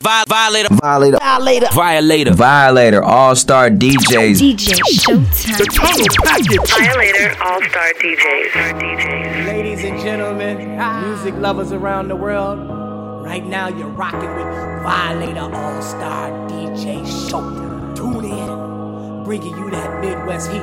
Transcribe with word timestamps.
Violator. 0.00 0.68
Violator. 0.74 1.18
Violator. 1.18 1.66
Violator. 1.72 2.32
Violator. 2.32 3.02
All 3.02 3.34
Star 3.34 3.68
DJs. 3.68 4.38
DJ 4.38 4.78
Showtime. 4.94 5.58
The 5.58 5.64
total 5.74 6.06
package. 6.24 6.70
Violator 6.70 7.42
All 7.42 7.60
Star 7.62 7.92
DJs. 7.94 8.78
DJs. 8.78 9.46
Ladies 9.46 9.82
and 9.82 10.00
gentlemen, 10.00 10.78
music 11.04 11.34
lovers 11.34 11.72
around 11.72 12.06
the 12.06 12.14
world, 12.14 13.24
right 13.24 13.44
now 13.44 13.66
you're 13.66 13.88
rocking 13.88 14.32
with 14.36 14.46
Violator 14.84 15.52
All 15.52 15.82
Star 15.82 16.30
DJ 16.48 17.02
Showtime. 17.02 17.96
Tune 17.96 18.24
in, 18.24 19.24
bringing 19.24 19.58
you 19.58 19.68
that 19.70 20.00
Midwest 20.00 20.52
heat. 20.52 20.62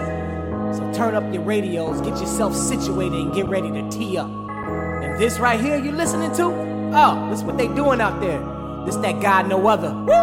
So 0.77 0.93
turn 0.93 1.13
up 1.13 1.33
your 1.33 1.43
radios, 1.43 1.99
get 1.99 2.17
yourself 2.21 2.55
situated, 2.55 3.20
and 3.20 3.33
get 3.33 3.47
ready 3.47 3.70
to 3.70 3.89
tee 3.89 4.17
up. 4.17 4.29
And 4.29 5.20
this 5.20 5.39
right 5.39 5.59
here 5.59 5.77
you're 5.77 5.93
listening 5.93 6.33
to? 6.38 6.45
Oh, 6.95 7.29
this 7.29 7.43
what 7.43 7.57
they 7.57 7.67
doing 7.67 7.99
out 7.99 8.21
there. 8.21 8.54
This 8.86 8.97
that 8.97 9.20
guy 9.20 9.41
no 9.41 9.67
other. 9.67 9.91
Woo! 9.91 10.13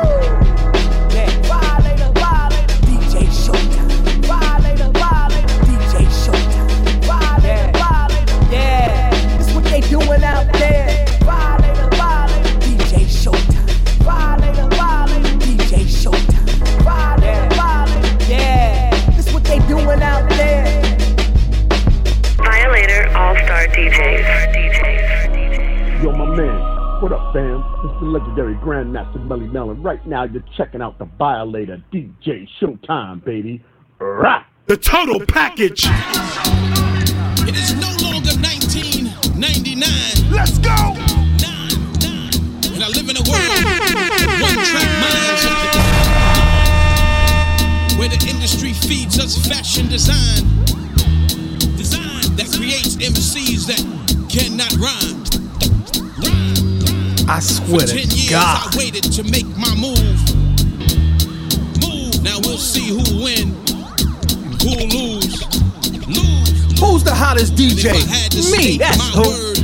Yeah, 1.10 1.26
Violator, 1.50 2.12
Violator, 2.14 2.78
DJ 2.86 3.26
Showtime. 3.26 3.90
Violator, 4.24 4.90
Violator, 4.94 5.58
DJ 5.66 6.06
Showtime. 6.22 6.70
Violator, 7.02 7.72
Violator, 7.76 8.54
yeah. 8.54 9.10
This 9.36 9.52
what 9.52 9.64
they 9.64 9.80
doing 9.80 10.22
out 10.22 10.46
there. 10.52 11.04
Violator, 11.26 11.88
Violator, 11.96 12.54
DJ 12.60 13.02
Showtime. 13.10 13.66
Violator, 14.06 14.68
Violator, 14.76 15.38
DJ 15.42 15.82
Showtime. 15.82 16.46
Violator, 16.84 17.54
Violator, 17.56 18.30
yeah. 18.30 19.10
This 19.16 19.32
what 19.32 19.42
they 19.42 19.58
doing 19.66 20.00
out 20.02 20.28
there. 20.30 20.64
Violator 22.36 23.08
All 23.16 23.34
Star 23.34 23.66
DJs. 23.74 24.54
DJs. 24.54 26.02
Yo, 26.04 26.12
my 26.12 26.36
man. 26.36 26.71
What 27.02 27.10
up, 27.10 27.32
fam? 27.32 27.64
It's 27.82 27.98
the 27.98 28.06
legendary 28.06 28.54
Grandmaster 28.54 29.26
Melly 29.26 29.48
Melon. 29.48 29.82
Right 29.82 30.06
now, 30.06 30.22
you're 30.22 30.44
checking 30.56 30.80
out 30.80 31.00
the 31.00 31.06
Violator 31.18 31.82
DJ 31.92 32.46
Showtime, 32.60 33.24
baby. 33.24 33.60
Rah! 33.98 34.44
The 34.66 34.76
total 34.76 35.18
package. 35.26 35.82
It 37.42 37.56
is 37.56 37.74
no 37.74 37.90
longer 38.06 38.30
1999. 38.38 40.30
Let's 40.30 40.58
go. 40.58 40.94
Nine, 41.42 41.74
nine. 41.98 42.38
And 42.70 42.84
I 42.84 42.88
live 42.94 43.10
in 43.10 43.16
a 43.18 43.24
world 43.26 43.50
one 44.38 44.62
track 44.62 44.86
minds. 45.02 45.42
Where 47.98 48.10
the 48.10 48.24
industry 48.30 48.74
feeds 48.74 49.18
us 49.18 49.44
fashion 49.48 49.88
design. 49.88 50.46
Design 51.74 52.36
that 52.36 52.46
creates 52.56 52.94
MCs 52.94 53.66
that 53.66 53.82
cannot 54.30 54.72
rhyme. 54.78 55.41
I 57.28 57.40
swear 57.40 57.80
For 57.80 57.86
10 57.86 58.08
to 58.08 58.16
years 58.16 58.30
God. 58.30 58.74
I 58.74 58.78
waited 58.78 59.04
to 59.12 59.22
make 59.24 59.46
my 59.56 59.74
move. 59.74 60.18
Move. 61.80 62.22
Now 62.22 62.38
we'll 62.42 62.58
see 62.58 62.88
who 62.88 63.24
win, 63.24 63.54
who'll 64.62 64.88
lose. 64.88 65.42
Lose. 66.06 66.80
Who's 66.80 67.04
the 67.04 67.14
hottest 67.14 67.54
DJ? 67.54 67.90
I 67.92 67.96
had 67.96 68.32
to 68.32 68.42
Me. 68.56 68.78
That's 68.78 68.98
my 68.98 69.04
who. 69.22 69.28
word, 69.28 69.58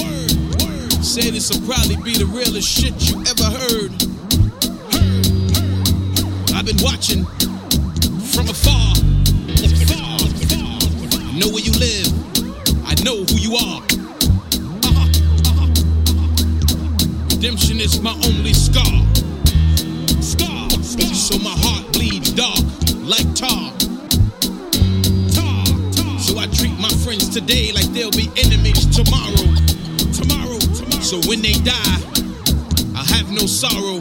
word, 0.00 0.32
word, 0.62 1.04
say 1.04 1.30
this 1.30 1.50
will 1.50 1.66
probably 1.66 1.96
be 2.02 2.18
the 2.18 2.26
realest 2.26 2.68
shit 2.68 2.94
you 3.08 3.20
ever 3.30 3.44
heard. 3.44 3.92
Heard, 4.92 5.26
heard. 5.56 6.52
I've 6.54 6.66
been 6.66 6.82
watching 6.82 7.24
from 8.34 8.48
afar. 8.48 8.94
Afar, 9.62 10.26
afar. 10.26 10.78
I 11.22 11.38
know 11.38 11.48
where 11.48 11.64
you 11.64 11.72
live. 11.72 12.08
I 12.84 12.94
know 13.04 13.24
who 13.24 13.36
you 13.36 13.56
are. 13.56 13.99
Redemption 17.42 17.80
is 17.80 18.02
my 18.02 18.12
only 18.28 18.52
scar. 18.52 18.84
Scar. 20.20 20.68
scar. 20.84 21.14
So 21.14 21.38
my 21.38 21.56
heart 21.64 21.90
bleeds 21.90 22.32
dark 22.32 22.60
like 23.00 23.24
tar. 23.34 23.72
Tar. 25.32 25.64
Tar, 25.88 26.18
So 26.20 26.36
I 26.36 26.44
treat 26.52 26.76
my 26.78 26.92
friends 27.00 27.30
today 27.30 27.72
like 27.72 27.88
they'll 27.96 28.10
be 28.10 28.28
enemies 28.36 28.84
tomorrow. 28.92 29.48
Tomorrow, 30.12 30.60
tomorrow. 30.60 31.00
So 31.00 31.16
when 31.30 31.40
they 31.40 31.56
die, 31.64 32.00
I 32.92 33.08
have 33.16 33.32
no 33.32 33.48
sorrow. 33.48 33.98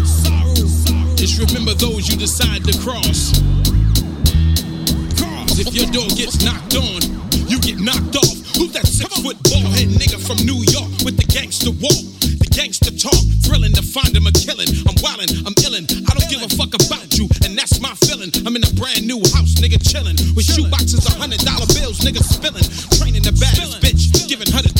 Sorrow, 0.00 0.64
sorrow. 0.64 1.16
Just 1.20 1.36
remember 1.44 1.74
those 1.74 2.08
you 2.08 2.16
decide 2.16 2.64
to 2.64 2.72
cross. 2.80 3.36
Cause 5.20 5.58
if 5.60 5.74
your 5.74 5.92
door 5.92 6.08
gets 6.16 6.42
knocked 6.42 6.74
on, 6.74 7.04
you 7.50 7.60
get 7.60 7.78
knocked 7.80 8.16
off. 8.16 8.39
Who's 8.60 8.76
that 8.76 8.84
six 8.84 9.08
foot 9.24 9.40
ball 9.48 9.64
head 9.72 9.88
nigga 9.88 10.20
from 10.20 10.36
New 10.44 10.60
York 10.68 10.92
with 11.00 11.16
the 11.16 11.24
gangster 11.32 11.72
walk? 11.80 11.96
The 12.44 12.50
gangster 12.52 12.92
talk, 12.92 13.16
thrilling 13.40 13.72
to 13.72 13.80
find 13.80 14.12
him 14.12 14.28
a 14.28 14.32
killing. 14.36 14.68
I'm 14.84 15.00
wildin', 15.00 15.32
I'm 15.48 15.56
illin'. 15.64 15.88
I 16.04 16.12
don't 16.12 16.28
give 16.28 16.44
a 16.44 16.50
fuck 16.60 16.76
about 16.76 17.08
you, 17.16 17.24
and 17.40 17.56
that's 17.56 17.80
my 17.80 17.96
feeling. 18.04 18.28
I'm 18.44 18.52
in 18.52 18.60
a 18.60 18.72
brand 18.76 19.08
new 19.08 19.16
house, 19.32 19.56
nigga, 19.64 19.80
chillin'. 19.80 20.20
With 20.36 20.44
shoe 20.44 20.68
boxes 20.68 21.08
of 21.08 21.16
hundred 21.16 21.40
dollar 21.40 21.64
bills, 21.72 22.04
nigga 22.04 22.20
spillin'. 22.20 22.68
Training 23.00 23.24
the 23.24 23.32
baddest 23.32 23.79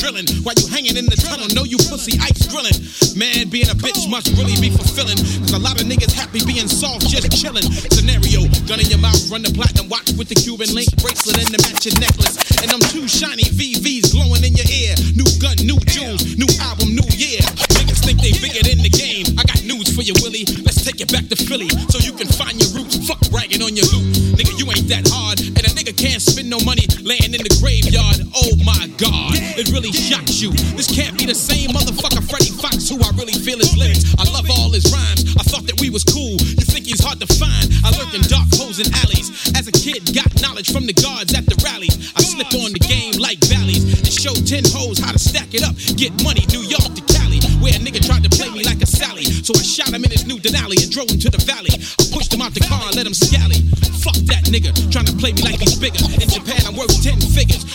bitch, 0.00 0.12
giving 0.12 0.16
her 0.16 0.22
the 0.22 0.36
drillin'. 0.36 0.44
While 0.44 0.54
you 0.56 0.66
hanging 0.68 0.96
in 0.96 1.06
the 1.06 1.16
tunnel, 1.16 1.48
know 1.54 1.64
you 1.64 1.76
pussy 1.88 2.18
ice 2.20 2.46
grillin'. 2.48 3.16
Man, 3.16 3.48
being 3.48 3.68
a 3.68 3.74
bitch 3.74 4.08
must 4.08 4.28
really 4.36 4.56
be 4.60 4.70
fulfilling. 4.70 5.16
Cause 5.16 5.52
a 5.52 5.58
lot 5.58 5.80
of 5.80 5.86
niggas 5.86 6.12
happy 6.12 6.40
being 6.44 6.68
soft, 6.68 7.08
just 7.08 7.28
chillin'. 7.30 7.66
Scenario, 7.92 8.46
gun 8.66 8.80
in 8.80 8.88
your 8.88 9.00
mouth, 9.00 9.20
run 9.30 9.42
the 9.42 9.52
platinum 9.52 9.88
watch 9.88 10.12
with 10.16 10.28
the 10.28 10.38
Cuban 10.38 10.72
link 10.74 10.88
bracelet 11.02 11.38
and 11.38 11.50
the 11.50 11.60
matching 11.68 11.96
necklace. 12.00 12.36
And 12.62 12.70
them 12.70 12.80
two 12.92 13.08
shiny 13.08 13.44
VVs 13.44 14.12
glowing 14.12 14.44
in 14.44 14.54
your 14.54 14.68
ear. 14.68 14.94
New 15.16 15.28
gun, 15.40 15.56
new 15.64 15.78
jewels, 15.88 16.22
new 16.36 16.48
album, 16.60 16.94
new 16.94 17.08
year. 17.16 17.40
Niggas 17.76 18.04
think 18.04 18.20
they 18.20 18.32
bigger 18.36 18.62
than 18.64 18.84
the 18.84 18.92
game. 18.92 19.26
I 19.38 19.44
got 19.44 19.64
news 19.64 19.90
for 19.94 20.02
you, 20.02 20.14
Willie. 20.20 20.44
Let's 20.62 20.84
take 20.84 21.00
it 21.00 21.10
back 21.10 21.26
to 21.32 21.36
Philly 21.36 21.68
so 21.90 21.98
you 21.98 22.12
can 22.12 22.28
find 22.28 22.60
your 22.60 22.70
roots. 22.76 23.00
Fuck 23.08 23.20
bragging 23.32 23.62
on 23.64 23.74
your 23.74 23.88
loot. 23.90 24.36
Nigga, 24.36 24.54
you 24.60 24.66
ain't 24.70 24.88
that 24.92 25.08
hard. 25.08 25.40
And 25.40 25.62
a 25.64 25.72
nigga 25.72 25.96
can't 25.96 26.20
spend 26.20 26.48
no 26.48 26.60
money 26.60 26.84
laying 27.00 27.32
in 27.32 27.42
the 27.42 27.52
graveyard. 27.58 28.20
Oh 28.36 28.52
my 28.60 28.86
god, 29.00 29.39
it 29.60 29.68
really 29.76 29.92
shocks 29.92 30.40
you. 30.40 30.48
This 30.72 30.88
can't 30.88 31.12
be 31.20 31.28
the 31.28 31.36
same 31.36 31.76
motherfucker 31.76 32.24
Freddie 32.24 32.56
Foxxx 32.56 32.88
who 32.88 32.96
I 32.96 33.12
really 33.20 33.36
feel 33.36 33.60
his 33.60 33.76
lyrics. 33.76 34.08
I 34.16 34.24
love 34.32 34.48
all 34.48 34.72
his 34.72 34.88
rhymes. 34.88 35.36
I 35.36 35.44
thought 35.44 35.68
that 35.68 35.76
we 35.84 35.92
was 35.92 36.00
cool. 36.00 36.40
You 36.40 36.64
think 36.64 36.88
he's 36.88 37.04
hard 37.04 37.20
to 37.20 37.28
find? 37.36 37.68
I 37.84 37.92
lurk 37.92 38.08
in 38.16 38.24
dark 38.24 38.48
holes 38.56 38.80
and 38.80 38.88
alleys. 39.04 39.28
As 39.52 39.68
a 39.68 39.74
kid, 39.76 40.16
got 40.16 40.32
knowledge 40.40 40.72
from 40.72 40.88
the 40.88 40.96
guards 40.96 41.36
at 41.36 41.44
the 41.44 41.60
rallies. 41.60 41.92
I 42.16 42.24
slip 42.24 42.48
on 42.56 42.72
the 42.72 42.80
game 42.80 43.20
like 43.20 43.36
valleys 43.52 43.84
and 43.84 44.08
show 44.08 44.32
10 44.32 44.64
hoes 44.72 44.96
how 44.96 45.12
to 45.12 45.20
stack 45.20 45.52
it 45.52 45.60
up. 45.60 45.76
Get 46.00 46.16
money, 46.24 46.48
New 46.48 46.64
York 46.64 46.96
to 46.96 47.04
Cali, 47.12 47.44
where 47.60 47.76
a 47.76 47.80
nigga 47.84 48.00
tried 48.00 48.24
to 48.24 48.32
play 48.32 48.48
me 48.56 48.64
like 48.64 48.80
a 48.80 48.88
Sally. 48.88 49.28
So 49.44 49.52
I 49.52 49.60
shot 49.60 49.92
him 49.92 50.00
in 50.08 50.10
his 50.10 50.24
new 50.24 50.40
Denali 50.40 50.80
and 50.80 50.88
drove 50.88 51.12
him 51.12 51.20
to 51.20 51.28
the 51.28 51.42
valley. 51.44 51.76
I 51.76 52.02
pushed 52.16 52.32
him 52.32 52.40
out 52.40 52.56
the 52.56 52.64
car 52.64 52.80
and 52.88 52.96
let 52.96 53.04
him 53.04 53.16
scally. 53.16 53.60
Fuck 54.00 54.16
that 54.32 54.48
nigga, 54.48 54.72
trying 54.88 55.04
to 55.04 55.16
play 55.20 55.36
me 55.36 55.44
like 55.44 55.60
he's 55.60 55.76
bigger. 55.76 56.00
In 56.16 56.28
Japan, 56.32 56.64
I'm 56.64 56.80
worth 56.80 56.96
10 57.04 57.20
figures. 57.36 57.68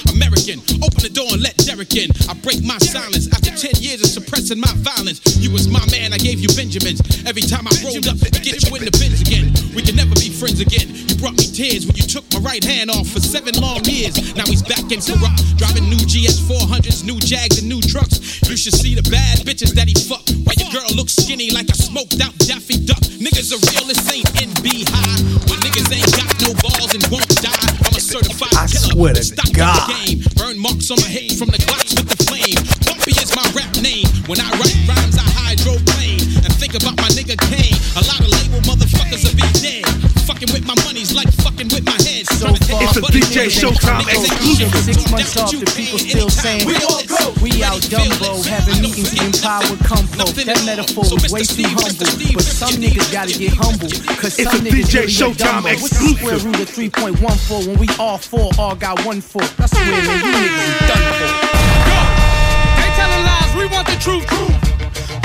American, 0.46 0.78
open 0.86 1.02
the 1.02 1.10
door 1.10 1.26
and 1.34 1.42
let 1.42 1.58
Derek 1.58 1.96
in. 1.98 2.14
I 2.30 2.38
break 2.46 2.62
my 2.62 2.78
silence 2.78 3.26
after 3.34 3.50
10 3.50 3.82
years 3.82 4.06
of 4.06 4.14
suppressing 4.14 4.62
my 4.62 4.70
violence. 4.78 5.22
You 5.42 5.50
was 5.50 5.66
my 5.68 5.82
man, 5.90 6.14
I 6.14 6.22
gave 6.22 6.38
you 6.38 6.50
Benjamins. 6.54 7.02
Every 7.26 7.42
time 7.42 7.66
I 7.66 7.74
rolled 7.82 8.06
up 8.06 8.18
to 8.22 8.40
get 8.46 8.62
you 8.62 8.70
in 8.78 8.86
the 8.86 8.94
bins 8.94 9.26
again. 9.26 9.50
We 9.74 9.82
can 9.82 9.98
never 9.98 10.14
be 10.14 10.30
friends 10.30 10.62
again. 10.62 10.94
You 10.94 11.18
brought 11.18 11.34
me 11.34 11.50
tears 11.50 11.90
when 11.90 11.98
you 11.98 12.06
took 12.06 12.26
my 12.30 12.46
right 12.46 12.62
hand 12.62 12.94
off 12.94 13.10
for 13.10 13.22
seven 13.22 13.58
long 13.58 13.82
years. 13.90 14.22
Now 14.38 14.46
he's 14.46 14.62
back 14.62 14.86
in 14.94 15.02
corrupt, 15.02 15.42
driving 15.58 15.90
new 15.90 16.02
GS 16.06 16.46
400s, 16.46 17.02
new 17.02 17.18
Jags, 17.18 17.58
and 17.58 17.66
new 17.66 17.82
trucks. 17.82 18.22
You 18.46 18.54
should 18.54 18.78
see 18.78 18.94
the 18.94 19.06
bad 19.10 19.42
bitches 19.42 19.74
that 19.74 19.90
he 19.90 19.98
fucked. 19.98 20.30
Why 20.46 20.54
your 20.62 20.70
girl 20.70 20.90
looks 20.94 21.18
skinny 21.18 21.50
like 21.50 21.74
a 21.74 21.78
smoked 21.78 22.22
out 22.22 22.38
Daffy 22.46 22.86
Duck. 22.86 23.02
Niggas 23.18 23.50
are 23.50 23.62
real, 23.74 23.90
this 23.90 24.04
ain't 24.14 24.30
NB 24.38 24.86
high. 24.94 25.25
I 28.56 28.68
swear 28.68 29.14
to 29.14 29.52
God. 29.54 29.92
Burn 30.36 30.58
marks 30.60 30.90
on 30.92 30.98
my 31.02 31.08
hips 31.08 31.38
from 31.40 31.50
the 31.50 31.60
glocks 31.60 31.92
with 31.96 32.08
the 32.08 32.20
flame. 32.24 32.56
Bumpy 32.88 33.12
is 33.20 33.36
my 33.36 33.46
rap 33.52 33.76
name. 33.84 34.08
When 34.28 34.40
I 34.40 34.50
write 34.56 34.76
rhymes, 34.88 35.18
I 35.20 35.28
hydroplane. 35.36 36.24
And 36.44 36.52
think 36.56 36.76
about 36.76 36.96
my 36.98 37.10
It's 42.86 42.98
a 42.98 43.02
DJ 43.02 43.50
niggas 43.50 43.66
Showtime 43.66 44.06
ain't 44.06 44.10
niggas 44.10 44.22
ain't 44.22 44.32
exclusive. 44.32 44.70
Six 44.86 45.12
months 45.12 45.38
off, 45.38 45.52
the 45.52 45.66
people 45.74 45.98
still 45.98 46.30
saying, 46.30 46.68
We 46.70 46.76
all 46.86 47.02
go. 47.10 47.34
We 47.42 47.64
out 47.66 47.82
fearless. 47.82 48.22
Dumbo, 48.22 48.46
having 48.46 48.78
meetings 48.82 49.14
in 49.18 49.34
power 49.42 49.66
nothing. 49.66 49.90
compo. 49.90 50.26
That 50.46 50.62
metaphor 50.70 51.06
is 51.10 51.34
way 51.34 51.42
too 51.42 51.66
humble. 51.74 52.06
But 52.38 52.46
some 52.46 52.78
niggas 52.78 53.10
gotta 53.10 53.34
get 53.34 53.58
humble. 53.58 53.90
Cause 54.22 54.38
It's 54.38 54.46
some 54.46 54.62
a 54.62 54.70
niggas 54.70 54.86
DJ 54.86 54.94
really 54.94 55.18
Showtime 55.18 55.66
get 55.66 55.82
dumbo. 55.82 55.82
What's 55.82 55.98
the 55.98 56.14
square 56.14 56.40
root 56.46 56.60
of 56.62 56.70
3.14 56.70 57.68
when 57.68 57.78
we 57.82 57.90
all 57.98 58.18
four 58.18 58.52
all 58.60 58.76
got 58.76 59.02
one 59.06 59.22
foot? 59.22 59.50
I 59.58 59.66
swear, 59.66 59.86
man, 59.86 60.06
you 60.06 60.34
niggas 60.46 60.86
done 60.86 61.06
for. 61.18 61.32
Go. 61.90 61.98
They 62.78 62.90
telling 62.94 63.24
lies, 63.26 63.52
we 63.58 63.66
want 63.74 63.88
the 63.90 63.98
truth. 63.98 64.30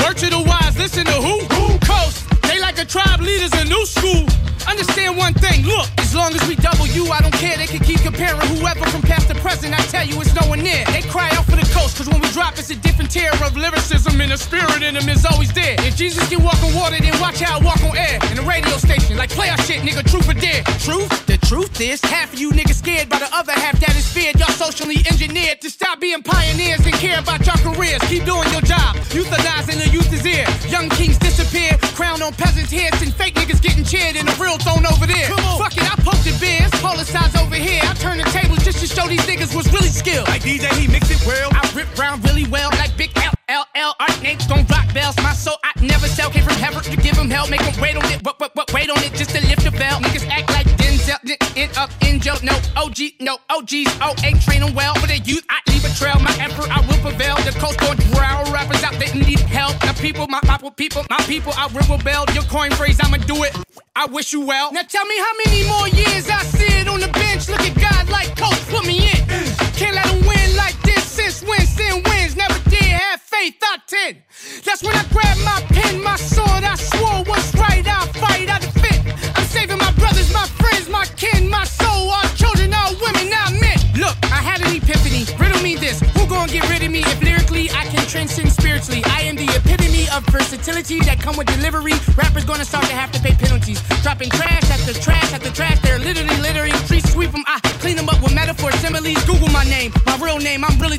Word 0.00 0.16
to 0.16 0.32
the 0.32 0.40
wise, 0.48 0.76
listen 0.78 1.04
to 1.04 1.18
who? 1.20 1.44
who? 1.52 1.78
Coast. 1.84 2.29
Like 2.70 2.86
a 2.86 2.86
tribe 2.86 3.18
leaders 3.18 3.50
in 3.60 3.66
new 3.66 3.84
school. 3.84 4.22
Understand 4.70 5.18
one 5.18 5.34
thing, 5.34 5.66
look, 5.66 5.90
as 5.98 6.14
long 6.14 6.32
as 6.36 6.46
we 6.46 6.54
double 6.54 6.86
you, 6.86 7.10
I 7.10 7.20
don't 7.20 7.34
care. 7.34 7.56
They 7.56 7.66
can 7.66 7.80
keep 7.80 7.98
comparing 7.98 8.38
whoever 8.54 8.86
from 8.90 9.02
past 9.02 9.26
to 9.26 9.34
present. 9.42 9.74
I 9.74 9.82
tell 9.90 10.06
you, 10.06 10.14
it's 10.20 10.32
no 10.40 10.48
one 10.48 10.62
near. 10.62 10.84
They 10.84 11.02
cry 11.02 11.30
out 11.34 11.46
for 11.46 11.56
the 11.56 11.66
coast, 11.74 11.96
cause 11.96 12.08
when 12.08 12.20
we 12.20 12.30
drop, 12.30 12.60
it's 12.60 12.70
a 12.70 12.76
different 12.76 13.10
terror 13.10 13.34
of 13.42 13.56
lyricism 13.56 14.20
and 14.20 14.30
the 14.30 14.38
spirit 14.38 14.84
in 14.84 14.94
him 14.94 15.08
is 15.08 15.26
always 15.26 15.52
there. 15.52 15.74
If 15.80 15.96
Jesus 15.96 16.28
can 16.28 16.44
walk 16.44 16.62
on 16.62 16.72
water, 16.76 16.94
then 17.00 17.18
watch 17.20 17.40
how 17.40 17.58
I 17.58 17.60
walk 17.60 17.82
on 17.82 17.96
air. 17.96 18.20
In 18.30 18.36
the 18.36 18.46
radio 18.46 18.76
station, 18.76 19.16
like 19.16 19.30
play 19.30 19.48
our 19.48 19.58
shit, 19.66 19.82
nigga, 19.82 20.08
truth 20.08 20.30
or 20.30 20.38
dare. 20.38 20.62
Truth? 20.78 21.26
The 21.26 21.39
truth 21.50 21.80
is, 21.80 22.00
half 22.02 22.32
of 22.32 22.38
you 22.38 22.52
niggas 22.52 22.78
scared 22.78 23.08
by 23.10 23.18
the 23.18 23.26
other 23.34 23.50
half 23.50 23.74
that 23.82 23.90
is 23.98 24.06
feared. 24.06 24.38
Y'all 24.38 24.54
socially 24.54 25.02
engineered 25.10 25.60
to 25.60 25.68
stop 25.68 25.98
being 25.98 26.22
pioneers 26.22 26.78
and 26.86 26.94
care 26.94 27.18
about 27.18 27.42
your 27.42 27.58
careers. 27.66 27.98
Keep 28.06 28.22
doing 28.22 28.46
your 28.54 28.62
job. 28.62 28.94
Euthanizing 29.10 29.82
the 29.82 29.90
youth 29.90 30.06
is 30.14 30.22
here. 30.22 30.46
Young 30.70 30.88
kings 30.90 31.18
disappear, 31.18 31.74
crown 31.98 32.22
on 32.22 32.32
peasants' 32.34 32.70
heads, 32.70 33.02
and 33.02 33.12
fake 33.12 33.34
niggas 33.34 33.60
getting 33.60 33.82
cheered 33.82 34.14
and 34.14 34.28
the 34.30 34.36
real 34.38 34.62
thrown 34.62 34.86
over 34.86 35.10
there. 35.10 35.26
Fuck 35.58 35.74
it, 35.74 35.90
I 35.90 35.98
posted 36.06 36.38
beers, 36.38 36.70
polar 36.78 37.02
size 37.02 37.34
over 37.34 37.58
here. 37.58 37.82
I 37.82 37.94
turn 37.98 38.18
the 38.18 38.30
tables 38.30 38.62
just 38.62 38.78
to 38.78 38.86
show 38.86 39.08
these 39.08 39.26
niggas 39.26 39.50
was 39.50 39.66
really 39.74 39.90
skilled. 39.90 40.28
Like 40.28 40.42
DJ, 40.42 40.70
he 40.78 40.86
mix 40.86 41.10
it 41.10 41.18
well. 41.26 41.50
I 41.50 41.66
rip 41.74 41.90
round 41.98 42.22
really 42.22 42.46
well, 42.46 42.70
like 42.78 42.96
Big 42.96 43.10
L. 43.18 43.39
L 43.50 43.66
L 43.74 43.96
art 43.98 44.22
names 44.22 44.46
don't 44.46 44.68
rock 44.70 44.86
bells. 44.94 45.16
My 45.16 45.32
soul 45.32 45.56
I 45.64 45.72
never 45.82 46.06
sell. 46.06 46.30
Came 46.30 46.44
from 46.44 46.54
heaven 46.54 46.84
to 46.84 46.96
give 46.96 47.16
him 47.16 47.28
hell. 47.28 47.48
Make 47.48 47.62
him 47.62 47.74
wait 47.82 47.96
on 47.96 48.04
it. 48.12 48.22
What, 48.22 48.38
what, 48.38 48.54
what, 48.54 48.72
wait 48.72 48.88
on 48.88 48.98
it 49.02 49.12
just 49.14 49.30
to 49.30 49.40
lift 49.40 49.64
the 49.64 49.72
bell. 49.72 49.98
Niggas 49.98 50.28
act 50.28 50.48
like 50.50 50.66
Denzel. 50.78 51.18
End 51.56 51.76
up 51.76 51.90
in 52.06 52.20
jail. 52.20 52.36
No 52.44 52.54
OG, 52.76 53.18
no 53.18 53.38
OGs. 53.50 53.90
Oh, 54.00 54.14
ain't 54.22 54.40
train 54.40 54.60
them 54.60 54.72
well. 54.72 54.94
For 54.94 55.08
the 55.08 55.18
youth, 55.18 55.44
I 55.50 55.58
leave 55.66 55.84
a 55.84 55.90
trail. 55.98 56.14
My 56.22 56.30
emperor, 56.38 56.70
I 56.70 56.78
will 56.86 57.02
prevail. 57.02 57.34
The 57.42 57.50
coast 57.58 57.80
going 57.80 57.98
growl. 58.14 58.46
Rappers 58.52 58.84
out 58.84 58.94
there 59.02 59.12
need 59.16 59.40
help. 59.40 59.74
The 59.80 59.98
people, 60.00 60.28
my, 60.28 60.38
my 60.46 60.56
people, 60.76 61.04
my 61.10 61.18
people, 61.26 61.52
I 61.56 61.66
will 61.74 61.82
rebel. 61.90 62.26
Your 62.32 62.44
coin 62.44 62.70
phrase, 62.70 63.00
I'ma 63.02 63.16
do 63.16 63.42
it. 63.42 63.56
I 63.96 64.06
wish 64.06 64.32
you 64.32 64.46
well. 64.46 64.72
Now 64.72 64.82
tell 64.82 65.06
me 65.06 65.18
how 65.18 65.32
many 65.44 65.66
more 65.66 65.88
years 65.88 66.30
I 66.30 66.38
sit 66.44 66.86
on 66.86 67.00
the 67.00 67.08
bench. 67.08 67.48
Look 67.48 67.60
at 67.62 67.74
God 67.74 68.08
like 68.10 68.30
coach, 68.36 68.62
put 68.68 68.86
me 68.86 69.10
in. 69.10 69.29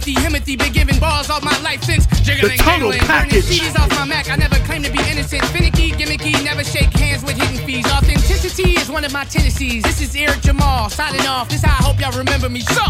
Name. 0.05 0.17
I'm 0.17 0.31
the 0.31 0.37
Himothy. 0.37 0.57
Been 0.57 0.73
giving 0.73 0.99
balls 0.99 1.29
all 1.29 1.41
my 1.41 1.57
life 1.61 1.83
since 1.83 2.05
jiggling, 2.21 2.57
total 2.57 2.91
jangling, 2.91 2.99
burning 3.07 3.31
package. 3.31 3.45
CDs 3.45 3.79
off 3.79 3.89
my 3.91 4.05
Mac. 4.05 4.29
I 4.29 4.35
never 4.35 4.55
claim 4.65 4.83
to 4.83 4.91
be 4.91 4.99
innocent. 5.09 5.43
Finicky, 5.45 5.91
gimmicky, 5.91 6.43
never 6.43 6.63
shake 6.63 6.91
hands 6.93 7.23
with 7.23 7.37
hidden 7.37 7.65
fees. 7.65 7.85
Authenticity 7.87 8.71
is 8.73 8.89
one 8.89 9.05
of 9.05 9.13
my 9.13 9.23
tendencies. 9.25 9.83
This 9.83 10.01
is 10.01 10.15
Eric 10.15 10.41
Jamal 10.41 10.89
signing 10.89 11.25
off. 11.27 11.49
This 11.49 11.63
how 11.63 11.71
I 11.71 11.83
hope 11.83 11.99
y'all 11.99 12.17
remember 12.17 12.49
me. 12.49 12.61
So, 12.61 12.83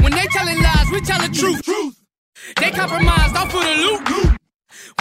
when 0.00 0.12
they 0.12 0.26
telling 0.32 0.60
lies, 0.62 0.86
we 0.92 1.00
tell 1.00 1.20
the 1.20 1.32
truth. 1.34 1.62
truth. 1.62 1.96
They 2.60 2.70
compromised 2.70 3.36
off 3.36 3.50
for 3.50 3.64
the 3.64 3.74
loot. 3.74 4.36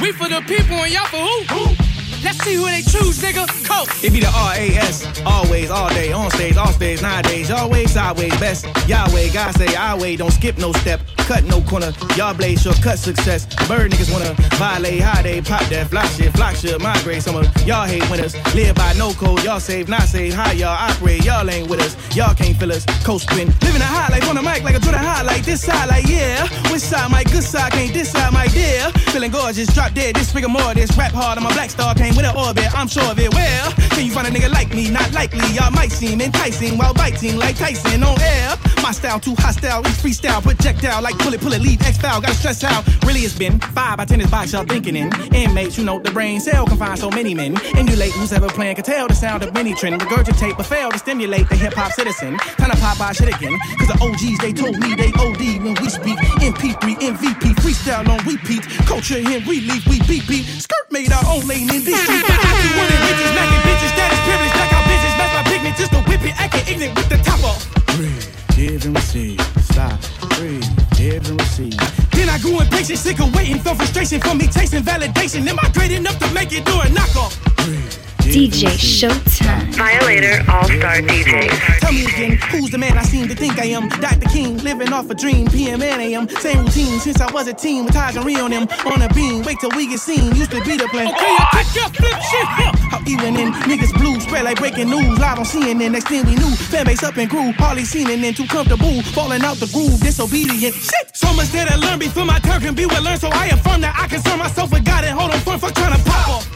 We 0.02 0.12
for 0.12 0.28
the 0.28 0.42
people 0.42 0.76
and 0.76 0.92
y'all 0.92 1.06
for 1.06 1.18
who? 1.54 1.86
Let's 2.24 2.44
see 2.44 2.56
who 2.56 2.66
they 2.66 2.82
choose, 2.82 3.22
nigga. 3.22 3.46
Coke. 3.68 4.04
It 4.04 4.12
be 4.12 4.20
the 4.20 4.32
R-A-S, 4.36 5.22
always, 5.28 5.70
all 5.70 5.90
day, 5.90 6.12
on 6.12 6.32
stage, 6.32 6.58
off 6.58 6.74
stage, 6.74 7.02
nowadays, 7.02 7.50
y'all 7.50 7.72
sideways, 7.88 8.40
best. 8.40 8.66
Yahweh, 8.88 9.30
God 9.32 9.54
say, 9.56 9.76
I 9.76 9.96
way, 9.96 10.16
don't 10.16 10.32
skip 10.32 10.58
no 10.58 10.72
step, 10.72 11.02
cut 11.26 11.44
no 11.44 11.62
corner, 11.62 11.92
y'all 12.16 12.34
blaze 12.34 12.62
shortcut 12.62 13.00
success. 13.00 13.46
Bird 13.68 13.92
niggas 13.92 14.12
wanna 14.14 14.34
violate, 14.56 15.02
how 15.02 15.22
they 15.22 15.42
pop 15.42 15.64
that 15.70 15.90
flock 15.90 16.06
shit, 16.06 16.32
flock 16.34 16.56
should 16.56 16.82
migrate. 16.82 17.22
Some 17.24 17.36
of 17.36 17.46
y'all 17.66 17.86
hate 17.86 18.08
winners, 18.10 18.36
live 18.54 18.76
by 18.76 18.94
no 18.94 19.12
code, 19.14 19.44
y'all 19.44 19.60
save, 19.60 19.90
not 19.90 20.04
save, 20.04 20.34
how 20.34 20.52
y'all 20.52 20.78
operate, 20.78 21.26
y'all 21.26 21.50
ain't 21.50 21.70
with 21.70 21.82
us, 21.82 21.96
y'all 22.16 22.34
can't 22.34 22.56
feel 22.58 22.72
us, 22.72 22.86
coast 23.04 23.30
spin. 23.30 23.48
Living 23.62 23.82
a 23.82 23.86
high 23.86 24.10
life 24.10 24.30
on 24.30 24.36
the 24.36 24.42
mic 24.42 24.64
like 24.64 24.76
a 24.76 24.80
Jordan 24.80 25.02
high, 25.02 25.24
like 25.24 25.44
this 25.44 25.62
side, 25.62 25.90
like 25.90 26.08
yeah. 26.08 26.48
Which 26.72 26.82
side, 26.82 27.10
my 27.10 27.24
good 27.24 27.44
side, 27.44 27.72
can't 27.74 27.94
this 27.94 28.12
side, 28.12 28.32
my 28.32 28.48
dear. 28.48 28.92
Feeling 29.12 29.32
gorgeous, 29.32 29.74
drop 29.74 29.94
dead, 29.94 30.16
this 30.16 30.32
figure 30.32 30.50
more, 30.50 30.74
this 30.74 30.96
rap 30.98 31.12
hard, 31.12 31.38
I'm 31.38 31.46
a 31.46 31.54
black 31.54 31.72
star, 31.72 31.96
came 31.96 32.16
with 32.16 32.26
an 32.26 32.36
orbit, 32.38 32.70
I'm 32.78 32.88
sure 32.88 33.10
of 33.12 33.20
it. 33.20 33.34
Well, 33.34 33.72
can 33.90 34.06
you 34.06 34.12
find 34.12 34.28
a 34.28 34.32
nigga 34.32 34.52
like 34.52 34.74
me? 34.74 34.92
Not 34.92 35.12
likely, 35.14 35.48
y'all 35.54 35.72
might 35.72 35.92
seem 35.92 36.22
enticing 36.22 36.78
while 36.78 36.94
biting 36.94 37.38
like 37.38 37.58
Tyson 37.58 38.04
on 38.04 38.20
air. 38.22 38.56
My 38.86 38.92
style 38.92 39.20
too 39.20 39.34
hostile, 39.40 39.82
it's 39.82 39.98
freestyle, 39.98 40.44
projectile 40.44 41.02
like 41.02 41.18
pull 41.18 41.34
it, 41.34 41.42
pull 41.42 41.54
it, 41.54 41.60
leave 41.60 41.82
X 41.82 41.98
foul. 41.98 42.22
Gotta 42.22 42.36
stress 42.36 42.64
out. 42.64 42.86
Really, 43.04 43.22
it's 43.22 43.34
been 43.34 43.58
five 43.74 43.98
by 43.98 44.06
ten 44.06 44.22
is 44.22 44.30
box 44.30 44.54
y'all 44.54 44.64
thinking 44.64 44.96
in. 44.96 45.10
Inmates, 45.34 45.76
you 45.80 45.84
know 45.84 45.98
the 45.98 46.12
brain 46.12 46.40
cell 46.40 46.68
can 46.68 46.78
find 46.78 46.94
so 46.94 47.10
many 47.10 47.34
men. 47.34 47.58
Emulate 47.76 48.12
who's 48.12 48.32
ever 48.32 48.48
playing, 48.48 48.76
can 48.76 48.86
tell 48.86 49.08
the 49.08 49.16
sound 49.16 49.42
of 49.42 49.52
many 49.56 49.74
trend. 49.74 50.00
Regurgitate, 50.00 50.56
but 50.56 50.68
fail 50.68 50.92
to 50.92 51.00
stimulate 51.00 51.50
the 51.50 51.56
hip 51.56 51.74
hop 51.74 51.94
citizen. 51.94 52.38
Time 52.38 52.70
to 52.70 52.78
pop 52.78 53.02
our 53.02 53.12
shit 53.12 53.34
again. 53.34 53.58
Cause 53.80 53.88
the 53.88 53.98
OGs, 54.06 54.38
they 54.38 54.54
told 54.54 54.78
me 54.78 54.94
they 54.94 55.10
OD 55.18 55.66
when 55.66 55.74
we 55.82 55.90
speak. 55.90 56.20
MP3, 56.46 57.10
MVP, 57.10 57.58
freestyle 57.66 58.08
on 58.08 58.22
repeat. 58.22 58.62
Culture 58.86 59.18
in 59.18 59.42
relief, 59.50 59.82
we 59.90 59.98
beat 60.06 60.28
beat. 60.30 60.46
Skirt 60.62 60.92
made 60.92 61.12
our 61.12 61.26
own 61.26 61.42
lane 61.48 61.74
in. 61.74 61.82
I 61.82 61.90
be 61.90 62.70
winning 62.78 63.02
bitches, 63.02 63.34
bitches, 63.66 63.92
status 63.98 64.22
privilege. 64.30 64.54
Check 64.54 64.74
out 64.78 64.86
bitches, 64.86 65.18
that's 65.18 65.34
my 65.34 65.44
pigment. 65.50 65.74
Just 65.76 65.92
to 65.92 66.02
whip 66.06 66.22
it, 66.22 66.38
acting 66.38 66.70
ignorant 66.70 66.96
with 66.96 67.10
the 67.10 67.18
top 67.26 67.42
off. 67.42 68.35
Give 68.56 68.86
and 68.86 68.96
receive. 68.96 69.40
Stop, 69.62 70.00
breathe, 70.38 70.66
give 70.96 71.28
and 71.30 71.40
receive. 71.42 71.78
Then 72.12 72.30
I 72.30 72.40
grew 72.40 72.62
impatient, 72.62 73.00
sick 73.00 73.20
of 73.20 73.34
waiting, 73.36 73.60
felt 73.60 73.78
frustration 73.78 74.22
from 74.22 74.38
me 74.38 74.48
tasting 74.48 74.84
validation. 74.84 75.48
Am 75.48 75.60
I 75.60 75.70
great 75.70 75.92
enough 75.92 76.18
to 76.20 76.34
make 76.34 76.52
it 76.54 76.66
do 76.66 76.72
a 76.72 76.86
knockoff? 76.86 77.36
Breathe, 77.66 77.94
DJ 78.26 78.66
receive. 78.66 79.10
Showtime. 79.12 79.74
Violator 79.76 80.44
All 80.52 80.64
Star 80.64 80.98
DJ. 81.02 81.50
Tell 81.80 81.92
me 81.94 82.06
again, 82.06 82.38
who's 82.50 82.70
the 82.72 82.78
man 82.78 82.98
I 82.98 83.04
seem 83.04 83.28
to 83.28 83.36
think 83.36 83.60
I 83.60 83.66
am? 83.66 83.90
Dr. 83.90 84.28
King, 84.30 84.58
living 84.60 84.92
off 84.94 85.10
a 85.10 85.16
dream, 85.16 85.48
PM 85.48 85.82
and 85.82 86.02
AM. 86.02 86.30
Same 86.40 86.66
routine 86.66 87.00
since 87.00 87.22
I 87.22 87.32
was 87.32 87.48
a 87.48 87.54
teen 87.54 87.86
with 87.86 87.94
Taj 87.94 88.16
and 88.16 88.26
Ree 88.26 88.40
on 88.40 88.52
them. 88.52 88.68
On 88.86 89.02
a 89.02 89.10
beam, 89.14 89.44
wait 89.44 89.60
till 89.60 89.72
we 89.76 89.88
get 89.88 90.00
seen. 90.00 90.36
Used 90.36 90.52
to 90.52 90.62
be 90.64 90.78
the 90.78 90.88
plan. 90.88 91.08
Okay, 91.08 91.36
I 91.38 91.64
kick 91.64 91.76
your 91.76 91.90
flip 91.90 92.18
shit. 92.30 92.48
Huh. 92.48 92.72
How 92.90 93.02
even 93.08 93.36
in 93.36 93.52
niggas 93.70 93.94
blue, 93.98 94.20
spread 94.20 94.46
like 94.46 94.58
breaking 94.58 94.90
news. 94.90 95.20
Live 95.20 95.40
on 95.40 95.46
CNN, 95.46 95.92
next 95.92 96.08
thing 96.08 96.26
we 96.26 96.36
knew, 96.36 96.56
fan 96.56 96.86
base 96.86 97.04
up 97.04 97.18
and 97.18 97.30
grew. 97.30 97.52
Hardly 97.54 97.86
seen 97.86 98.10
and 98.10 98.24
then 98.24 98.34
too 98.34 98.48
comfortable, 98.48 99.02
falling 99.14 99.44
out 99.44 99.58
the 99.58 99.68
groove, 99.68 100.00
disobedient. 100.00 100.74
Shit, 100.74 101.12
so 101.14 101.32
much 101.34 101.50
that 101.50 101.72
I 101.72 101.76
learned 101.76 102.00
before 102.00 102.26
my 102.26 102.40
turn 102.40 102.62
can 102.62 102.76
be 102.76 102.86
well 102.86 103.04
learned. 103.04 103.22
So 103.22 103.30
I 103.32 103.48
affirm 103.48 103.82
that 103.82 103.96
I 104.00 104.08
concern 104.08 104.40
myself 104.40 104.72
with 104.72 104.86
God 104.86 105.04
and 105.04 105.18
hold 105.18 105.32
on 105.32 105.40
front 105.40 105.62
for 105.62 105.72
trying 105.72 105.96
to 105.96 106.04
pop 106.10 106.30
off. 106.30 106.55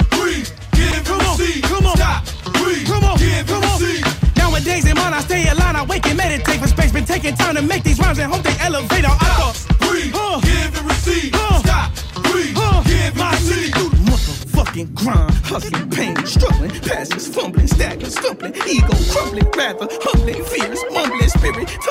Breathe, 1.39 1.63
Come 1.63 1.85
on, 1.85 1.95
receive. 1.95 1.95
come 1.95 1.95
on. 1.95 1.97
Stop, 1.97 2.53
breathe, 2.59 2.87
Come 2.87 3.03
on, 3.05 3.17
give, 3.17 3.47
come 3.47 3.63
on. 3.63 3.79
receive. 3.79 4.35
Nowadays 4.35 4.85
in 4.85 4.95
mind, 4.95 5.15
I 5.15 5.21
stay 5.21 5.47
aligned. 5.47 5.77
I 5.77 5.83
wake 5.85 6.05
and 6.07 6.17
meditate 6.17 6.59
for 6.59 6.67
space. 6.67 6.91
Been 6.91 7.05
taking 7.05 7.35
time 7.35 7.55
to 7.55 7.61
make 7.61 7.83
these 7.83 7.99
rhymes 7.99 8.19
and 8.19 8.31
hope 8.31 8.43
they 8.43 8.55
elevate 8.59 9.05
our 9.05 9.17
thoughts. 9.39 9.65
Breathe, 9.79 10.11
Huh. 10.13 10.39
give 10.41 10.77
and 10.77 10.85
receive. 10.87 11.31
Huh. 11.33 11.59
Stop, 11.63 11.91
breathe, 12.27 12.55
Huh. 12.57 12.83
give 12.83 13.15
My 13.15 13.31
and 13.31 13.39
receive. 13.47 13.73
the 13.73 13.85
motherfucking 14.11 14.93
grind, 14.93 15.33
hustling, 15.45 15.89
pain, 15.89 16.15
struggling, 16.25 16.71
passes, 16.81 17.27
fumbling, 17.27 17.67
staggering, 17.67 18.11
stumbling, 18.11 18.53
ego 18.67 18.93
crumbling, 19.11 19.47
rather 19.57 19.87
humbling, 20.03 20.43
fears, 20.43 20.79
mumbling, 20.91 21.08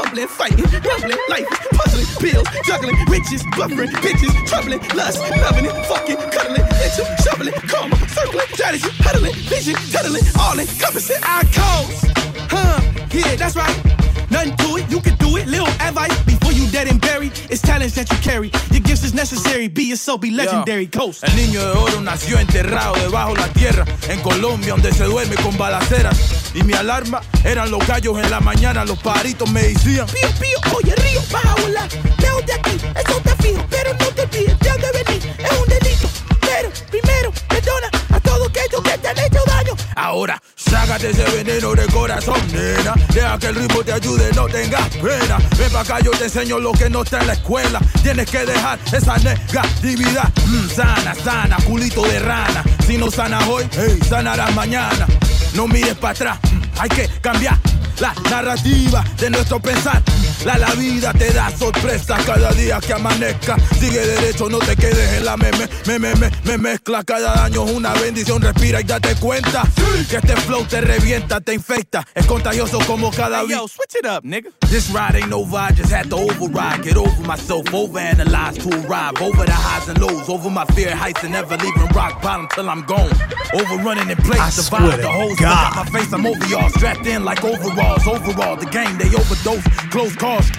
spirit, 0.08 0.28
tumbling, 0.28 0.28
fighting, 0.28 0.64
rumbling, 0.88 1.18
life 1.28 1.46
puzzling, 1.72 2.06
bills, 2.20 2.48
juggling, 2.64 2.96
riches, 3.08 3.42
buffering, 3.56 3.90
bitches, 4.02 4.46
troubling, 4.46 4.80
lust, 4.94 5.20
loving 5.42 5.66
it, 5.66 5.86
fucking, 5.86 6.16
cuddling, 6.16 6.66
itching, 6.84 7.06
shoveling, 7.22 7.54
karma, 7.68 7.96
circling, 8.08 8.46
strategy, 8.52 8.88
huddling, 9.00 9.34
vision, 9.48 9.74
cuddling, 9.92 10.24
all 10.40 10.58
encompassing 10.58 11.22
our 11.24 11.42
cause. 11.44 12.04
Huh? 12.50 12.80
Yeah, 13.12 13.36
that's 13.36 13.56
right. 13.56 13.98
Nothing 14.30 14.56
to 14.56 14.76
it, 14.76 14.90
you 14.90 15.00
can 15.00 15.16
do 15.16 15.36
it. 15.36 15.46
Little 15.46 15.68
advice 15.80 16.16
before 16.24 16.52
you 16.52 16.70
dead 16.70 16.88
and 16.88 17.00
buried. 17.00 17.32
It's 17.50 17.62
talents 17.62 17.94
that 17.94 18.10
you 18.10 18.18
carry. 18.18 18.50
Your 18.70 18.80
gifts 18.80 19.04
is 19.04 19.14
necessary. 19.14 19.68
Be 19.68 19.84
yourself, 19.84 20.20
be 20.20 20.30
legendary. 20.30 20.86
Ghost. 20.86 21.24
El 21.24 21.34
niño 21.34 21.60
de 21.60 21.78
oro 21.78 22.00
nació 22.00 22.38
enterrado 22.38 22.94
debajo 22.96 23.34
la 23.34 23.48
tierra, 23.52 23.86
en 24.08 24.20
Colombia, 24.20 24.72
donde 24.72 24.92
se 24.92 25.04
duerme 25.04 25.36
con 25.36 25.56
balaceras. 25.56 26.47
Y 26.58 26.64
mi 26.64 26.72
alarma 26.72 27.20
eran 27.44 27.70
los 27.70 27.86
gallos 27.86 28.18
en 28.18 28.30
la 28.32 28.40
mañana, 28.40 28.84
los 28.84 28.98
pajaritos 28.98 29.48
me 29.48 29.62
decían. 29.62 30.06
Pío, 30.06 30.28
pío, 30.40 30.76
oye, 30.76 30.92
río, 30.96 31.22
vas 31.30 31.44
a 31.44 31.54
volar. 31.54 31.88
Lejos 32.20 32.46
de 32.46 32.52
aquí, 32.52 32.70
eso 32.96 33.20
te 33.22 33.42
fijo. 33.42 33.64
Pero 33.70 33.92
no 33.92 34.06
te 34.06 34.22
olvides 34.22 34.58
de 34.58 34.68
dónde 34.68 34.88
venís. 34.92 35.24
Es 35.24 35.52
un 35.56 35.68
delito. 35.68 36.08
Pero 36.40 36.70
primero, 36.90 37.32
perdona 37.48 37.88
a 38.12 38.18
todos 38.18 38.48
aquellos 38.48 38.82
que 38.82 38.98
te 38.98 39.08
han 39.08 39.18
hecho 39.20 39.38
daño. 39.46 39.72
Ahora, 39.94 40.42
sácate 40.56 41.10
ese 41.10 41.22
veneno 41.30 41.74
de 41.74 41.86
corazón, 41.86 42.40
nena. 42.50 42.94
Deja 43.14 43.38
que 43.38 43.46
el 43.46 43.54
ritmo 43.54 43.84
te 43.84 43.92
ayude, 43.92 44.32
no 44.34 44.46
tengas 44.46 44.88
pena. 44.96 45.38
Ven 45.56 45.70
pa' 45.70 45.80
acá, 45.82 46.00
yo 46.00 46.10
te 46.10 46.24
enseño 46.24 46.58
lo 46.58 46.72
que 46.72 46.90
no 46.90 47.04
está 47.04 47.20
en 47.20 47.28
la 47.28 47.34
escuela. 47.34 47.80
Tienes 48.02 48.28
que 48.28 48.44
dejar 48.44 48.80
esa 48.92 49.16
negatividad. 49.18 50.28
Mm, 50.46 50.68
sana, 50.70 51.14
sana, 51.14 51.56
culito 51.64 52.02
de 52.02 52.18
rana. 52.18 52.64
Si 52.84 52.98
no 52.98 53.12
sanas 53.12 53.46
hoy, 53.46 53.68
hey, 53.76 54.00
sanarás 54.08 54.52
mañana. 54.56 55.06
No 55.54 55.66
mires 55.66 55.94
para 55.94 56.12
atrás, 56.12 56.38
hay 56.78 56.88
que 56.88 57.08
cambiar 57.20 57.58
la 58.00 58.14
narrativa 58.30 59.04
de 59.18 59.30
nuestro 59.30 59.60
pensar. 59.60 60.02
La, 60.44 60.56
la 60.56 60.72
vida 60.74 61.12
te 61.12 61.32
da 61.32 61.50
sorpresa 61.50 62.16
cada 62.24 62.52
día 62.52 62.80
que 62.80 62.92
amanezca. 62.92 63.56
Sigue 63.78 63.98
derecho, 63.98 64.48
no 64.48 64.58
te 64.58 64.76
quedes 64.76 65.14
en 65.14 65.24
la 65.24 65.36
meme, 65.36 65.68
me, 65.86 65.98
me, 65.98 66.14
me, 66.14 66.30
me 66.44 66.58
mezcla. 66.58 67.02
Cada 67.04 67.44
año 67.44 67.64
es 67.66 67.72
una 67.72 67.92
bendición, 67.94 68.40
respira 68.40 68.80
y 68.80 68.84
date 68.84 69.14
cuenta. 69.16 69.64
Que 70.08 70.16
este 70.16 70.36
flow 70.36 70.64
te 70.64 70.80
revienta, 70.80 71.40
te 71.40 71.54
infecta. 71.54 72.06
Es 72.14 72.26
contagioso 72.26 72.78
como 72.86 73.10
cada 73.10 73.40
Hey, 73.40 73.48
yo, 73.50 73.68
switch 73.68 73.94
it 73.96 74.06
up, 74.06 74.24
nigga. 74.24 74.50
This 74.68 74.90
ride 74.90 75.16
ain't 75.16 75.32
over, 75.32 75.56
I 75.56 75.72
just 75.72 75.90
had 75.92 76.08
to 76.10 76.16
override. 76.16 76.82
Get 76.82 76.96
over 76.96 77.22
myself, 77.26 77.64
overanalyze 77.66 78.58
to 78.62 78.68
arrive. 78.86 79.20
Over 79.20 79.44
the 79.44 79.52
highs 79.52 79.88
and 79.88 79.98
lows, 80.00 80.28
over 80.28 80.50
my 80.50 80.64
fear 80.66 80.94
heights 80.94 81.22
and 81.24 81.32
never 81.32 81.56
leaving 81.56 81.88
rock 81.94 82.22
bottom 82.22 82.48
till 82.54 82.68
I'm 82.68 82.82
gone. 82.82 83.10
Overrunning 83.54 84.10
in 84.10 84.16
place, 84.16 84.40
I 84.40 84.50
the 84.50 84.62
vibe, 84.62 85.00
the 85.02 85.08
hoes 85.08 85.38
God. 85.38 85.74
got 85.74 85.84
my 85.84 85.98
face, 85.98 86.12
I'm 86.12 86.26
over 86.26 86.46
y'all. 86.46 86.68
Strapped 86.70 87.06
in 87.06 87.24
like 87.24 87.42
overalls, 87.44 88.06
overall. 88.06 88.56
The 88.56 88.66
game, 88.66 88.96
they 88.98 89.08
overdose, 89.14 89.64
close 89.90 90.14
calls. 90.28 90.50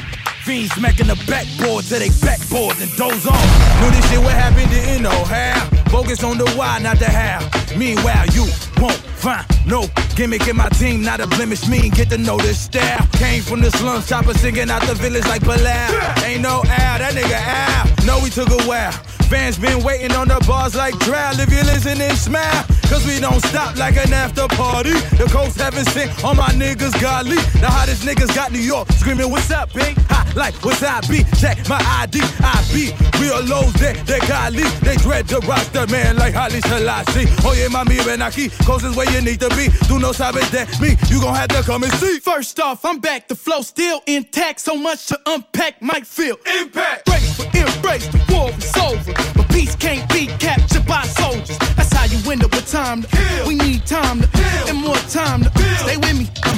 Fiends 0.46 0.72
smacking 0.74 1.08
the 1.08 1.18
backboard 1.28 1.84
to 1.86 2.00
they 2.00 2.10
backboards 2.26 2.82
and 2.82 2.92
doze 2.98 3.28
off. 3.28 3.48
Knew 3.82 3.92
this 3.92 4.10
shit 4.10 4.20
would 4.20 4.38
happen, 4.44 4.68
didn't 4.70 5.04
know 5.04 5.24
how. 5.26 5.66
Focus 5.90 6.24
on 6.24 6.38
the 6.38 6.50
why, 6.58 6.80
not 6.80 6.98
the 6.98 7.10
how. 7.10 7.40
Meanwhile, 7.78 8.26
you 8.34 8.46
won't 8.82 9.02
find 9.24 9.46
no 9.68 9.86
gimmick 10.16 10.48
in 10.48 10.56
my 10.56 10.70
team, 10.70 11.04
not 11.04 11.20
a 11.20 11.28
blemish. 11.28 11.68
Mean, 11.68 11.92
get 11.92 12.10
to 12.10 12.18
know 12.18 12.38
this 12.38 12.60
style. 12.60 13.06
Came 13.14 13.44
from 13.44 13.62
the 13.62 13.70
slums, 13.72 14.08
chopper 14.08 14.34
singing 14.34 14.70
out 14.70 14.82
the 14.84 14.96
village 14.96 15.26
like 15.28 15.44
Bilal. 15.44 16.26
Ain't 16.26 16.42
no 16.42 16.64
Al, 16.66 16.98
that 17.00 17.14
nigga 17.14 17.40
Al. 17.40 18.06
No, 18.08 18.24
we 18.24 18.30
took 18.30 18.50
a 18.50 18.64
while. 18.68 18.94
Fans 19.30 19.60
been 19.60 19.84
waiting 19.84 20.12
on 20.14 20.28
the 20.28 20.44
bars 20.48 20.76
like 20.76 20.98
drought. 21.00 21.38
If 21.38 21.52
you 21.52 21.62
listen 21.62 22.02
and 22.02 22.18
smile, 22.18 22.66
cause 22.90 23.06
we 23.06 23.20
don't 23.20 23.40
stop 23.46 23.78
like 23.78 23.96
an 23.96 24.12
after 24.12 24.48
party. 24.48 24.94
The 25.22 25.30
coast 25.32 25.60
haven't 25.60 25.86
sent 25.90 26.24
all 26.24 26.34
my 26.34 26.50
niggas 26.50 27.00
godly. 27.00 27.38
The 27.62 27.70
hottest 27.70 28.04
niggas 28.04 28.34
got 28.34 28.52
New 28.52 28.60
York 28.60 28.92
screaming, 28.94 29.30
What's 29.30 29.52
up, 29.52 29.72
big? 29.72 29.96
Hot 30.10 30.36
like 30.36 30.56
what's 30.66 30.82
I 30.82 31.02
be? 31.02 31.24
Check 31.38 31.58
my 31.70 31.78
ID. 32.02 32.22
I 32.42 32.58
be 32.74 32.90
real 33.22 33.44
lows, 33.46 33.74
they, 33.74 33.94
they 34.10 34.20
godly. 34.26 34.64
They 34.82 34.96
dread 34.96 35.28
the 35.28 35.40
roster, 35.42 35.86
man, 35.88 36.18
like 36.18 36.34
Haile 36.34 36.62
Selassie. 36.62 37.26
Oh, 37.46 37.50
Oye, 37.52 37.68
mami, 37.70 38.02
ven 38.04 38.20
aquí. 38.20 38.50
Coast 38.66 38.86
is 38.86 38.96
where 38.96 39.10
you 39.12 39.22
need 39.22 39.40
to 39.42 39.50
be. 39.50 39.70
Do 39.88 40.00
no 40.00 40.12
sabes 40.12 40.50
de 40.50 40.66
me. 40.82 40.98
You 41.10 41.22
gon' 41.22 41.36
have 41.36 41.50
to 41.50 41.62
come 41.62 41.84
and 41.84 41.94
see. 41.94 42.20
First 42.20 42.60
off, 42.60 42.84
I'm 42.84 43.00
back. 43.00 43.28
The 43.28 43.36
flow 43.36 43.62
still 43.62 44.02
intact. 44.08 44.60
So 44.60 44.76
much 44.76 45.08
to 45.08 45.20
unpack. 45.28 45.82
Might 45.82 46.08
feel 46.08 46.38
Impact. 46.60 47.06
Brace 47.06 47.36
for 47.36 47.46
embrace. 47.58 48.08
The 48.08 48.26
war 48.34 48.50
is 48.58 48.78
over. 48.78 49.19
But 49.36 49.48
peace 49.50 49.76
can't 49.76 50.08
be 50.10 50.28
captured 50.40 50.86
by 50.86 51.04
soldiers. 51.04 51.58
That's 51.76 51.94
how 51.94 52.06
you 52.06 52.20
end 52.32 52.44
up 52.44 52.52
with 52.52 52.70
time 52.72 53.02
to 53.04 53.08
Kill. 53.08 53.48
We 53.48 53.56
need 53.56 53.86
time 53.86 54.22
to 54.22 54.28
Kill. 54.28 54.68
and 54.70 54.78
more 54.78 54.96
time 55.10 55.44
to 55.44 55.50
stay 55.84 55.98
with 55.98 56.18
me. 56.20 56.28
Uh, 56.44 56.58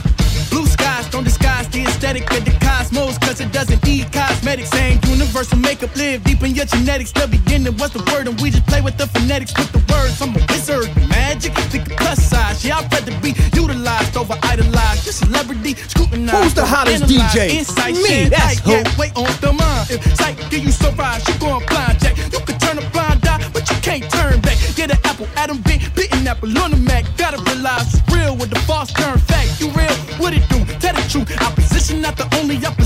Blue 0.52 0.66
skies 0.68 1.08
don't 1.10 1.24
disguise 1.24 1.68
the 1.70 1.82
aesthetic 1.84 2.30
of 2.32 2.44
the 2.46 2.52
cosmos, 2.60 3.18
cause 3.18 3.40
it 3.42 3.52
doesn't 3.52 3.84
need 3.86 4.12
cosmetics. 4.12 4.74
Ain't 4.76 5.04
universal 5.08 5.58
makeup 5.58 5.96
live 5.96 6.24
deep 6.24 6.44
in 6.44 6.54
your 6.54 6.66
genetics. 6.66 7.12
The 7.14 7.28
beginning 7.28 7.76
was 7.78 7.92
the 7.92 8.04
word, 8.12 8.28
and 8.28 8.40
we 8.42 8.52
just 8.52 8.68
play 8.68 8.82
with 8.82 8.98
the 8.98 9.08
phonetics 9.08 9.54
with 9.58 9.72
the 9.72 9.80
words. 9.92 10.22
I'm 10.22 10.36
a 10.36 10.46
wizard, 10.52 10.92
magic, 11.10 11.54
think 11.72 11.90
of 11.90 11.98
plus 11.98 12.22
size. 12.22 12.64
Yeah, 12.66 12.78
I'd 12.80 12.92
rather 12.92 13.18
be 13.22 13.34
utilized 13.58 14.18
over 14.18 14.38
idolized. 14.44 15.06
Your 15.06 15.14
celebrity 15.14 15.74
scrutinized. 15.76 16.44
Who's 16.44 16.54
the 16.54 16.66
hottest 16.66 17.04
analyzed. 17.04 17.36
DJ? 17.38 17.50
Insight, 17.60 17.96
Me, 17.96 18.04
shit, 18.04 18.30
that's 18.32 18.60
who. 18.60 18.72
yeah, 18.72 18.84
wait 19.00 19.16
on 19.16 19.32
the 19.42 19.54
mind. 19.54 19.90
If 19.90 20.04
sight 20.18 20.36
give 20.52 20.64
you 20.64 20.72
surprise, 20.72 21.26
you 21.28 21.34
going 21.40 21.66
blind 21.66 22.00
jack. 22.02 22.18
You 22.18 22.40
could 22.44 22.60
turn 22.60 22.78
a 22.78 22.84
blind 22.92 23.26
eye, 23.26 23.40
but 23.54 23.70
you 23.70 23.78
can't 23.82 24.04
turn 24.12 24.42
back. 24.42 24.58
Get 24.76 24.92
an 24.92 25.00
apple, 25.06 25.28
Adam 25.36 25.62
B, 25.64 25.80
beating 25.96 26.28
apple 26.28 26.52
on 26.60 26.72
the 26.72 26.78
Mac. 26.78 27.06
Gotta 27.18 27.40
realize 27.50 27.94
it's 27.96 28.04
real 28.14 28.36
with 28.36 28.50
the 28.50 28.60
false 28.68 28.92
turn 28.94 29.18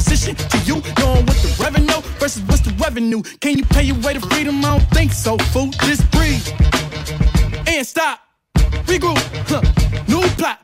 opposition 0.05 0.35
to 0.35 0.57
you. 0.59 0.75
Knowing 0.99 1.25
what 1.25 1.37
the 1.41 1.55
revenue 1.59 2.01
versus 2.19 2.41
what's 2.43 2.61
the 2.61 2.73
revenue. 2.83 3.21
Can 3.39 3.57
you 3.57 3.65
pay 3.65 3.83
your 3.83 3.97
way 3.99 4.13
to 4.13 4.19
freedom? 4.19 4.63
I 4.63 4.77
don't 4.77 4.89
think 4.91 5.11
so, 5.11 5.37
fool. 5.51 5.69
Just 5.85 6.09
breathe 6.11 6.47
and 7.67 7.85
stop. 7.85 8.19
Regroup, 8.85 9.17
huh? 9.49 9.61
New 10.07 10.21
plot. 10.37 10.59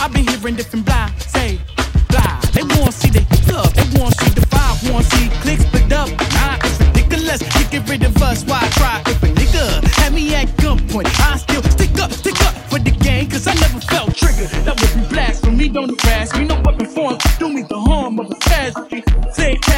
I've 0.00 0.12
been 0.12 0.26
hearing 0.26 0.56
different 0.56 0.86
blah, 0.86 1.06
say, 1.18 1.60
blah. 2.08 2.40
They 2.52 2.62
wanna 2.62 2.92
see 2.92 3.10
the 3.10 3.22
love, 3.52 3.72
they 3.74 3.86
wanna 3.98 4.14
see 4.16 4.30
the 4.30 4.44
vibe, 4.52 4.90
wanna 4.90 5.04
see 5.04 5.28
clicks 5.40 5.64
split 5.64 5.92
up. 5.92 6.08
Nah, 6.34 6.58
it's 6.64 6.78
ridiculous. 6.80 7.40
You 7.56 7.64
get 7.70 7.88
rid 7.88 8.02
of 8.02 8.20
us, 8.22 8.44
why 8.44 8.60
try? 8.72 9.02
If 9.06 9.22
a 9.22 9.26
nigga 9.28 9.84
had 9.94 10.12
me 10.12 10.34
at 10.34 10.48
gunpoint, 10.58 11.08
I 11.20 11.36
still 11.38 11.62
stick 11.62 11.98
up, 12.00 12.12
stick 12.12 12.40
up 12.42 12.54
for 12.70 12.78
the 12.78 12.90
game, 12.90 13.30
cause 13.30 13.46
I 13.46 13.54
never 13.54 13.80
felt 13.80 14.14
triggered. 14.14 14.50
That 14.66 14.80
would 14.80 14.92
be 14.94 15.14
blasphemy, 15.14 15.68
don't 15.68 16.00
harass 16.02 16.34
me. 16.34 16.44
No 16.44 16.60
weapon 16.64 16.86
form 16.86 17.18
do 17.38 17.53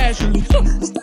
casually, 0.06 0.40
huh, 0.50 0.62
it's 0.78 0.90
the. 0.90 1.02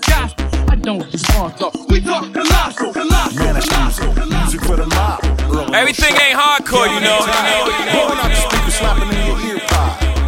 I 0.71 0.75
don't 0.75 1.03
respond, 1.11 1.55
though. 1.59 1.71
We 1.89 1.99
talk 1.99 2.31
colossal, 2.31 2.93
colossal, 2.93 3.37
colossal, 3.37 4.13
colossal. 4.13 4.59
for 4.61 4.77
the 4.77 4.87
mob. 4.87 5.75
Everything 5.75 6.15
ain't 6.15 6.39
hardcore, 6.39 6.87
you 6.87 7.01
know. 7.01 7.19
Blowing 7.91 8.19
out 8.23 8.29
the 8.29 8.35
speaker, 8.35 8.71
slapping 8.71 9.09
in 9.09 9.27
your 9.27 9.35
ear 9.35 9.35
pod. 9.35 9.42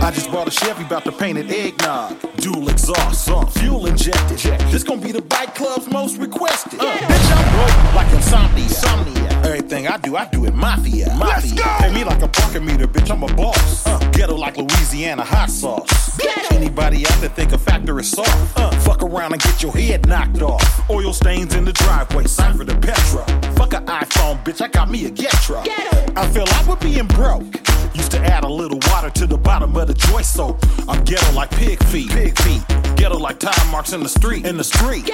I 0.06 0.12
just 0.12 0.32
bought 0.32 0.48
a 0.48 0.52
Chevy, 0.52 0.84
about 0.84 1.04
to 1.06 1.12
paint 1.12 1.40
it 1.40 1.50
eggnog. 1.50 2.16
Dual 2.36 2.70
exhaust, 2.70 3.28
uh, 3.28 3.44
fuel 3.48 3.88
injected. 3.88 4.38
This 4.70 4.84
gonna 4.84 5.02
be 5.02 5.12
the 5.12 5.24
bike 5.24 5.56
club's 5.56 5.90
most 5.90 6.20
requested. 6.20 6.80
Uh, 6.80 6.94
bitch, 6.94 7.36
I'm 7.36 7.56
broke 7.56 7.96
like 7.96 8.14
insomnia. 8.14 8.64
insomnia. 8.66 9.30
Everything 9.44 9.88
I 9.88 9.98
do, 9.98 10.16
I 10.16 10.28
do 10.28 10.46
it 10.46 10.54
mafia. 10.54 11.12
Mafia. 11.16 11.64
Pay 11.80 11.92
me 11.92 12.04
like 12.04 12.22
a 12.22 12.28
parking 12.28 12.68
meter, 12.68 12.86
bitch. 12.88 13.10
I'm 13.10 13.24
a 13.24 13.34
boss. 13.34 13.88
Uh, 13.88 13.98
ghetto 14.12 14.36
like 14.36 14.58
Louisiana 14.58 15.24
hot 15.24 15.50
sauce. 15.50 15.90
Anybody 16.52 17.08
out 17.08 17.20
there 17.22 17.30
think 17.32 17.52
a 17.54 17.58
factor 17.58 18.00
is 18.00 18.12
soft? 18.12 18.60
Uh, 18.60 18.70
fuck 18.82 19.02
around 19.02 19.34
and 19.34 19.42
get 19.42 19.64
your 19.64 19.72
head 19.72 20.08
knocked 20.08 20.40
off. 20.44 20.88
Oil 20.88 21.14
stains 21.14 21.56
in 21.56 21.66
the 21.66 21.74
driveway, 21.74 22.26
sign 22.26 22.56
for 22.56 22.64
the 22.64 22.76
Petra. 22.76 23.26
Fuck 23.56 23.74
an 23.74 23.88
iPhone, 23.88 24.44
bitch. 24.46 24.62
I 24.62 24.68
got 24.68 24.92
me 24.92 25.08
a 25.08 25.10
Getra. 25.10 25.64
Get 25.64 26.16
I 26.16 26.28
feel 26.30 26.46
I 26.48 26.64
was 26.68 26.78
being 26.78 27.08
broke. 27.08 27.44
Used 27.96 28.12
to 28.12 28.20
add 28.20 28.44
a 28.44 28.48
little 28.48 28.80
water 28.92 29.10
to 29.10 29.26
the 29.26 29.38
bottom 29.38 29.76
of 29.76 29.88
the 29.88 29.94
joy 29.96 30.22
soap. 30.22 30.60
I'm 30.88 31.04
ghetto 31.04 31.32
like 31.34 31.50
pig 31.52 31.84
feet. 31.86 32.10
Pig 32.10 32.40
feet. 32.42 32.62
Ghetto 32.96 33.18
like 33.18 33.40
tire 33.40 33.72
marks 33.72 33.94
in 33.94 34.02
the 34.02 34.10
street. 34.10 34.46
In 34.46 34.58
the 34.58 34.64
street. 34.64 35.06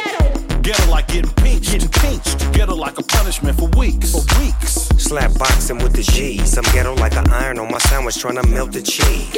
Ghetto 0.61 0.89
like 0.89 1.07
getting 1.07 1.31
pinched. 1.31 1.71
Getting 1.71 1.89
pinched. 1.89 2.53
Ghetto 2.53 2.75
like 2.75 2.97
a 3.00 3.03
punishment 3.03 3.57
for 3.57 3.69
weeks. 3.77 4.11
For 4.11 4.23
weeks. 4.39 4.89
Slap 4.97 5.38
boxing 5.38 5.77
with 5.79 5.93
the 5.93 6.03
G's. 6.03 6.57
I'm 6.57 6.63
ghetto 6.73 6.93
like 6.95 7.15
an 7.15 7.29
iron 7.29 7.59
on 7.59 7.71
my 7.71 7.79
sandwich 7.79 8.19
trying 8.19 8.41
to 8.41 8.47
melt 8.47 8.71
the 8.71 8.81
cheese. 8.81 9.35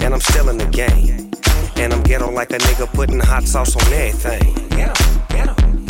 And 0.00 0.14
I'm 0.14 0.20
still 0.20 0.48
in 0.48 0.58
the 0.58 0.66
game. 0.66 1.30
And 1.76 1.92
I'm 1.92 2.02
ghetto 2.02 2.30
like 2.30 2.50
a 2.50 2.58
nigga 2.58 2.92
putting 2.92 3.20
hot 3.20 3.44
sauce 3.44 3.74
on 3.76 3.92
everything. 3.92 4.56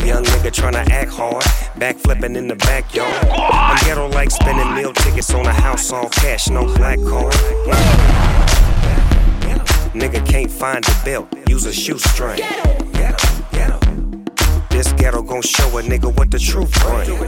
Young 0.05 0.23
nigga 0.23 0.49
tryna 0.49 0.89
act 0.89 1.11
hard, 1.11 1.43
backflipping 1.75 2.35
in 2.35 2.47
the 2.47 2.55
backyard. 2.55 3.27
I'm 3.29 3.77
ghetto 3.85 4.07
like 4.09 4.31
spending 4.31 4.73
meal 4.73 4.93
tickets 4.93 5.31
on 5.31 5.45
a 5.45 5.53
house, 5.53 5.91
all 5.91 6.09
cash, 6.09 6.49
no 6.49 6.65
black 6.75 6.97
card. 7.03 8.50
Nigga 9.93 10.25
can't 10.25 10.49
find 10.49 10.85
a 10.87 11.05
belt, 11.05 11.27
use 11.49 11.65
a 11.65 11.73
shoestring. 11.73 12.39
This 14.69 14.93
ghetto 14.93 15.21
gon' 15.21 15.41
show 15.41 15.77
a 15.77 15.81
nigga 15.81 16.15
what 16.17 16.31
the 16.31 16.39
truth 16.39 16.71
bring. 16.79 17.19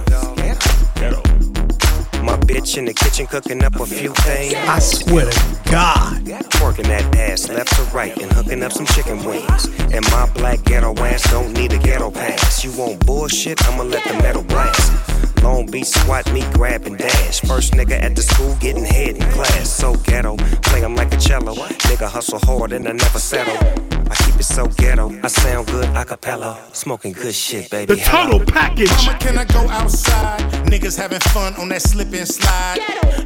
My 2.24 2.38
bitch 2.38 2.78
in 2.78 2.86
the 2.86 2.94
kitchen 2.94 3.28
cooking 3.28 3.62
up 3.66 3.76
a 3.76 3.86
few 3.86 4.14
things. 4.14 4.54
I 4.56 4.80
swear 4.80 5.30
to 5.30 5.60
God. 5.70 6.26
Working 6.62 6.88
that 6.88 7.14
ass 7.18 7.50
left 7.50 7.76
to 7.76 7.84
right 7.96 8.18
and 8.18 8.32
hooking 8.32 8.64
up 8.64 8.72
some 8.72 8.86
chicken 8.86 9.22
wings. 9.26 9.66
And 9.92 10.10
my 10.10 10.30
black 10.34 10.64
ghetto 10.64 10.96
ass 11.00 11.30
don't 11.30 11.52
need 11.52 11.74
a 11.74 11.78
ghetto 11.80 12.12
pass. 12.12 12.64
You 12.64 12.72
want 12.78 13.06
bullshit? 13.06 13.62
I'ma 13.68 13.84
let 13.84 14.06
the 14.06 14.14
metal 14.24 14.44
blast. 14.44 15.13
Long 15.44 15.66
Beach 15.66 15.88
squat 15.88 16.32
me, 16.32 16.42
grab 16.54 16.86
and 16.86 16.98
dash. 16.98 17.42
First 17.42 17.74
nigga 17.74 18.02
at 18.02 18.16
the 18.16 18.22
school 18.22 18.56
getting 18.62 18.86
head 18.86 19.18
in 19.18 19.30
class. 19.32 19.70
So 19.70 19.94
ghetto, 19.96 20.38
play 20.62 20.86
like 20.86 21.14
a 21.14 21.18
cello. 21.18 21.54
Nigga 21.54 22.08
hustle 22.08 22.40
hard 22.40 22.72
and 22.72 22.88
I 22.88 22.94
never 22.94 23.20
settle. 23.20 23.93
I 24.34 24.36
keep 24.36 24.46
so 24.46 24.68
ghetto. 24.68 25.12
I 25.24 25.28
sound 25.28 25.68
good 25.68 25.86
a 25.96 26.04
cappella. 26.04 26.60
Smoking 26.74 27.14
good 27.14 27.36
shit, 27.36 27.70
baby. 27.70 27.94
The 27.94 28.02
total 28.02 28.40
Hello. 28.40 28.46
package. 28.46 28.90
Mama, 29.06 29.20
can 29.20 29.38
I 29.38 29.46
go 29.46 29.60
outside? 29.70 30.42
Niggas 30.66 30.98
having 30.98 31.20
fun 31.20 31.54
on 31.56 31.70
that 31.70 31.84
slip 31.84 32.12
and 32.14 32.28
slide. 32.28 32.80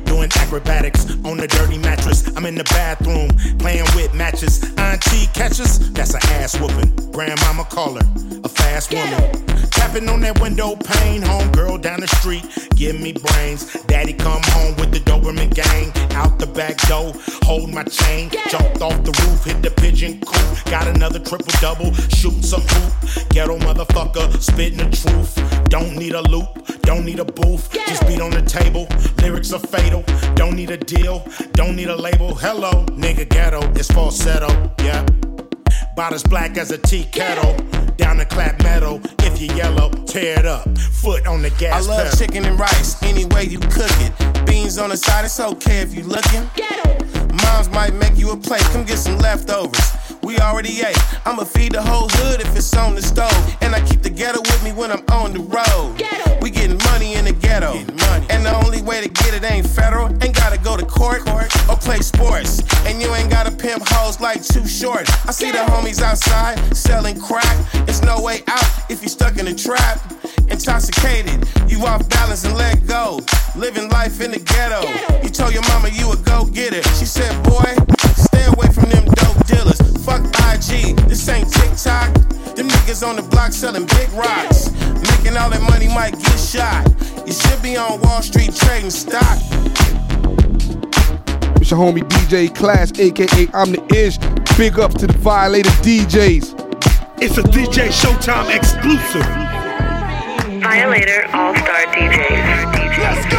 Doing 0.06 0.30
acrobatics 0.36 1.10
on 1.24 1.38
the 1.38 1.48
dirty 1.48 1.78
mattress. 1.78 2.28
I'm 2.36 2.46
in 2.46 2.56
the 2.56 2.66
bathroom 2.66 3.30
playing 3.58 3.86
with 3.96 4.14
matches. 4.14 4.64
Auntie 4.78 5.28
catches, 5.34 5.92
that's 5.94 6.14
an 6.14 6.22
ass 6.42 6.60
whooping. 6.60 7.12
Grandmama 7.12 7.64
call 7.66 7.96
her 7.96 8.38
a 8.44 8.50
fast 8.50 8.94
woman. 8.94 9.48
Tapping 9.72 10.10
on 10.10 10.22
that 10.22 10.40
window 10.42 10.76
pane, 10.76 11.22
home 11.22 11.52
girl 11.52 11.78
down 11.78 12.00
the 12.00 12.08
street, 12.08 12.44
give 12.76 13.00
me 13.00 13.14
brains. 13.14 13.74
Daddy 13.84 14.14
come 14.14 14.42
home 14.46 14.76
with 14.78 14.92
the 14.92 15.00
Doberman 15.00 15.54
gang, 15.54 15.92
out 16.16 16.40
the 16.40 16.48
back 16.48 16.78
door, 16.88 17.14
hold 17.44 17.70
my 17.74 17.84
chain. 17.84 18.30
Jumped 18.50 18.82
off 18.82 18.98
the 19.04 19.12
roof, 19.24 19.44
hit 19.44 19.62
the 19.62 19.72
pigeon 19.72 20.20
coop, 20.22 20.66
got 20.66 20.88
another 20.98 21.20
triple 21.20 21.54
double, 21.62 21.94
shooting 22.10 22.42
some 22.42 22.62
hoop. 22.62 23.30
Ghetto 23.30 23.58
motherfucker, 23.60 24.42
spitting 24.42 24.80
the 24.80 24.90
truth. 24.90 25.32
Don't 25.70 25.96
need 25.96 26.14
a 26.14 26.22
loop, 26.24 26.50
don't 26.82 27.06
need 27.06 27.20
a 27.20 27.26
booth, 27.26 27.72
just 27.72 28.06
beat 28.08 28.20
on 28.20 28.32
the 28.32 28.42
table. 28.42 28.88
Lyrics 29.22 29.54
are 29.54 29.60
fatal, 29.60 30.04
don't 30.34 30.56
need 30.56 30.72
a 30.72 30.78
deal, 30.78 31.26
don't 31.54 31.76
need 31.76 31.90
a 31.90 31.96
label. 31.96 32.34
Hello, 32.34 32.72
nigga, 33.04 33.30
ghetto, 33.30 33.62
it's 33.72 33.92
falsetto, 33.92 34.50
yeah. 34.80 35.06
About 35.94 36.14
as 36.14 36.24
black 36.24 36.58
as 36.58 36.72
a 36.72 36.78
tea 36.78 37.06
kettle. 37.12 37.56
Down 37.98 38.18
the 38.18 38.26
clap 38.26 38.62
metal. 38.62 39.02
If 39.20 39.42
you 39.42 39.54
yellow, 39.56 39.90
tear 40.06 40.40
it 40.40 40.46
up. 40.46 40.78
Foot 40.78 41.26
on 41.26 41.42
the 41.42 41.50
gas 41.52 41.88
I 41.88 41.90
love 41.90 42.04
pedal. 42.04 42.18
chicken 42.20 42.46
and 42.46 42.60
rice, 42.60 43.02
any 43.04 43.26
way 43.26 43.46
you 43.46 43.60
cook 43.60 43.92
it. 44.06 44.46
Beans 44.46 44.78
on 44.78 44.90
the 44.90 44.98
side, 44.98 45.26
it's 45.26 45.40
okay 45.40 45.80
if 45.80 45.96
you 45.96 46.04
looking. 46.04 46.48
Moms 47.44 47.70
might 47.70 47.94
make 47.96 48.18
you 48.18 48.32
a 48.32 48.38
plate, 48.38 48.62
come 48.74 48.84
get 48.84 48.98
some 48.98 49.18
leftovers. 49.18 50.07
We 50.28 50.38
already 50.40 50.82
ate. 50.82 51.00
I'ma 51.26 51.46
feed 51.46 51.72
the 51.72 51.82
whole 51.82 52.10
hood 52.10 52.42
if 52.42 52.54
it's 52.54 52.76
on 52.76 52.96
the 52.96 53.02
stove. 53.02 53.32
And 53.62 53.74
I 53.74 53.80
keep 53.80 54.02
the 54.02 54.10
ghetto 54.10 54.42
with 54.42 54.62
me 54.62 54.74
when 54.74 54.92
I'm 54.92 55.06
on 55.08 55.32
the 55.32 55.40
road. 55.40 55.96
We 56.42 56.50
getting 56.50 56.78
money 56.92 57.14
in 57.14 57.24
the 57.24 57.32
ghetto. 57.32 57.72
And 58.28 58.46
the 58.46 58.54
only 58.66 58.82
way 58.82 59.00
to 59.00 59.08
get 59.08 59.34
it 59.34 59.50
ain't 59.50 59.66
federal. 59.66 60.08
Ain't 60.22 60.36
gotta 60.36 60.58
go 60.58 60.76
to 60.76 60.86
court 60.86 61.22
or 61.32 61.78
play 61.78 62.00
sports. 62.00 62.60
And 62.86 63.02
you 63.02 63.16
ain't 63.16 63.30
gotta 63.30 63.52
pimp 63.56 63.84
hoes 63.88 64.20
like 64.20 64.44
too 64.44 64.68
short. 64.68 65.08
I 65.26 65.32
see 65.32 65.50
the 65.50 65.60
homies 65.60 66.02
outside 66.02 66.60
selling 66.76 67.18
crack. 67.22 67.56
There's 67.86 68.04
no 68.04 68.22
way 68.22 68.44
out 68.48 68.68
if 68.90 69.02
you 69.02 69.08
stuck 69.08 69.38
in 69.38 69.48
a 69.48 69.56
trap. 69.56 70.02
Intoxicated, 70.50 71.48
you 71.70 71.86
off 71.86 72.04
balance 72.10 72.44
and 72.44 72.58
let 72.58 72.86
go. 72.86 73.22
Living 73.56 73.88
life 73.92 74.20
in 74.20 74.32
the 74.32 74.40
ghetto. 74.40 74.84
You 75.24 75.30
told 75.30 75.54
your 75.54 75.64
mama 75.70 75.88
you 75.88 76.12
a 76.12 76.18
go 76.18 76.44
getter. 76.44 76.84
She 77.00 77.06
said, 77.06 77.32
boy, 77.46 77.76
stay 78.18 78.46
away 78.46 78.68
from 78.74 78.90
them 78.90 79.06
dope 79.06 79.46
dealers. 79.46 79.80
Fuck 80.06 80.26
IG, 80.50 80.98
this 81.08 81.28
ain't 81.30 81.52
TikTok. 81.52 82.14
Them 82.56 82.68
niggas 82.70 83.08
on 83.08 83.16
the 83.16 83.22
block 83.22 83.54
selling 83.54 83.86
big 83.86 84.10
rocks. 84.14 84.72
Making 84.72 85.38
all 85.38 85.50
that 85.50 85.62
money 85.70 85.88
might 85.88 86.18
get 86.18 86.40
shot. 86.40 86.88
You 87.26 87.34
should 87.34 87.62
be 87.62 87.78
on 87.78 88.02
Wall 88.02 88.22
Street 88.22 88.56
trading 88.56 88.90
stock. 88.90 89.38
It's 91.62 91.72
your 91.72 91.80
homie 91.80 92.08
DJ 92.08 92.54
Class, 92.56 92.98
aka 92.98 93.48
I'm 93.54 93.72
the 93.74 93.84
Ish. 93.94 94.18
Big 94.58 94.80
up 94.80 94.94
to 94.96 95.06
the 95.06 95.18
Violator 95.18 95.70
DJs. 95.84 96.56
It's 97.22 97.38
a 97.38 97.44
DJ 97.44 97.90
Showtime 97.90 98.56
exclusive. 98.56 99.26
Violator 100.62 101.28
All 101.34 101.54
Star 101.56 101.86
DJs. 101.94 102.98
Let's 102.98 103.37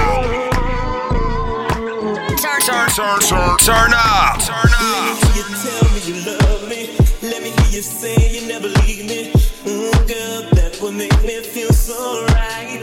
Turn, 2.99 3.21
turn, 3.21 3.28
turn, 3.28 3.38
turn, 3.38 3.59
turn 3.59 3.95
up. 3.95 4.40
Turn 4.40 4.73
up. 4.75 5.37
You 5.37 5.45
tell 5.62 5.87
me 5.95 6.00
you 6.02 6.17
love 6.26 6.69
me. 6.69 6.97
Let 7.23 7.45
me 7.45 7.50
hear 7.50 7.71
you 7.71 7.81
say 7.81 8.17
you 8.33 8.49
never 8.49 8.67
leave 8.67 9.07
me. 9.07 9.31
Mm, 9.62 9.93
girl, 10.09 10.50
that 10.57 10.81
would 10.83 10.95
make 10.95 11.23
me 11.23 11.40
feel 11.40 11.73
so 11.73 12.26
right. 12.35 12.83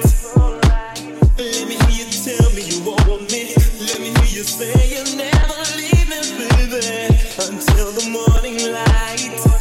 Let 1.38 1.68
me 1.68 1.76
hear 1.76 2.06
you 2.06 2.08
tell 2.24 2.50
me 2.56 2.62
you 2.64 2.80
want 2.86 3.30
me. 3.30 3.56
Let 3.82 4.00
me 4.00 4.14
hear 4.16 4.40
you 4.40 4.44
say 4.44 4.72
you'll 4.88 5.18
never 5.18 5.60
leave 5.76 6.08
me, 6.08 6.22
baby, 6.48 7.12
until 7.38 7.92
the 7.92 8.08
morning 8.10 8.72
light. 8.72 9.55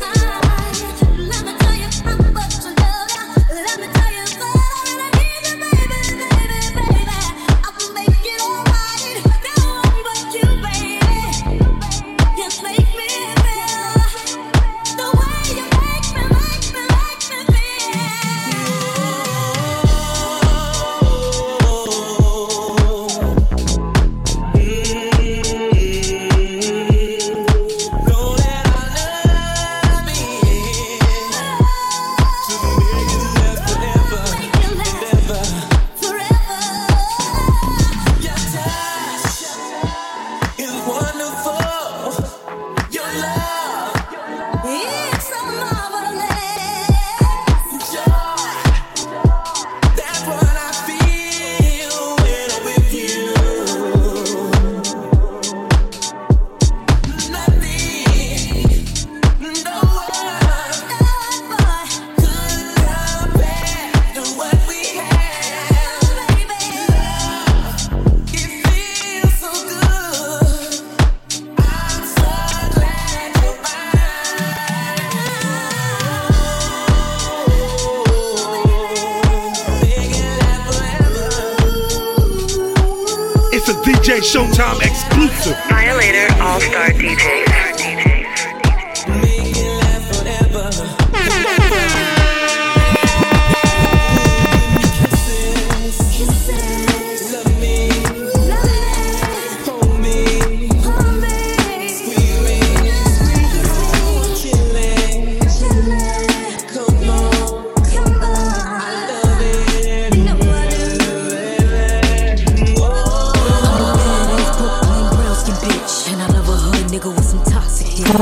It's 83.67 83.73
a 83.73 83.81
DJ 83.81 84.21
Showtime 84.21 84.83
exclusive. 84.83 85.57
Violator 85.71 86.27
All 86.43 86.61
Star 86.61 86.91
DJs. 86.91 87.74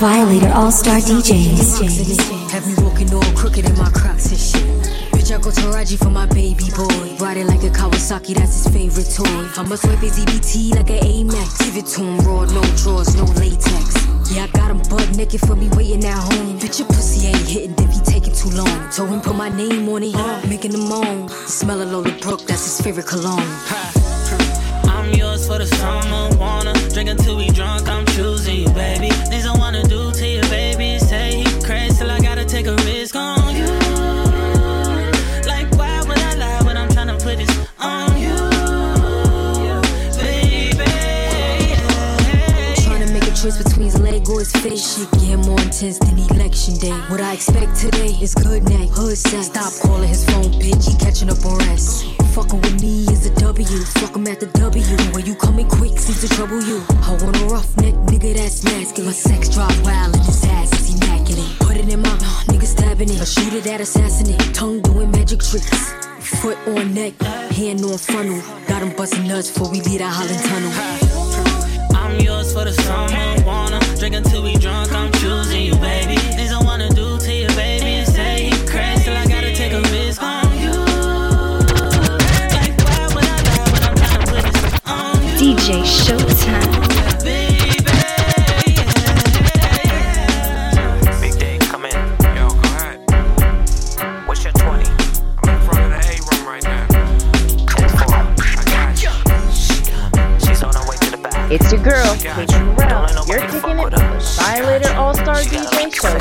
Violator 0.00 0.50
All 0.54 0.70
Star 0.70 0.98
DJs. 0.98 2.50
Have 2.50 2.66
me 2.66 2.74
walking 2.82 3.12
all 3.12 3.22
crooked 3.36 3.64
in 3.64 3.76
my 3.76 3.90
crocs 3.90 4.30
and 4.30 4.38
shit. 4.38 4.62
Bitch, 5.12 5.30
I 5.30 5.40
go 5.40 5.50
to 5.50 5.68
Raji 5.68 5.96
for 5.96 6.08
my 6.08 6.26
baby 6.26 6.64
boy. 6.74 7.16
Ride 7.18 7.36
it 7.36 7.46
like 7.46 7.62
a 7.62 7.68
Kawasaki, 7.68 8.34
that's 8.34 8.64
his 8.64 8.68
favorite 8.72 9.10
toy. 9.14 9.46
I 9.60 9.62
must 9.68 9.84
wipe 9.86 9.98
his 9.98 10.18
EBT 10.18 10.74
like 10.74 10.88
an 10.90 11.00
Amex. 11.00 11.58
Give 11.64 11.76
it 11.76 11.86
to 11.86 12.00
him 12.00 12.18
raw, 12.26 12.44
no 12.46 12.62
drawers, 12.76 13.14
no 13.16 13.24
latex. 13.38 13.94
Yeah, 14.32 14.44
I 14.44 14.46
got 14.56 14.70
him 14.70 14.78
butt 14.88 15.14
naked 15.16 15.40
for 15.40 15.56
me 15.56 15.68
waiting 15.76 16.04
at 16.04 16.16
home. 16.16 16.58
Bitch, 16.58 16.78
your 16.78 16.88
pussy 16.88 17.28
ain't 17.28 17.46
hitting 17.46 17.74
if 17.78 17.92
he 17.92 18.00
taking 18.00 18.34
too 18.34 18.50
long. 18.50 18.90
Told 18.90 19.10
him 19.10 19.20
put 19.20 19.36
my 19.36 19.50
name 19.50 19.88
on 19.88 20.02
it, 20.02 20.48
making 20.48 20.72
him 20.72 20.88
moan. 20.88 21.26
The 21.26 21.48
smell 21.48 21.82
of 21.82 21.90
Lola 21.90 22.12
Brooke, 22.20 22.46
that's 22.46 22.64
his 22.64 22.80
favorite 22.80 23.06
cologne. 23.06 23.46
I'm 24.84 25.12
yours 25.14 25.46
for 25.46 25.58
the 25.58 25.66
summer, 25.66 26.34
wanna 26.38 26.72
drink 26.90 27.10
until 27.10 27.36
we 27.36 27.50
drunk. 27.50 27.88
I'm 27.88 28.06
choosing 28.06 28.60
you, 28.60 28.70
baby. 28.70 29.10
His 43.92 44.00
leg 44.00 44.28
or 44.28 44.38
his 44.40 44.52
face. 44.52 44.96
Shit 44.96 45.10
get 45.20 45.38
more 45.46 45.60
intense 45.60 45.98
than 45.98 46.18
election 46.18 46.74
day. 46.76 46.92
What 47.08 47.20
I 47.20 47.34
expect 47.34 47.76
today 47.76 48.16
is 48.20 48.34
good 48.34 48.64
night, 48.64 48.88
hood 48.90 49.16
sex. 49.16 49.46
Stop 49.46 49.72
calling 49.82 50.08
his 50.08 50.24
phone, 50.24 50.50
bitch. 50.60 50.88
He 50.88 50.96
catching 50.98 51.30
up 51.30 51.44
on 51.44 51.58
rest. 51.58 52.06
Fucking 52.34 52.60
with 52.60 52.80
me 52.80 53.04
is 53.12 53.26
a 53.26 53.34
W. 53.36 53.84
Fuck 54.00 54.16
him 54.16 54.26
at 54.26 54.40
the 54.40 54.46
W. 54.46 54.96
When 55.12 55.26
you 55.26 55.34
coming 55.34 55.68
quick, 55.68 55.98
seems 55.98 56.20
to 56.22 56.28
trouble 56.28 56.62
you. 56.62 56.82
I 57.02 57.18
want 57.22 57.36
a 57.40 57.44
rough 57.46 57.76
neck 57.78 57.94
nigga 58.10 58.34
that's 58.34 58.64
masculine. 58.64 59.12
Sex 59.12 59.48
drive 59.48 59.84
wild 59.84 60.14
and 60.14 60.24
his 60.24 60.44
ass 60.44 60.72
is 60.80 60.94
immaculate. 60.94 61.58
Put 61.60 61.76
it 61.76 61.88
in 61.88 62.00
my 62.00 62.08
uh, 62.08 62.50
nigga 62.50 62.64
stabbing 62.66 63.10
it. 63.10 63.20
A 63.20 63.26
shooter 63.26 63.60
that 63.60 63.80
assassinate. 63.80 64.54
Tongue 64.54 64.80
doing 64.80 65.10
magic 65.10 65.40
tricks. 65.40 65.92
Foot 66.40 66.56
on 66.66 66.94
neck, 66.94 67.20
hand 67.52 67.84
on 67.84 67.98
funnel. 67.98 68.40
Got 68.66 68.82
him 68.82 68.96
busting 68.96 69.26
nuts 69.26 69.50
before 69.50 69.70
we 69.70 69.80
leave 69.82 69.98
that 69.98 70.12
Holland 70.16 70.42
tunnel. 70.48 70.72
I'm 71.94 72.18
yours 72.20 72.52
for 72.52 72.64
the 72.64 72.72
summer, 72.72 73.46
wanna 73.46 73.81
Drink 74.02 74.16
until 74.16 74.42
we 74.42 74.56
drunk, 74.56 74.90
I'm 74.92 75.12
choosing 75.12 75.62
you, 75.62 75.76
baby. 75.76 76.16
Things 76.16 76.50
I 76.50 76.60
wanna 76.60 76.88
do 76.88 77.18
to 77.18 77.32
you, 77.32 77.46
baby, 77.50 78.02
and 78.02 78.08
say 78.08 78.48
you 78.48 78.56
crazy. 78.66 79.12
I 79.12 79.24
gotta 79.28 79.54
take 79.54 79.72
a 79.72 79.80
risk 79.80 80.20
on 80.20 80.58
you. 80.58 80.72
Like, 82.50 82.74
why 82.82 83.06
would 83.14 83.24
I 83.24 83.38
lie 83.46 83.68
when 83.70 83.82
I'm 83.84 83.94
trying 83.94 84.18
to 84.18 84.26
put 84.26 84.42
this 84.42 84.80
on 84.86 85.22
you? 85.22 85.54
DJ 85.54 85.84
Showtime. 85.86 86.82
It's 101.52 101.70
your 101.70 101.82
girl. 101.84 102.71
Violator 104.42 104.92
All 104.94 105.14
Star 105.14 105.36
DJ 105.36 105.94
Show. 105.94 106.18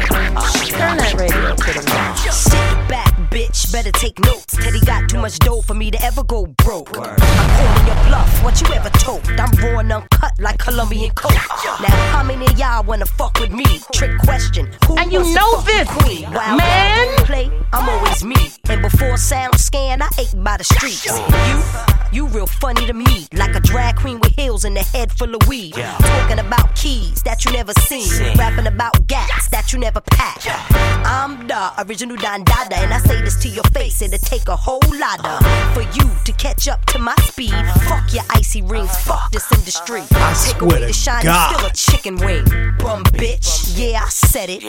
Turn 0.77 0.97
that 0.97 1.15
radio 1.17 1.55
to 1.55 1.73
the 1.73 1.83
max. 1.87 2.30
Sit 3.71 3.83
back, 3.83 3.85
bitch. 3.85 3.91
Better 3.91 3.91
take 3.91 4.19
notes. 4.25 4.57
Teddy 4.57 4.79
got 4.85 5.09
too 5.09 5.17
much 5.17 5.39
dough 5.39 5.61
for 5.61 5.73
me 5.73 5.91
to 5.91 6.03
ever 6.03 6.23
go 6.23 6.47
broke. 6.63 6.97
I'm 6.97 7.15
calling 7.17 7.87
your 7.87 8.05
bluff. 8.07 8.43
What 8.43 8.61
you 8.61 8.67
ever 8.73 8.89
told? 8.89 9.27
I'm 9.29 9.51
raw 9.63 9.79
and 9.79 9.91
uncut 9.91 10.33
like 10.39 10.59
Colombian 10.59 11.11
coke. 11.11 11.31
Now, 11.81 12.11
how 12.11 12.23
many 12.23 12.45
of 12.45 12.57
y'all 12.59 12.83
wanna 12.83 13.05
fuck 13.05 13.39
with 13.39 13.51
me? 13.51 13.65
Trick 13.93 14.17
question. 14.19 14.69
Who 14.87 14.97
And 14.97 15.11
you 15.11 15.19
know 15.33 15.61
this, 15.61 15.87
queen? 15.89 16.23
While 16.31 16.57
man. 16.57 17.17
play, 17.25 17.51
I'm 17.73 17.87
always 17.89 18.23
me. 18.23 18.51
And 18.69 18.81
before 18.81 19.17
sound 19.17 19.59
scan, 19.59 20.01
I 20.01 20.09
ate 20.17 20.33
by 20.43 20.57
the 20.57 20.63
streets. 20.63 21.05
You, 21.05 22.25
you 22.25 22.27
real 22.27 22.47
funny 22.47 22.85
to 22.85 22.93
me, 22.93 23.27
like 23.33 23.55
a 23.55 23.59
drag 23.59 23.97
queen 23.97 24.19
with 24.19 24.33
heels 24.35 24.63
and 24.63 24.77
a 24.77 24.83
head 24.83 25.11
full 25.11 25.33
of 25.35 25.47
weed. 25.47 25.73
Talking 25.73 26.39
about 26.39 26.75
keys 26.75 27.21
that 27.23 27.43
you 27.45 27.51
never 27.51 27.73
seen, 27.73 28.37
rapping 28.37 28.67
about 28.67 29.07
gats 29.07 29.49
that 29.49 29.73
you 29.73 29.79
never 29.79 30.01
packed. 30.01 30.47
I'm 31.05 31.47
the 31.47 31.71
original 31.87 32.15
Don 32.17 32.43
Dada, 32.43 32.77
and 32.77 32.93
I 32.93 32.99
say 32.99 33.21
this 33.21 33.35
to 33.43 33.49
your 33.63 33.71
face, 33.71 34.01
it'll 34.01 34.17
take 34.19 34.47
a 34.47 34.55
whole 34.55 34.79
lot 34.93 35.19
of 35.25 35.60
catch 36.41 36.67
up 36.67 36.83
to 36.87 36.97
my 36.97 37.13
speed. 37.17 37.53
Fuck 37.87 38.11
your 38.13 38.23
icy 38.31 38.63
rings, 38.63 38.89
fuck 39.03 39.31
this 39.31 39.51
industry. 39.51 40.01
I 40.11 40.33
Take 40.33 40.57
swear 40.57 40.71
away 40.71 40.79
to 40.79 40.85
the 40.87 40.93
shine, 40.93 41.23
God. 41.23 41.55
still 41.55 41.67
a 41.67 41.71
chicken 41.71 42.15
wing. 42.15 42.45
Bum 42.79 43.03
bitch, 43.13 43.77
yeah 43.77 44.01
I 44.03 44.09
said 44.09 44.49
it. 44.49 44.61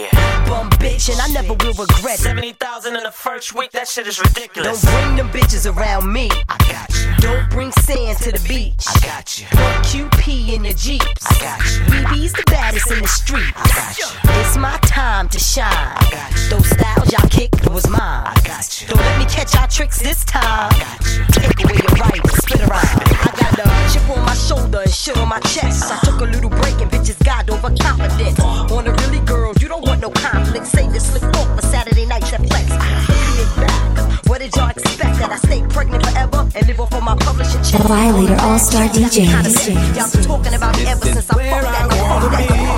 Bum 0.46 0.68
bitch, 0.82 1.08
and 1.11 1.18
I 1.18 1.28
never 1.28 1.54
will 1.54 1.72
regret 1.72 2.18
it. 2.18 2.24
70,000 2.24 2.94
in 2.94 3.02
the 3.02 3.11
first 3.11 3.54
week, 3.54 3.70
that 3.72 3.88
shit 3.88 4.06
is 4.06 4.20
ridiculous. 4.20 4.82
Don't 4.82 4.92
bring 4.92 5.16
them 5.16 5.28
bitches 5.30 5.64
around 5.64 6.12
me. 6.12 6.28
I 6.50 6.58
got 6.70 6.94
you. 6.94 7.26
Don't 7.26 7.48
bring 7.48 7.72
sand 7.72 8.18
to 8.18 8.32
the 8.32 8.44
beach. 8.46 8.85
I 8.87 9.00
got 9.00 9.38
you. 9.40 9.46
Put 9.48 9.87
QP 9.88 10.52
in 10.54 10.64
your 10.64 10.74
Jeeps. 10.74 11.24
I 11.24 11.40
got 11.40 11.58
you. 11.64 11.80
BB's 11.88 12.32
the 12.35 12.42
baddest 12.48 12.90
in 12.90 13.00
the 13.00 13.08
street. 13.08 13.50
I 13.56 13.66
got 13.74 13.98
you. 13.98 14.06
It's 14.42 14.58
my 14.58 14.76
time 14.82 15.26
to 15.30 15.38
shine. 15.38 15.72
I 15.72 16.06
got 16.11 16.30
you. 16.37 16.50
Those 16.50 16.68
styles 16.68 17.11
y'all 17.11 17.28
kicked 17.30 17.66
was 17.70 17.88
mine. 17.88 18.26
I 18.26 18.35
got 18.44 18.82
you. 18.82 18.88
Don't 18.88 18.98
let 19.00 19.18
me 19.18 19.24
catch 19.24 19.54
y'all 19.54 19.68
tricks 19.68 20.00
this 20.02 20.22
time. 20.26 20.42
I 20.44 20.78
got 20.78 21.06
you. 21.06 21.62
Take 21.62 21.70
away 21.70 21.83
your 21.87 21.94
right, 22.03 22.27
spit 22.42 22.61
around. 22.61 22.98
I 23.22 23.31
got 23.38 23.59
a 23.61 23.92
chip 23.92 24.09
on 24.11 24.25
my 24.27 24.35
shoulder 24.35 24.81
and 24.83 24.90
shit 24.90 25.16
on 25.16 25.29
my 25.29 25.38
chest. 25.40 25.92
I 25.92 25.98
took 26.05 26.20
a 26.20 26.25
little 26.25 26.51
break 26.51 26.75
and 26.81 26.90
bitches 26.90 27.22
got 27.25 27.48
overconfident. 27.48 28.40
On 28.40 28.85
the 28.85 28.92
really 28.92 29.20
girl, 29.20 29.53
you 29.61 29.68
don't 29.68 29.87
want 29.87 30.01
no 30.01 30.11
conflict. 30.11 30.66
Say 30.66 30.88
this 30.88 31.12
slip 31.12 31.22
off 31.37 31.55
for 31.55 31.62
Saturday 31.66 32.05
nights 32.07 32.33
at 32.33 32.40
Flex. 32.40 32.68
Back. 32.68 34.29
What 34.29 34.40
did 34.40 34.57
y'all 34.57 34.70
expect? 34.70 35.18
That 35.18 35.31
I 35.31 35.37
stay 35.37 35.62
pregnant 35.68 36.05
forever 36.05 36.48
and 36.53 36.66
live 36.66 36.81
off 36.81 36.94
of 36.94 37.03
my 37.05 37.14
publishing 37.16 37.62
check? 37.62 37.81
The 37.81 37.87
Violator 37.87 38.37
All 38.40 38.59
Star 38.59 38.88
DJs. 38.88 39.94
Y'all 39.94 40.11
been 40.11 40.22
talking 40.25 40.55
about 40.55 40.77
me 40.77 40.87
ever 40.87 41.05
since 41.07 41.31
I 41.31 41.35
fucked 41.35 41.62
that. 41.62 41.90
fucked 41.92 42.33
that, 42.33 42.71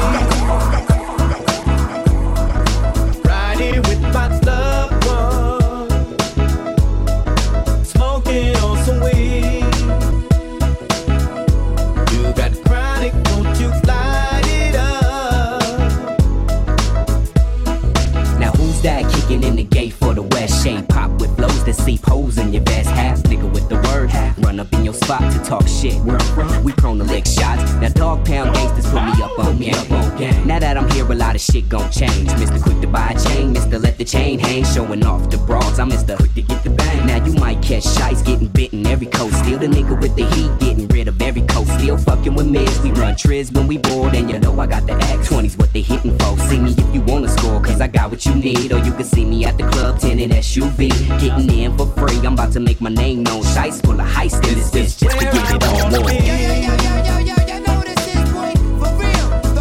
blows 21.75 21.87
that 21.87 22.09
holes 22.09 22.39
in 22.39 22.53
your 22.53 22.63
vest. 22.63 22.91
Half 22.91 23.19
nigga 23.25 23.53
with 23.53 23.69
the 23.69 23.77
word 23.77 24.13
run 24.45 24.61
up 24.61 24.73
in 24.73 24.85
your 24.85 24.95
spot 24.95 25.21
to 25.33 25.39
talk 25.45 25.67
shit. 25.67 25.95
Where 26.03 26.17
I'm 26.17 26.35
from 26.35 26.65
we 26.65 26.73
prone 26.73 26.99
to 26.99 27.05
lick 27.05 27.27
shots. 27.27 27.73
Now 27.75 27.89
dog 27.89 28.25
pound 28.25 28.55
gangsters 28.55 28.87
put 28.87 29.05
me 29.05 29.23
up 29.23 29.39
on 29.39 29.59
game 29.59 29.75
oh, 29.75 30.17
oh, 30.19 30.45
now 30.45 30.59
that 30.59 30.77
I'm 30.77 30.91
here 30.91 31.11
a 31.11 31.15
lot 31.15 31.35
of 31.35 31.41
shit 31.41 31.69
gon' 31.69 31.91
change. 31.91 32.29
Mr. 32.31 32.63
Quick 32.63 32.81
to 32.81 32.87
buy 32.87 33.11
a 33.11 33.25
chain 33.29 33.55
Mr. 33.55 33.83
Let 33.83 33.99
the 33.99 34.05
chain 34.05 34.39
hang. 34.39 34.65
Showing 34.65 35.05
off 35.05 35.31
the 35.31 35.39
bras 35.39 35.79
I'm 35.79 35.91
Mr. 35.91 36.17
Quick 36.17 36.35
to 36.35 36.43
get 36.43 36.63
the 36.63 36.71
bang. 36.71 37.07
Now 37.07 37.25
you 37.25 37.33
might 37.35 37.63
catch 37.63 37.85
shites 37.85 38.23
getting 38.23 38.49
bitten. 38.49 38.87
Every 38.87 39.07
coast 39.07 39.37
still 39.45 39.59
the 39.59 39.67
nigga 39.67 40.01
with 40.01 40.15
the 40.17 40.27
heat 40.27 40.51
getting 40.61 40.89
rid 40.89 41.09
of 41.09 41.21
every 41.25 41.43
coast 41.43 41.73
still 41.79 41.97
fucking 41.97 42.35
with 42.35 42.47
mids 42.47 42.79
we 42.81 42.91
run 42.93 43.15
triz 43.15 43.53
when 43.53 43.67
we 43.67 43.79
bored. 43.79 44.15
And 44.15 44.31
you 44.31 44.39
know 44.39 44.59
I 44.61 44.67
got 44.67 44.87
the 44.87 44.93
act 44.93 45.29
20s 45.29 45.59
what 45.59 45.73
they 45.73 45.81
hitting 45.81 46.17
for. 46.19 46.39
See 46.39 46.59
me 46.59 46.73
if 46.77 46.95
you 46.95 47.01
wanna 47.01 47.29
score 47.29 47.61
cause 47.61 47.81
I 47.81 47.89
got 47.89 48.11
what 48.11 48.25
you 48.27 48.35
need. 48.35 48.73
Or 48.73 48.79
you 48.79 48.93
can 48.93 49.05
see 49.05 49.25
me 49.25 49.45
at 49.45 49.57
the 49.57 49.65
club 49.71 49.99
10 49.99 50.21
in 50.21 50.31
SUV 50.31 50.91
getting 51.21 51.51
in 51.59 51.77
for 51.77 51.87
free. 51.97 52.19
I'm 52.19 52.35
about 52.35 52.53
to 52.53 52.61
make 52.61 52.81
my 52.81 52.91
name 52.91 53.23
known. 53.23 53.43
Shites 53.43 53.81
full 53.81 53.99
of 54.01 54.07
heist 54.07 54.47
in 54.49 54.55
this 54.55 54.71
bitch. 54.71 54.99
Just 54.99 55.19
to 55.19 55.25
get 55.25 55.35
it 55.35 55.65
on 55.65 55.91
more. 55.91 56.05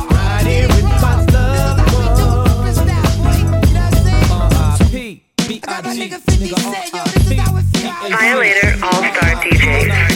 Riding 0.10 0.68
with 0.68 0.84
my 1.02 1.26
loved 1.32 1.84
Violator 8.12 8.78
All 8.84 8.92
Star 8.92 9.34
I'm 9.44 10.13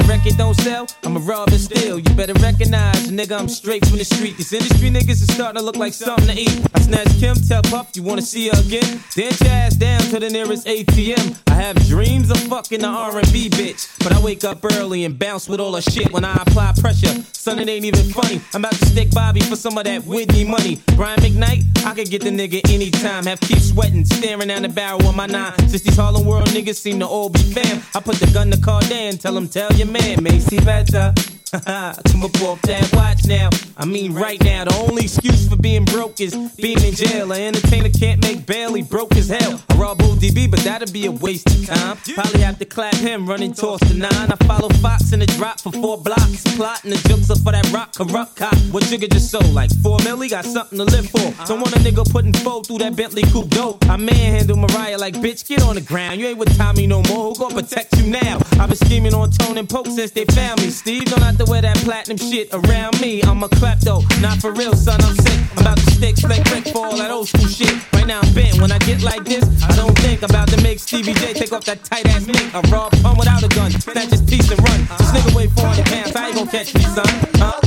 my 0.00 0.06
record 0.08 0.36
don't 0.36 0.54
sell, 0.54 0.86
I'm 1.04 1.16
a 1.16 1.20
rob 1.20 1.48
and 1.48 1.60
steal. 1.60 1.98
You 1.98 2.14
better 2.14 2.34
recognize, 2.34 3.08
nigga, 3.10 3.38
I'm 3.38 3.48
straight 3.48 3.86
from 3.86 3.98
the 3.98 4.04
street. 4.04 4.36
These 4.36 4.52
industry 4.52 4.90
niggas 4.90 5.22
is 5.22 5.32
starting 5.32 5.58
to 5.58 5.64
look 5.64 5.76
like 5.76 5.94
something 5.94 6.26
to 6.26 6.40
eat. 6.40 6.60
I 6.74 6.80
snatch 6.80 7.08
Kim, 7.18 7.34
tell 7.36 7.62
Puff, 7.62 7.90
you 7.94 8.02
wanna 8.02 8.22
see 8.22 8.48
her 8.48 8.60
again? 8.60 9.00
Dance 9.14 9.40
your 9.40 9.52
ass 9.52 9.74
down 9.74 10.00
to 10.10 10.20
the 10.20 10.28
nearest 10.28 10.66
ATM. 10.66 11.38
I 11.46 11.54
have 11.54 11.76
dreams 11.86 12.30
of 12.30 12.38
fucking 12.48 12.80
the 12.80 12.88
R&B 12.88 13.48
bitch, 13.50 13.88
but 14.04 14.12
I 14.12 14.20
wake 14.20 14.44
up 14.44 14.64
early 14.64 15.04
and 15.04 15.18
bounce 15.18 15.48
with 15.48 15.60
all 15.60 15.74
her 15.74 15.82
shit 15.82 16.12
when 16.12 16.24
I 16.24 16.34
apply 16.34 16.74
pressure. 16.78 17.22
Son, 17.32 17.58
it 17.58 17.68
ain't 17.68 17.84
even 17.84 18.04
funny. 18.10 18.40
I'm 18.52 18.62
about 18.62 18.74
to 18.74 18.86
stick 18.86 19.10
Bobby 19.12 19.40
for 19.40 19.56
some 19.56 19.78
of 19.78 19.84
that 19.84 20.04
Whitney 20.04 20.44
money. 20.44 20.80
Brian 20.96 21.20
McKnight, 21.20 21.86
I 21.86 21.94
could 21.94 22.10
get 22.10 22.22
the 22.22 22.30
nigga 22.30 22.60
anytime. 22.72 23.24
Have 23.24 23.40
keep 23.40 23.60
sweating, 23.60 24.04
staring 24.04 24.48
down 24.48 24.62
the 24.62 24.68
barrel 24.68 25.06
of 25.08 25.14
my 25.14 25.26
nine. 25.26 25.56
Since 25.68 25.82
these 25.82 25.96
Harlem 25.96 26.26
World 26.26 26.48
niggas 26.48 26.74
seem 26.74 26.98
to 26.98 27.06
all 27.06 27.28
be 27.28 27.38
fam, 27.38 27.82
I 27.94 28.00
put 28.00 28.16
the 28.16 28.26
gun 28.26 28.50
to 28.50 28.58
Cardan, 28.58 29.18
tell 29.18 29.36
him 29.36 29.48
tell 29.48 29.72
your 29.72 29.85
man, 29.92 30.22
Macy 30.22 30.58
better. 30.60 31.12
Come 31.52 32.24
up 32.24 32.42
off 32.42 32.60
that 32.62 32.90
watch 32.92 33.24
now. 33.26 33.50
I 33.76 33.86
mean, 33.86 34.12
right 34.14 34.42
now, 34.42 34.64
the 34.64 34.74
only 34.76 35.04
excuse 35.04 35.48
for 35.48 35.56
being 35.56 35.84
broke 35.84 36.20
is 36.20 36.34
being 36.56 36.82
in 36.82 36.94
jail. 36.94 37.32
An 37.32 37.40
entertainer 37.40 37.88
can't 37.88 38.20
make 38.22 38.46
bail, 38.46 38.74
he 38.74 38.82
broke 38.82 39.14
as 39.16 39.28
hell. 39.28 39.60
I 39.70 39.76
rob 39.76 39.98
ODB, 39.98 40.50
but 40.50 40.60
that'd 40.60 40.92
be 40.92 41.06
a 41.06 41.12
waste 41.12 41.48
of 41.48 41.66
time. 41.66 41.96
Probably 42.14 42.40
have 42.40 42.58
to 42.58 42.64
clap 42.64 42.94
him 42.96 43.28
running 43.28 43.54
towards 43.54 43.88
the 43.88 43.94
nine. 43.94 44.12
I 44.12 44.36
follow 44.44 44.68
Fox 44.80 45.12
in 45.12 45.20
the 45.20 45.26
drop 45.26 45.60
for 45.60 45.72
four 45.72 45.98
blocks. 45.98 46.42
Plotting 46.56 46.90
the 46.90 46.96
jokes 47.08 47.30
up 47.30 47.38
for 47.38 47.52
that 47.52 47.70
rock 47.72 47.94
corrupt 47.94 48.36
cop. 48.36 48.54
What 48.72 48.82
Jigga 48.84 49.10
just 49.10 49.30
sold? 49.30 49.52
Like 49.54 49.70
four 49.82 49.98
milli, 49.98 50.30
got 50.30 50.44
something 50.44 50.78
to 50.78 50.84
live 50.84 51.08
for. 51.08 51.46
Don't 51.46 51.60
want 51.60 51.74
a 51.76 51.78
nigga 51.78 52.10
putting 52.10 52.32
four 52.32 52.64
through 52.64 52.78
that 52.78 52.96
Bentley 52.96 53.22
coupe 53.30 53.50
dope. 53.50 53.86
I 53.88 53.96
manhandle 53.96 54.56
Mariah 54.56 54.98
like, 54.98 55.14
bitch, 55.14 55.46
get 55.46 55.62
on 55.62 55.76
the 55.76 55.80
ground. 55.80 56.20
You 56.20 56.26
ain't 56.26 56.38
with 56.38 56.56
Tommy 56.56 56.86
no 56.86 57.02
more. 57.02 57.30
Who 57.30 57.36
gon' 57.36 57.52
protect 57.52 57.96
you 57.98 58.10
now? 58.10 58.38
I've 58.58 58.68
been 58.68 58.76
scheming 58.76 59.14
on 59.14 59.30
Tone 59.30 59.58
and 59.58 59.68
Poke 59.76 59.88
since 59.88 60.10
they 60.12 60.24
found 60.24 60.58
me. 60.62 60.70
Steve, 60.70 61.04
don't 61.04 61.20
have 61.20 61.36
to 61.36 61.44
wear 61.44 61.60
that 61.60 61.76
platinum 61.84 62.16
shit 62.16 62.48
around 62.54 62.98
me. 62.98 63.20
I'm 63.24 63.42
a 63.42 63.48
klepto, 63.48 64.00
not 64.22 64.38
for 64.38 64.50
real, 64.52 64.72
son. 64.72 64.98
I'm 65.02 65.14
sick. 65.16 65.38
I'm 65.52 65.58
about 65.58 65.76
to 65.76 65.90
stick, 65.90 66.16
slick, 66.16 66.42
brick 66.44 66.64
for 66.68 66.86
all 66.86 66.96
that 66.96 67.10
old 67.10 67.28
school 67.28 67.46
shit. 67.46 67.76
Right 67.92 68.06
now 68.06 68.20
I'm 68.22 68.32
bent. 68.32 68.58
When 68.58 68.72
I 68.72 68.78
get 68.78 69.02
like 69.02 69.24
this, 69.24 69.44
I 69.62 69.76
don't 69.76 69.94
think 69.98 70.22
I'm 70.22 70.30
about 70.30 70.48
to 70.48 70.62
make 70.62 70.78
Stevie 70.78 71.12
J 71.12 71.34
take 71.34 71.52
off 71.52 71.66
that 71.66 71.84
tight 71.84 72.06
ass 72.06 72.26
mink. 72.26 72.54
A 72.54 72.62
raw 72.72 72.88
pun 72.88 73.18
without 73.18 73.42
a 73.42 73.48
gun. 73.48 73.70
Snatch 73.70 74.08
his 74.08 74.22
piece 74.22 74.50
and 74.50 74.60
run. 74.66 74.80
This 74.96 75.10
nigga 75.12 75.36
weigh 75.36 75.48
400 75.48 75.84
pounds. 75.84 76.16
How 76.16 76.28
you 76.28 76.34
gon' 76.36 76.48
catch 76.48 76.74
me, 76.74 76.80
son? 76.80 77.04
Huh? 77.34 77.60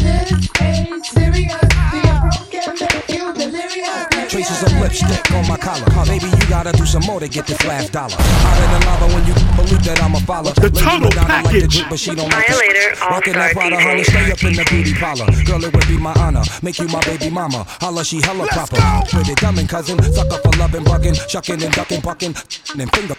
Traces 4.49 4.73
of 4.73 4.81
lipstick 4.81 5.31
on 5.33 5.47
my 5.47 5.57
collar. 5.57 5.85
Baby, 6.07 6.25
you 6.25 6.49
gotta 6.49 6.71
do 6.71 6.83
some 6.83 7.03
more 7.03 7.19
to 7.19 7.27
get 7.27 7.45
this 7.45 7.63
last 7.65 7.91
dollar. 7.93 8.17
Hotter 8.17 8.65
than 8.73 8.81
lava 8.81 9.05
when 9.13 9.23
you 9.27 9.33
believe 9.53 9.83
that 9.85 10.01
I'm 10.01 10.15
a 10.15 10.19
follower. 10.21 10.53
The 10.57 10.73
Lady 10.73 10.81
total 10.81 11.05
Madonna 11.05 11.29
like 11.29 11.43
to 11.45 11.61
package. 11.61 11.69
drink, 11.69 11.89
but 11.89 11.99
she 11.99 12.15
don't 12.15 12.33
like 12.33 12.47
Violator 12.47 12.95
to 12.97 13.05
Rockin' 13.13 13.33
that 13.33 13.53
Prada, 13.53 13.77
honey, 13.77 14.03
stay 14.03 14.31
up 14.31 14.41
in 14.41 14.53
the 14.57 14.65
beauty 14.65 14.93
parlor. 14.97 15.29
Girl, 15.45 15.61
it 15.63 15.69
would 15.69 15.85
be 15.85 16.01
my 16.01 16.17
honor. 16.17 16.41
Make 16.63 16.79
you 16.79 16.87
my 16.87 16.99
baby 17.05 17.29
mama. 17.29 17.61
Holla, 17.77 18.03
she 18.03 18.21
hella 18.25 18.47
proper. 18.47 18.81
Pretty 19.13 19.35
dumb 19.37 19.59
and 19.59 19.69
cousin. 19.69 20.01
Sucker 20.01 20.41
for 20.41 20.53
loving, 20.57 20.81
bugging, 20.81 21.13
shucking 21.29 21.61
and 21.61 21.73
ducking, 21.77 22.01
bucking, 22.01 22.33
and 22.33 22.89
finger. 22.89 23.17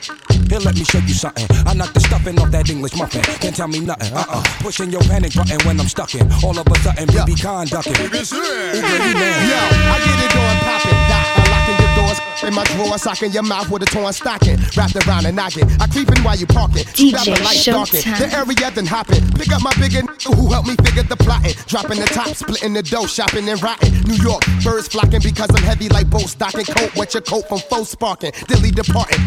Here, 0.51 0.59
let 0.59 0.75
me 0.75 0.83
show 0.83 0.99
you 0.99 1.15
something. 1.15 1.47
I 1.63 1.75
knock 1.79 1.95
the 1.95 2.01
stuffing 2.01 2.41
off 2.43 2.51
that 2.51 2.67
English 2.69 2.99
muffin. 2.99 3.23
Can't 3.39 3.55
tell 3.55 3.69
me 3.69 3.79
nothing. 3.79 4.11
Uh-uh. 4.11 4.43
Pushing 4.67 4.91
your 4.91 5.03
panic 5.07 5.31
button 5.39 5.63
when 5.63 5.79
I'm 5.79 5.87
stuck 5.87 6.11
in. 6.19 6.27
All 6.43 6.59
of 6.59 6.67
a 6.67 6.75
sudden, 6.83 7.07
BB 7.07 7.39
conducting. 7.39 7.95
Yo, 7.95 8.03
I 8.19 9.97
get 10.03 10.19
it 10.27 10.35
on 10.35 10.57
poppin', 10.67 11.20
dot, 12.15 12.43
unlocking 12.43 12.43
the 12.43 12.43
doors 12.43 12.43
in 12.45 12.55
my 12.55 12.65
drawer, 12.65 12.99
socking 12.99 13.33
your 13.33 13.43
mouth 13.43 13.71
with 13.71 13.83
a 13.83 13.87
torn 13.87 14.13
stocking. 14.13 14.59
Wrapped 14.77 14.97
around 15.07 15.27
and 15.27 15.37
knocking. 15.37 15.65
I 15.81 15.87
creeping 15.87 16.23
while 16.23 16.37
you 16.37 16.47
parking. 16.47 16.85
Grab 17.11 17.25
the 17.25 17.41
light. 17.43 17.57
Showtime. 17.57 18.19
The 18.19 18.29
area 18.37 18.71
then 18.71 18.87
hopping. 18.87 19.23
Pick 19.33 19.53
up 19.53 19.63
my 19.63 19.73
bigger 19.79 19.99
n- 19.99 20.09
who 20.27 20.51
helped 20.51 20.69
me 20.69 20.77
figure 20.85 21.03
the 21.03 21.17
plotting. 21.17 21.55
Dropping 21.67 22.01
the 22.01 22.07
top, 22.07 22.29
splitting 22.29 22.73
the 22.73 22.83
dough, 22.83 23.07
shopping 23.07 23.49
and 23.49 23.63
rotting. 23.63 23.93
New 24.05 24.17
York, 24.23 24.43
birds 24.65 24.89
flocking 24.89 25.21
because 25.23 25.49
I'm 25.55 25.63
heavy 25.63 25.89
like 25.89 26.09
boat 26.11 26.29
stocking. 26.29 26.65
Coat, 26.65 26.95
wet 26.97 27.15
your 27.15 27.23
coat 27.23 27.49
from 27.49 27.59
foe 27.59 27.85
sparking. 27.85 28.33
Dilly 28.49 28.71
departing. 28.71 29.21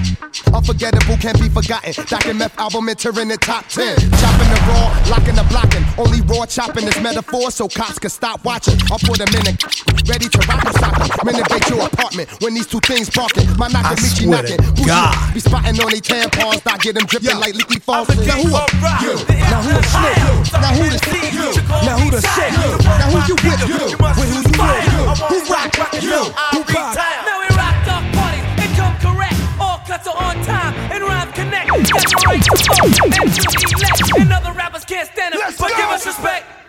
Unforgettable 0.54 1.18
can't 1.18 1.40
be 1.40 1.50
forgotten. 1.50 1.94
Docking 2.08 2.38
meth 2.38 2.58
album 2.58 2.90
entering 2.90 3.28
the 3.30 3.38
top 3.38 3.68
10. 3.68 3.98
Chopping 3.98 4.50
the 4.50 4.60
raw, 4.68 4.88
locking 5.10 5.36
the 5.36 5.46
blocking. 5.50 5.84
Only 5.98 6.22
raw 6.22 6.46
chopping 6.46 6.88
is 6.88 7.00
metaphor 7.02 7.52
so 7.52 7.68
cops 7.68 8.00
can 8.00 8.10
stop 8.10 8.44
watching. 8.44 8.76
I'll 8.92 9.00
put 9.00 9.18
them 9.20 9.30
in 9.40 9.48
a 9.48 9.54
ready 10.08 10.28
to 10.28 10.38
rock 10.48 10.66
and 10.66 10.76
sock. 10.76 11.24
Renovate 11.24 11.70
your 11.70 11.86
apartment 11.86 12.30
when 12.42 12.54
these 12.54 12.68
two 12.74 12.82
things 12.82 13.10
barking. 13.10 13.46
My 13.58 13.70
knocking, 13.70 13.86
I 13.86 14.02
Michi 14.02 14.26
knocking. 14.26 14.58
Bougie 14.58 14.90
God. 14.90 15.14
Be 15.34 15.40
spotting 15.40 15.78
on 15.78 15.94
they 15.94 16.02
tampons, 16.02 16.66
not 16.66 16.82
get 16.82 16.96
them 16.98 17.06
dripping 17.06 17.38
like 17.38 17.54
leaky 17.54 17.78
falls. 17.78 18.10
Now 18.26 18.42
who 18.42 18.50
up? 18.58 18.74
You. 18.98 19.14
Now 19.30 19.62
who 19.62 19.78
the 19.78 19.86
snake? 19.94 20.18
Now 20.58 20.74
who 20.74 20.86
the 20.90 20.98
shit? 21.06 21.30
You. 21.38 21.50
Now 21.86 22.02
who 22.02 22.10
the 22.10 22.22
shit? 22.26 22.50
You. 22.50 22.70
Now 22.98 23.14
who 23.14 23.20
you 23.30 23.38
with? 23.46 23.62
You. 23.70 23.84
With 23.94 24.30
who 24.34 24.42
you 24.42 24.58
with? 24.58 24.90
You. 24.90 25.06
Who 25.30 25.38
rock? 25.54 25.70
You. 26.02 26.22
Who 26.34 26.60
pop? 26.66 26.98
Now 26.98 27.38
we 27.38 27.48
rock 27.54 27.78
dog 27.86 28.04
parties 28.18 28.42
and 28.42 28.72
come 28.74 28.96
correct. 29.06 29.38
All 29.62 29.78
cuts 29.86 30.08
are 30.10 30.18
on 30.18 30.42
time 30.42 30.74
and 30.90 31.04
rhyme 31.06 31.30
connect. 31.30 31.70
Got 31.70 31.78
the 31.78 31.94
to 31.94 32.18
and 32.34 32.42
to 32.42 32.58
elect. 33.06 34.18
And 34.18 34.34
other 34.34 34.54
rappers 34.58 34.86
can't 34.86 35.08
stand 35.14 35.36
it, 35.36 35.42
but 35.60 35.70
give 35.78 35.90
us 35.94 36.08
respect. 36.08 36.63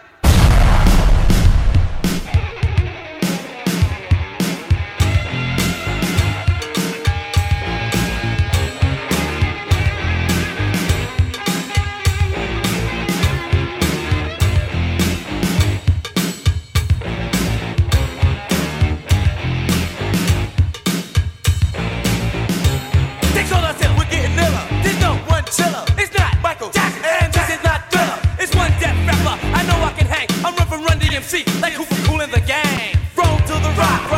It's 25.57 26.13
not 26.19 26.43
Michael 26.43 26.69
Jackson, 26.71 27.05
and 27.05 27.33
this 27.33 27.49
is 27.49 27.63
not 27.63 27.89
Thriller. 27.93 28.19
It's 28.41 28.53
one 28.57 28.73
death 28.81 28.99
rapper. 29.07 29.39
I 29.55 29.63
know 29.63 29.85
I 29.85 29.93
can 29.93 30.07
hang. 30.07 30.27
I'm 30.45 30.57
Reverend 30.57 30.85
Run 30.85 30.99
DMC, 30.99 31.63
like 31.63 31.75
Cooper 31.75 31.95
Cool 32.07 32.23
in 32.23 32.31
the 32.33 32.41
gang. 32.41 32.97
Roll 33.17 33.39
to 33.39 33.55
the 33.63 33.73
rock 33.79 34.11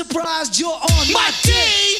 surprised 0.00 0.58
you're 0.58 0.70
on 0.70 1.12
my 1.12 1.30
dick. 1.42 1.99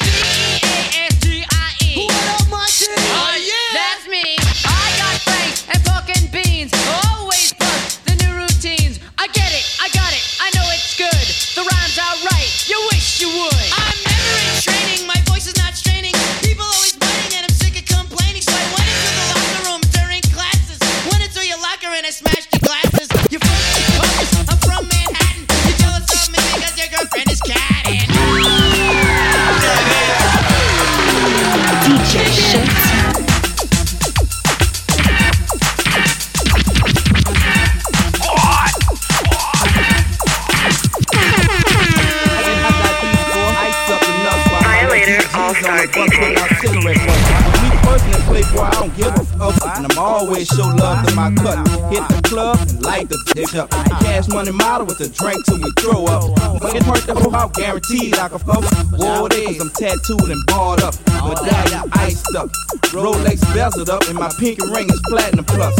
Tattooed 60.01 60.31
and 60.31 60.45
barred 60.47 60.81
up. 60.81 60.95
Medallion 61.07 61.89
iced 61.93 62.35
up. 62.35 62.49
Rolex 62.91 63.39
bezeled 63.53 63.89
up, 63.89 64.07
and 64.07 64.17
my 64.17 64.29
pinky 64.39 64.65
ring 64.71 64.89
is 64.89 65.01
platinum 65.07 65.45
plus. 65.45 65.75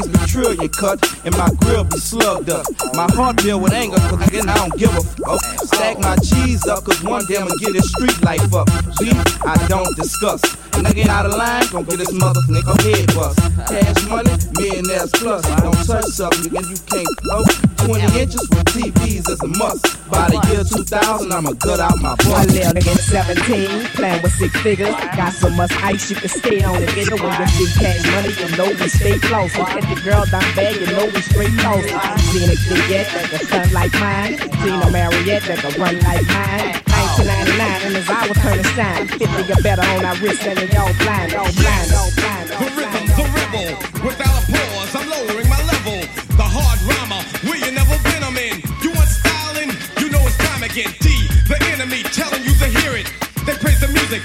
Earrings 0.00 0.18
be 0.18 0.26
trillion 0.26 0.68
cut, 0.68 1.20
and 1.24 1.36
my 1.36 1.50
grill 1.60 1.84
be 1.84 1.98
slugged 1.98 2.50
up. 2.50 2.64
My 2.94 3.06
heart 3.12 3.40
filled 3.40 3.62
with 3.62 3.72
anger, 3.72 3.96
cause 3.96 4.26
again, 4.28 4.48
I 4.48 4.54
don't 4.56 4.78
give 4.78 4.90
a 4.96 5.02
fuck. 5.02 5.26
Oh. 5.26 5.66
Stack 5.66 5.98
my 5.98 6.16
cheese 6.16 6.66
up, 6.66 6.84
cause 6.84 7.02
one 7.02 7.24
day 7.26 7.36
I'ma 7.36 7.50
get 7.60 7.72
this 7.72 7.90
street 7.90 8.22
life 8.22 8.54
up. 8.54 8.66
Beef, 8.98 9.14
I 9.44 9.56
don't 9.68 9.94
discuss. 9.96 10.40
Nigga 10.80 11.06
out 11.08 11.26
of 11.26 11.34
line, 11.34 11.64
gon' 11.70 11.84
get 11.84 11.98
this 11.98 12.12
mother 12.12 12.40
nigga 12.48 12.72
head 12.82 13.06
bust. 13.14 13.38
Cash 13.68 14.08
money, 14.08 14.32
millionaires 14.56 15.10
plus. 15.12 15.44
Don't 15.60 15.76
touch 15.84 16.04
something, 16.06 16.50
nigga, 16.50 16.70
you 16.70 16.78
can't 16.88 17.20
blow. 17.22 17.44
20 17.84 18.20
inches 18.20 18.48
with 18.48 18.64
TVs 18.72 19.28
is 19.28 19.40
a 19.40 19.46
must. 19.58 19.84
By 20.10 20.28
the 20.28 20.40
year 20.48 20.64
2000, 20.64 21.32
I'ma 21.32 21.52
gut 21.52 21.80
out 21.80 21.98
my 22.00 22.14
butt. 22.16 22.46
little 22.48 22.72
nigga 22.72 22.96
17, 22.96 23.86
playing 23.96 24.22
with 24.22 24.32
six 24.32 24.56
figures. 24.60 24.94
Got 25.16 25.32
so 25.32 25.50
much 25.50 25.72
ice 25.82 26.10
you 26.10 26.16
can 26.16 26.28
skate 26.28 26.64
on 26.64 26.82
it, 26.82 26.88
nigga. 26.90 27.20
When 27.20 27.40
you 27.40 27.46
see 27.48 27.80
cash 27.80 28.04
money, 28.12 28.32
you 28.40 28.56
know 28.56 28.70
we 28.80 28.88
stay 28.88 29.18
close. 29.18 29.52
If 29.54 29.89
the 29.90 30.00
girl 30.02 30.24
down 30.26 30.46
bad, 30.54 30.78
you 30.78 30.86
know 30.86 31.06
we 31.10 31.20
straight 31.20 31.54
close. 31.58 31.82
Seen 32.30 32.46
a 32.46 32.54
Juliet 32.54 33.06
that 33.10 33.26
can 33.30 33.42
stun 33.46 33.68
like 33.74 33.92
mine. 33.98 34.38
Seen 34.62 34.78
a 34.78 34.88
Mariette 34.90 35.42
that 35.50 35.58
can 35.58 35.74
run 35.82 35.98
like 36.06 36.26
mine. 36.30 36.78
1999 37.18 37.90
and 37.90 37.96
as 37.98 38.06
I 38.06 38.22
was 38.30 38.38
turning 38.38 38.70
shine. 38.78 39.06
50 39.10 39.26
or 39.26 39.62
better 39.66 39.82
on 39.98 40.04
our 40.06 40.16
wrist 40.22 40.46
and 40.46 40.58
it 40.62 40.70
all 40.78 40.94
blind, 41.02 41.34
all 41.34 41.50
blind, 41.58 41.90
all 41.90 42.10
blind. 42.14 42.46
The 42.54 42.68
rhythm, 42.78 43.04
the 43.18 43.24
rebel. 43.34 43.70
Without 44.06 44.30
a 44.30 44.42
pause, 44.46 44.94
I'm 44.94 45.06
lowering 45.10 45.48
my 45.50 45.60
level. 45.66 45.98
The 46.38 46.46
hard 46.46 46.78
rhymer, 46.86 47.22
where 47.50 47.58
you 47.58 47.70
never 47.74 47.98
been, 48.06 48.22
I'm 48.22 48.38
in. 48.38 48.62
You 48.86 48.94
want 48.94 49.10
styling? 49.10 49.74
You 49.98 50.06
know 50.14 50.22
it's 50.22 50.38
time 50.38 50.62
again. 50.62 50.94
D, 51.02 51.26
the 51.50 51.58
enemy, 51.74 52.06
telling 52.14 52.46
you 52.46 52.54
to 52.62 52.68
hear 52.70 52.94
it. 52.94 53.10
They 53.42 53.58
praise 53.58 53.80
the 53.82 53.90
music, 53.90 54.22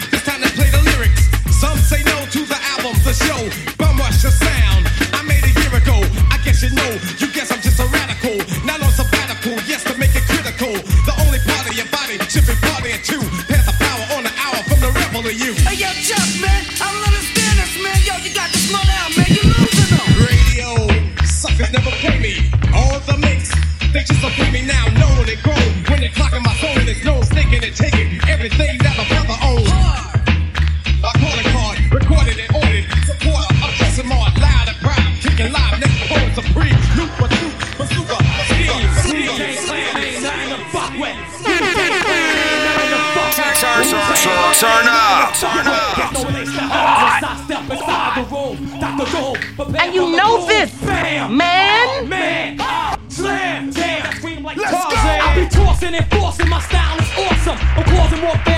everything 28.46 28.78
that 28.78 28.94
a 28.94 29.06
brother 29.10 29.34
owns. 29.42 29.74
I 31.02 31.10
call 31.18 31.34
it 31.34 31.50
card, 31.50 31.82
recorded 31.90 32.38
and 32.38 32.54
ordered. 32.54 32.86
Supporter 33.10 33.50
of 33.58 33.74
Justin 33.74 34.06
Moore, 34.06 34.30
loud 34.38 34.70
and 34.70 34.78
proud. 34.86 35.10
Kicking 35.18 35.50
live, 35.50 35.82
next 35.82 35.98
poem 36.06 36.30
supreme. 36.38 36.78
New 36.94 37.10
pursuit, 37.18 37.58
bazooka, 37.74 38.22
scheme, 38.46 38.86
Turn, 44.56 44.88
up. 44.88 45.34
Turn 45.36 45.68
up. 45.68 46.06
And 49.82 49.94
you 49.94 50.16
know 50.16 50.46
this, 50.46 50.72
man. 50.84 51.34
Man, 52.08 52.58
slam, 53.10 53.72
damn, 53.72 54.14
scream 54.14 54.44
like 54.44 54.58
Tarzan. 54.58 54.94
I 54.94 55.36
be 55.36 55.50
tossing 55.50 55.96
and 55.96 56.06
forcing, 56.12 56.48
my 56.48 56.62
style 56.62 56.70
is 56.70 56.74
awesome. 56.74 56.85
I'm 57.78 57.84
causing 57.86 58.22
more 58.22 58.55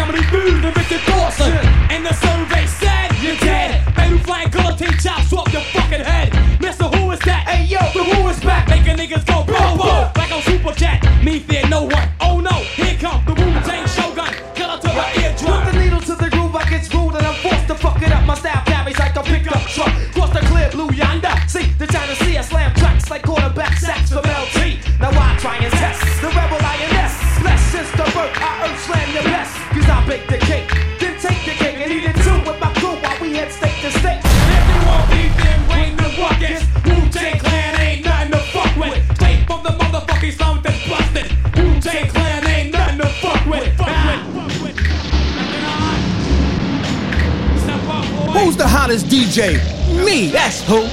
Me, 49.38 50.32
that's 50.32 50.64
who. 50.64 50.87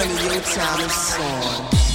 on 0.00 0.08
the 0.08 0.34
old 0.34 0.44
time 0.44 0.84
of 0.84 0.92
song. 0.92 1.89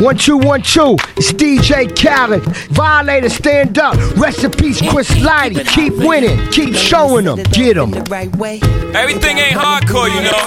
One, 0.00 0.16
two, 0.16 0.36
one, 0.36 0.62
two. 0.62 0.96
It's 1.16 1.32
DJ 1.32 1.88
Khaled. 1.96 2.42
Violator, 2.70 3.28
stand 3.28 3.78
up. 3.78 3.96
Rest 4.16 4.44
in 4.44 4.52
peace, 4.52 4.80
Chris 4.80 5.10
Lighty. 5.18 5.66
Keep 5.74 5.94
winning. 5.96 6.38
Keep 6.52 6.74
showing 6.74 7.24
them. 7.24 7.42
Get 7.50 7.74
them. 7.74 7.92
Everything 7.92 9.38
ain't 9.38 9.56
hardcore, 9.58 10.08
you 10.08 10.22
know. 10.22 10.38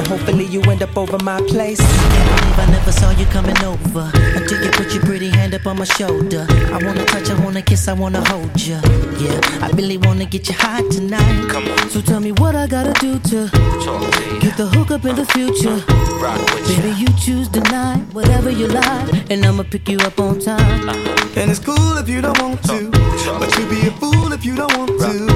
And 0.00 0.08
hopefully 0.08 0.46
you 0.46 0.62
end 0.62 0.82
up 0.82 0.96
over 0.96 1.18
my 1.22 1.38
place. 1.42 1.78
Can't 1.78 2.40
believe 2.40 2.58
I 2.58 2.66
never 2.70 2.90
saw 2.90 3.10
you 3.10 3.26
coming 3.26 3.62
over 3.62 4.10
until 4.34 4.64
you 4.64 4.70
put 4.70 4.94
your 4.94 5.02
pretty 5.02 5.28
hand 5.28 5.52
up 5.52 5.66
on 5.66 5.76
my 5.76 5.84
shoulder. 5.84 6.46
I 6.48 6.78
wanna 6.82 7.04
touch, 7.04 7.28
I 7.28 7.38
wanna 7.44 7.60
kiss, 7.60 7.86
I 7.86 7.92
wanna 7.92 8.26
hold 8.30 8.58
you. 8.62 8.80
Yeah, 9.18 9.38
I 9.60 9.68
really 9.74 9.98
wanna 9.98 10.24
get 10.24 10.48
you 10.48 10.54
high 10.54 10.80
tonight. 10.88 11.50
Come 11.50 11.68
on. 11.68 11.90
So 11.90 12.00
tell 12.00 12.20
me 12.20 12.32
what 12.32 12.56
I 12.56 12.66
gotta 12.66 12.94
do 12.98 13.18
to 13.18 13.50
get 14.40 14.56
the 14.56 14.70
hook 14.72 14.90
up 14.90 15.04
in 15.04 15.16
the 15.16 15.26
future. 15.26 15.84
Baby, 16.66 16.96
you 16.98 17.08
choose 17.22 17.50
the 17.50 17.60
night, 17.70 18.00
whatever 18.14 18.50
you 18.50 18.68
like, 18.68 19.30
and 19.30 19.44
I'ma 19.44 19.64
pick 19.64 19.86
you 19.86 19.98
up 19.98 20.18
on 20.18 20.40
time. 20.40 20.88
Uh-huh. 20.88 21.19
And 21.36 21.50
it's 21.50 21.60
cool 21.60 21.96
if 21.98 22.08
you 22.08 22.20
don't 22.20 22.38
want 22.40 22.62
to, 22.64 22.90
but 22.90 23.56
you'd 23.56 23.70
be 23.70 23.86
a 23.86 23.90
fool 23.92 24.32
if 24.32 24.44
you 24.44 24.56
don't 24.56 24.76
want 24.76 24.90
to. 25.00 25.26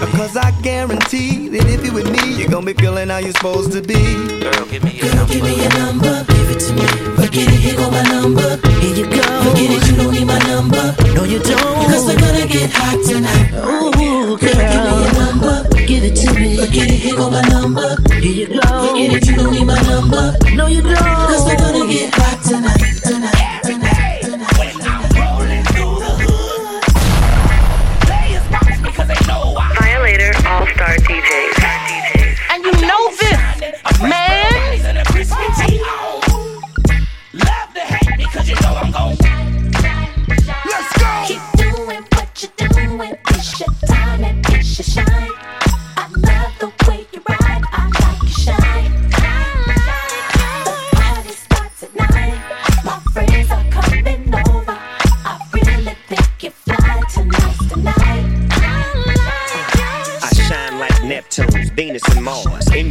Because 0.00 0.36
I 0.36 0.52
guarantee 0.62 1.48
that 1.48 1.66
if 1.66 1.84
you 1.84 1.92
with 1.92 2.10
me, 2.10 2.38
you're 2.38 2.48
gonna 2.48 2.66
be 2.66 2.74
feeling 2.74 3.08
how 3.08 3.18
you're 3.18 3.32
supposed 3.32 3.72
to 3.72 3.82
be. 3.82 3.98
Girl, 4.40 4.66
give 4.66 4.84
me 4.84 4.92
your, 4.92 5.10
Girl, 5.10 5.16
number. 5.16 5.34
Give 5.34 5.42
me 5.42 5.54
your 5.60 5.72
number, 5.74 6.24
give 6.30 6.50
it 6.50 6.60
to 6.60 6.72
me. 6.74 6.86
Forget 7.18 7.48
it, 7.48 7.60
here 7.60 7.76
go 7.76 7.90
my 7.90 8.02
number. 8.04 8.56
Here 8.78 8.94
you 8.94 9.06
go. 9.10 9.22
Forget 9.50 9.70
it, 9.74 9.90
you 9.90 9.96
don't 9.96 10.12
need 10.14 10.26
my 10.26 10.38
number. 10.46 10.94
No, 11.14 11.24
you 11.24 11.40
don't. 11.40 11.86
Cause 11.90 12.06
we're 12.06 12.20
gonna 12.20 12.46
get 12.46 12.70
hot 12.70 13.02
tonight. 13.02 13.50
Ooh, 13.66 14.38
girl. 14.38 14.38
Give 14.38 14.56
me 14.56 15.02
your 15.02 15.12
number 15.14 15.66
give 15.86 16.02
it 16.02 16.16
to 16.16 16.34
me. 16.34 16.56
Forget 16.56 16.90
it, 16.90 16.98
here 16.98 17.16
go 17.16 17.30
my 17.30 17.40
number. 17.42 17.96
Here 18.14 18.32
you 18.32 18.46
go. 18.48 18.60
Forget 18.60 19.12
it, 19.12 19.26
you 19.26 19.36
don't 19.36 19.52
need 19.52 19.66
my 19.66 19.80
number. 19.82 20.34
No, 20.54 20.66
you 20.66 20.82
don't. 20.82 20.96
Cause 20.96 21.46
we're 21.46 21.56
gonna 21.56 21.86
get 21.86 22.12
hot 22.14 22.42
tonight. 22.42 23.15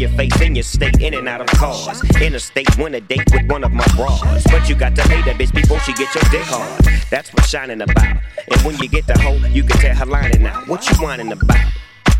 Your 0.06 0.18
face 0.18 0.42
in 0.42 0.56
your 0.56 0.64
state, 0.64 1.02
in 1.02 1.14
and 1.14 1.28
out 1.28 1.42
of 1.42 1.48
cars. 1.48 2.02
Interstate, 2.22 2.78
win 2.78 2.94
a 2.94 3.02
date 3.02 3.24
with 3.32 3.50
one 3.50 3.64
of 3.64 3.72
my 3.72 3.86
bras. 3.96 4.44
But 4.52 4.70
you 4.70 4.76
got 4.76 4.96
to 4.96 5.02
pay 5.04 5.22
that 5.24 5.36
bitch 5.38 5.54
before 5.54 5.80
she 5.80 5.94
get 5.94 6.14
your 6.14 6.24
dick 6.30 6.44
hard. 6.44 6.86
That's 7.10 7.34
what 7.34 7.46
shining 7.46 7.82
about. 7.82 8.22
And 8.52 8.62
when 8.62 8.78
you 8.78 8.88
get 8.88 9.08
the 9.08 9.18
hoe, 9.18 9.38
you 9.48 9.64
can 9.64 9.78
tell 9.78 9.96
her 9.96 10.06
lining 10.06 10.46
out. 10.46 10.68
What 10.68 10.88
you 10.90 10.96
whining 10.98 11.32
about? 11.32 11.58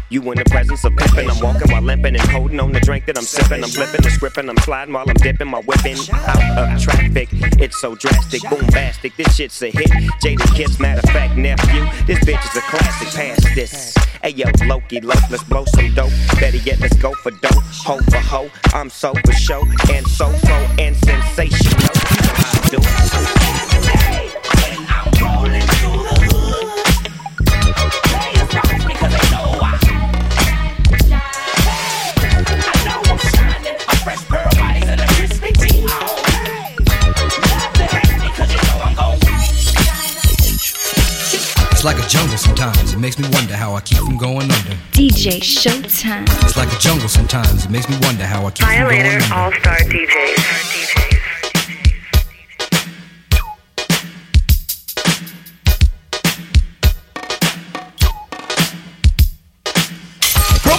You 0.10 0.22
in 0.32 0.38
the 0.38 0.46
presence 0.46 0.84
of 0.84 0.94
pimpin', 0.94 1.32
I'm 1.32 1.40
walking 1.42 1.72
while 1.72 1.82
limping 1.82 2.16
and 2.16 2.30
holding 2.30 2.60
on 2.60 2.72
the 2.72 2.80
drink 2.80 3.06
that 3.08 3.18
I'm 3.18 3.24
sipping. 3.24 3.64
I'm 3.64 3.70
flipping 3.70 4.02
the 4.02 4.12
script 4.12 4.38
and 4.38 4.48
I'm 4.50 4.58
sliding 4.58 4.94
while 4.94 5.06
I'm 5.10 5.16
dipping 5.16 5.48
my 5.48 5.62
whipping 5.62 5.98
out 6.14 6.76
of 6.76 6.82
traffic. 6.82 7.30
It's 7.60 7.82
so 7.82 7.96
drastic, 7.96 8.42
boombastic. 8.44 9.16
This 9.16 9.36
shit's 9.36 9.60
a 9.64 9.72
hit. 9.72 9.90
Jadakiss, 10.22 10.80
matter 10.80 11.02
of 11.04 11.10
fact, 11.10 11.38
nephew. 11.38 11.86
This 12.06 12.20
bitch 12.20 12.44
is 12.52 12.56
a 12.56 12.62
classic. 12.62 13.08
Pass 13.10 13.56
this. 13.56 13.96
Hey 14.22 14.30
yo, 14.30 14.46
Loki, 14.68 15.02
low, 15.02 15.16
let's 15.32 15.44
blow 15.44 15.66
some 15.66 15.92
dope. 15.96 16.12
Better 16.40 16.58
yet, 16.58 16.80
let's 16.80 16.96
go 16.98 17.12
for 17.16 17.32
dope. 17.32 17.64
Ho 17.86 17.98
for 17.98 18.18
ho, 18.18 18.50
I'm 18.76 18.92
so 18.92 19.12
for 19.26 19.34
show 19.34 19.64
and 19.92 20.06
so 20.08 20.30
fro 20.30 20.56
and 20.78 20.96
sensational. 20.98 21.82
I 21.82 22.68
do 22.70 23.65
like 41.86 42.04
a 42.04 42.08
jungle 42.08 42.36
sometimes. 42.36 42.94
It 42.94 42.98
makes 42.98 43.20
me 43.20 43.30
wonder 43.32 43.56
how 43.56 43.76
I 43.76 43.82
keep 43.82 44.00
from 44.00 44.18
going 44.18 44.50
under. 44.52 44.76
DJ 44.92 45.40
Showtime. 45.40 46.26
It's 46.44 46.58
like 46.58 46.74
a 46.74 46.80
jungle 46.80 47.08
sometimes. 47.08 47.66
It 47.66 47.70
makes 47.70 47.88
me 47.88 47.96
wonder 48.02 48.26
how 48.26 48.48
I 48.48 48.50
keep 48.50 48.66
from 48.66 48.76
going 48.76 49.06
under. 49.06 49.20
Violator 49.20 49.24
under. 49.24 49.36
All 49.36 49.52
Star 49.62 49.78
DJs. 49.78 51.05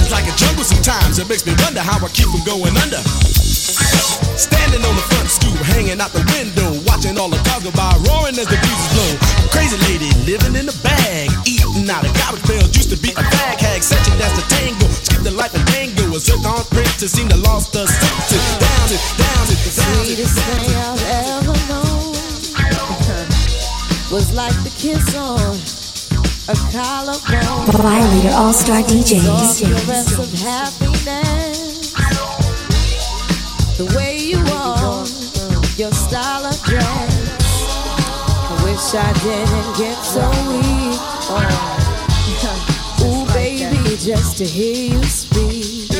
it's 0.00 0.10
like 0.10 0.26
a 0.26 0.34
jungle 0.36 0.64
sometimes, 0.64 1.18
it 1.18 1.28
makes 1.28 1.44
me 1.46 1.54
wonder 1.64 1.80
how 1.80 1.98
I 1.98 2.08
keep 2.10 2.28
from 2.28 2.44
going 2.44 2.74
under. 2.76 3.00
Standing 4.34 4.82
on 4.82 4.94
the 4.96 5.06
front 5.14 5.30
stoop, 5.30 5.56
hanging 5.74 6.00
out 6.00 6.12
the 6.12 6.24
window, 6.34 6.74
watching 6.84 7.16
all 7.18 7.30
the 7.30 7.40
cars 7.46 7.62
go 7.62 7.72
by, 7.72 7.94
roaring 8.08 8.36
as 8.36 8.48
the 8.50 8.58
breezes 8.58 8.90
blow. 8.92 9.12
Crazy 9.54 9.78
lady 9.86 10.10
living 10.26 10.58
in 10.58 10.66
a 10.68 10.76
bag, 10.82 11.30
eating 11.46 11.88
out 11.88 12.04
of 12.04 12.12
garbage 12.18 12.44
pails, 12.44 12.70
used 12.74 12.90
to 12.90 12.98
be 12.98 13.14
a 13.14 13.24
bag 13.38 13.60
hag, 13.60 13.82
such 13.82 14.04
a 14.08 14.14
dance 14.18 14.34
to 14.36 14.44
tango, 14.58 14.86
skip 14.90 15.22
the 15.22 15.30
life 15.30 15.54
of 15.54 15.64
tango, 15.70 16.02
a 16.14 16.18
zircon 16.18 16.64
princess 16.74 17.12
seemed 17.12 17.30
to 17.30 17.38
lost 17.38 17.74
her 17.74 17.86
senses. 17.86 18.42
Down 18.58 18.88
it, 18.90 19.02
down 19.16 19.46
it, 19.48 19.60
down 19.74 20.02
it. 20.02 20.12
Sweetest 20.12 20.34
thing 20.34 20.70
I've 20.76 21.04
ever 21.40 21.56
known 21.68 22.14
was 24.14 24.32
like 24.32 24.54
the 24.62 24.70
kiss 24.78 25.14
on 25.16 25.83
a 26.48 26.54
collarbone. 26.70 27.72
Violator 27.72 28.34
All 28.34 28.52
Star 28.52 28.82
happiness. 30.42 31.94
The 33.78 33.86
way 33.96 34.18
you 34.18 34.38
walk, 34.44 35.08
your 35.78 35.92
style 35.92 36.44
of 36.44 36.62
dress. 36.64 36.84
I 38.50 38.60
wish 38.62 38.94
I 38.94 39.10
didn't 39.24 39.76
get 39.78 39.96
so 40.04 40.28
weak. 40.52 41.00
Oh. 41.32 41.80
Ooh, 43.06 43.26
baby, 43.32 43.96
just 43.96 44.36
to 44.38 44.44
hear 44.44 44.92
you 44.92 45.02
speak. 45.04 45.90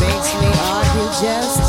Makes 0.00 0.34
me 0.40 0.50
argue 0.58 1.10
just 1.22 1.61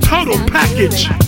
total 0.00 0.38
package. 0.48 1.25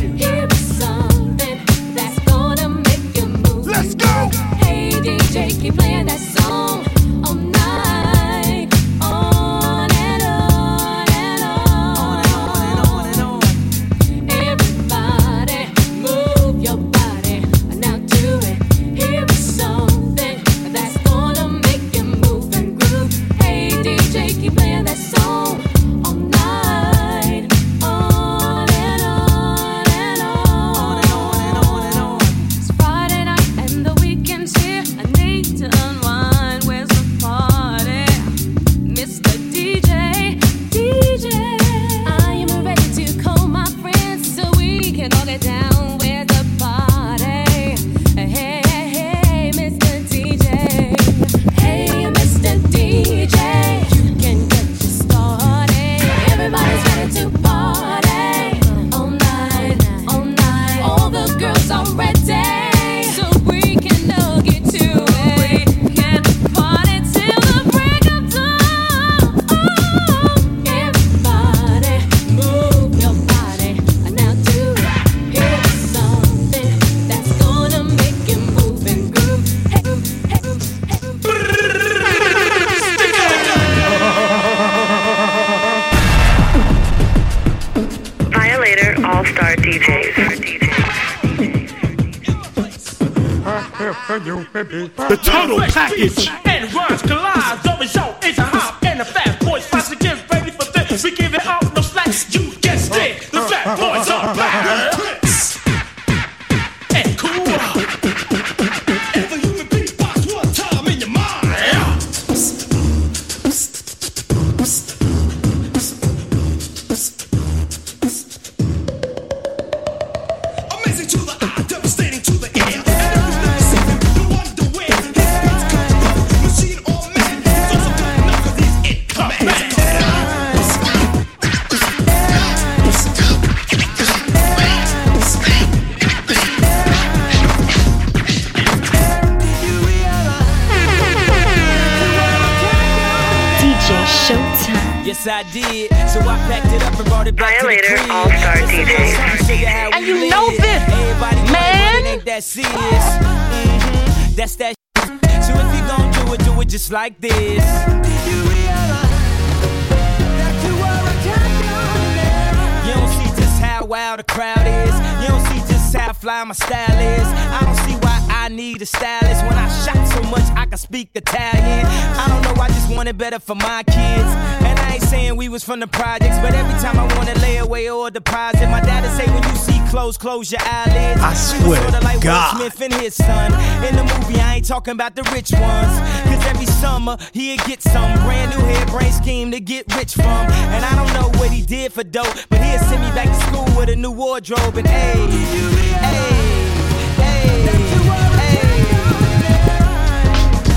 See 180.13 180.19
close 180.19 180.53
your 180.53 180.61
eyelids. 180.63 181.21
I 181.21 181.35
swear 181.35 181.83
sorta 181.83 182.01
like 182.05 182.21
God. 182.21 182.59
Will 182.59 182.71
Smith 182.71 182.81
and 182.83 182.95
his 182.95 183.15
son. 183.15 183.53
In 183.85 183.97
the 183.97 184.05
movie, 184.05 184.41
I 184.41 184.57
ain't 184.57 184.67
talking 184.67 184.93
about 184.93 185.15
the 185.15 185.23
rich 185.35 185.53
ones. 185.53 185.99
Cause 186.25 186.45
every 186.47 186.67
summer, 186.67 187.17
he'd 187.33 187.63
get 187.65 187.83
some 187.83 188.13
brand 188.25 188.51
new 188.51 188.63
hairbrain 188.65 189.13
scheme 189.13 189.51
to 189.51 189.61
get 189.61 189.93
rich 189.97 190.15
from. 190.15 190.47
And 190.75 190.85
I 190.85 190.95
don't 190.95 191.13
know 191.15 191.29
what 191.39 191.51
he 191.51 191.63
did 191.63 191.93
for 191.93 192.05
dope, 192.05 192.35
but 192.49 192.61
he'd 192.61 192.81
send 192.81 193.03
me 193.03 193.11
back 193.13 193.29
to 193.29 193.47
school 193.47 193.65
with 193.79 193.89
a 193.89 193.97
new 193.97 194.11
wardrobe 194.11 194.77
and 194.77 194.87
hey, 194.87 195.15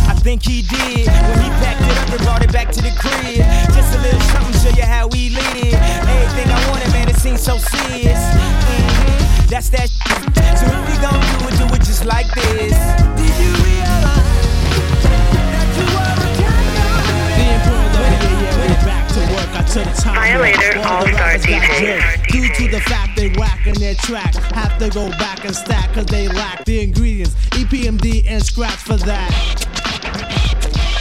I 0.08 0.14
think 0.24 0.44
he 0.44 0.62
did 0.62 1.08
when 1.08 1.40
he 1.42 1.50
packed 1.62 1.82
it 1.82 1.98
up 1.98 2.10
and 2.10 2.22
brought 2.24 2.44
it 2.44 2.52
back 2.52 2.72
to 2.72 2.82
the 2.82 2.92
crib. 2.98 3.38
Just 3.74 3.96
a 3.98 4.02
little 4.02 4.22
something, 4.32 4.54
show 4.62 4.76
you 4.76 4.84
how 4.84 5.08
we 5.08 5.30
live. 5.30 5.74
Everything 5.74 6.52
I 6.52 6.70
wanted, 6.70 6.92
man, 6.92 7.10
it 7.10 7.16
seems 7.16 7.42
so 7.42 7.58
serious. 7.58 8.20
Mhm, 8.20 9.21
That's 9.52 9.68
that 9.72 9.90
shit. 9.92 10.00
So 10.56 10.66
if 10.66 10.88
you 10.88 10.96
gon' 11.04 11.20
do 11.20 11.52
it, 11.52 11.60
do 11.60 11.76
it 11.76 11.84
just 11.84 12.06
like 12.06 12.26
this. 12.36 12.72
Did 13.20 13.36
you 13.36 13.52
realize 13.60 14.24
that 15.04 15.76
you 15.76 15.84
were 15.92 16.08
a 16.08 16.24
The 17.36 17.48
importance 17.60 18.00
of 18.00 18.08
it, 18.08 18.16
yeah, 18.16 18.48
yeah, 18.48 18.64
we're 18.64 18.80
back 18.88 19.12
to 19.12 19.20
work. 19.36 19.52
I 19.52 19.68
took 19.68 19.92
time. 20.02 20.16
Violator, 20.16 20.80
All 20.88 21.04
the 21.04 21.12
all-star 21.12 21.36
DJ. 21.36 22.00
Due 22.32 22.48
to 22.48 22.72
the 22.72 22.80
fact 22.80 23.18
they 23.18 23.28
whacking 23.36 23.74
their 23.74 23.96
track, 23.96 24.34
have 24.56 24.78
to 24.80 24.90
go 24.90 25.10
back 25.20 25.44
and 25.44 25.54
stack 25.54 25.92
cause 25.96 26.06
they 26.06 26.30
lack 26.30 26.64
the 26.64 26.80
ingredients. 26.82 27.36
E 27.58 27.66
EPMD 27.66 28.24
and 28.30 28.42
scratch 28.42 28.78
for 28.78 28.96
that. 28.96 30.51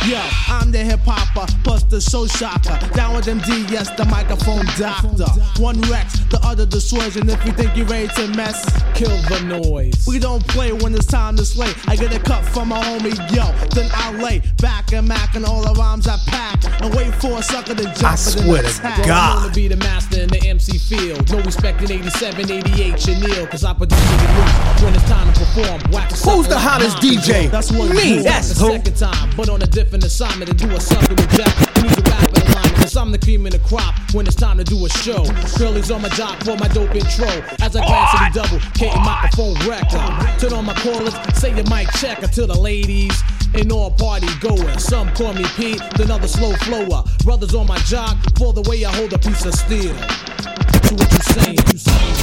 Yo, 0.06 0.18
I'm 0.48 0.72
the 0.72 0.78
hip 0.78 1.00
hopper, 1.04 1.46
plus 1.62 1.84
the 1.84 2.00
show 2.00 2.26
shocker. 2.26 2.78
Down 2.94 3.14
with 3.14 3.26
MD, 3.26 3.70
yes, 3.70 3.90
the 3.96 4.06
microphone 4.06 4.64
doctor. 4.78 5.28
One 5.62 5.78
Rex, 5.92 6.18
the 6.30 6.40
other 6.42 6.64
the 6.64 6.80
Swerve, 6.80 7.16
and 7.18 7.28
if 7.28 7.44
you 7.44 7.52
think 7.52 7.76
you're 7.76 7.86
ready 7.86 8.08
to 8.16 8.28
mess, 8.28 8.64
kill 8.94 9.14
the 9.28 9.40
noise. 9.60 10.06
We 10.08 10.18
don't 10.18 10.46
play 10.48 10.72
when 10.72 10.94
it's 10.94 11.04
time 11.04 11.36
to 11.36 11.44
slay. 11.44 11.70
I 11.86 11.96
get 11.96 12.14
a 12.16 12.18
cut 12.18 12.42
from 12.46 12.68
my 12.68 12.80
homie, 12.82 13.12
yo, 13.30 13.52
then 13.74 13.90
I 13.92 14.10
lay 14.22 14.42
back 14.62 14.92
and 14.94 15.06
mac 15.06 15.34
and 15.36 15.44
all 15.44 15.62
the 15.62 15.78
rhymes 15.78 16.08
I 16.08 16.16
pack 16.26 16.64
and 16.82 16.94
wait 16.94 17.14
for 17.16 17.38
a 17.38 17.42
sucker 17.42 17.74
to 17.74 17.84
jump 17.84 18.04
I 18.04 18.14
swear 18.14 18.62
to. 18.62 18.80
God. 19.06 19.44
I'm 19.44 19.48
to 19.50 19.54
be 19.54 19.68
the 19.68 19.76
master 19.76 20.22
in 20.22 20.28
the 20.30 20.40
MC 20.48 20.78
field. 20.78 21.30
No 21.30 21.42
respect 21.42 21.82
in 21.82 21.92
87, 21.92 22.50
88, 22.50 22.98
Chanel, 23.00 23.46
cause 23.48 23.64
I 23.64 23.74
produce 23.74 23.98
it 24.00 24.30
loose 24.32 24.82
when 24.82 24.94
it's 24.94 25.04
time 25.04 25.30
to 25.34 25.38
perform. 25.40 25.80
Who's 26.24 26.48
the 26.48 26.58
hottest. 26.58 26.96
DJ? 26.98 27.50
That's 27.50 27.70
what 27.70 27.90
Me, 27.94 28.20
that's 28.22 28.54
the 28.54 28.64
who. 28.64 28.72
second 28.72 28.96
time, 28.96 29.30
but 29.36 29.48
on 29.50 29.60
a 29.62 29.66
different 29.66 29.89
assignment 29.98 30.50
to 30.50 30.56
do 30.56 30.70
a 30.74 30.80
sucker 30.80 31.14
with 31.14 31.30
Jack. 31.30 31.52
Who 31.76 31.82
needs 31.82 31.98
a 31.98 32.02
rap 32.02 32.28
in 32.30 32.42
alignment? 32.42 32.76
Cause 32.76 32.96
I'm 32.96 33.10
the 33.10 33.18
cream 33.18 33.46
in 33.46 33.52
the 33.52 33.58
crop 33.58 33.94
when 34.12 34.26
it's 34.26 34.36
time 34.36 34.58
to 34.58 34.64
do 34.64 34.86
a 34.86 34.88
show. 34.88 35.24
Girlies 35.58 35.90
on 35.90 36.02
my 36.02 36.08
job 36.10 36.38
for 36.44 36.56
my 36.56 36.68
dope 36.68 36.94
intro. 36.94 37.28
As 37.60 37.74
I 37.76 37.84
glance 37.84 38.14
at 38.14 38.32
the 38.32 38.40
double, 38.40 38.60
K 38.74 38.86
microphone 39.02 39.54
record. 39.68 40.38
Turn 40.38 40.52
on 40.52 40.64
my 40.64 40.74
callers, 40.74 41.14
say 41.34 41.54
your 41.54 41.68
mic 41.68 41.90
checker 41.98 42.28
to 42.28 42.46
the 42.46 42.58
ladies. 42.58 43.12
And 43.52 43.72
all 43.72 43.90
party 43.90 44.28
goers. 44.38 44.84
Some 44.84 45.12
call 45.14 45.34
me 45.34 45.44
Pete, 45.56 45.82
then 45.96 46.10
others 46.10 46.32
slow 46.32 46.52
flower. 46.62 47.02
Brothers 47.24 47.54
on 47.54 47.66
my 47.66 47.78
jock 47.78 48.16
for 48.38 48.52
the 48.52 48.62
way 48.70 48.84
I 48.84 48.94
hold 48.94 49.12
a 49.12 49.18
piece 49.18 49.44
of 49.44 49.54
steel. 49.54 49.92
To 49.92 50.94
what 50.94 51.10
you 51.10 51.18
saying, 51.34 51.58
you 51.72 51.78
saying. 51.78 52.14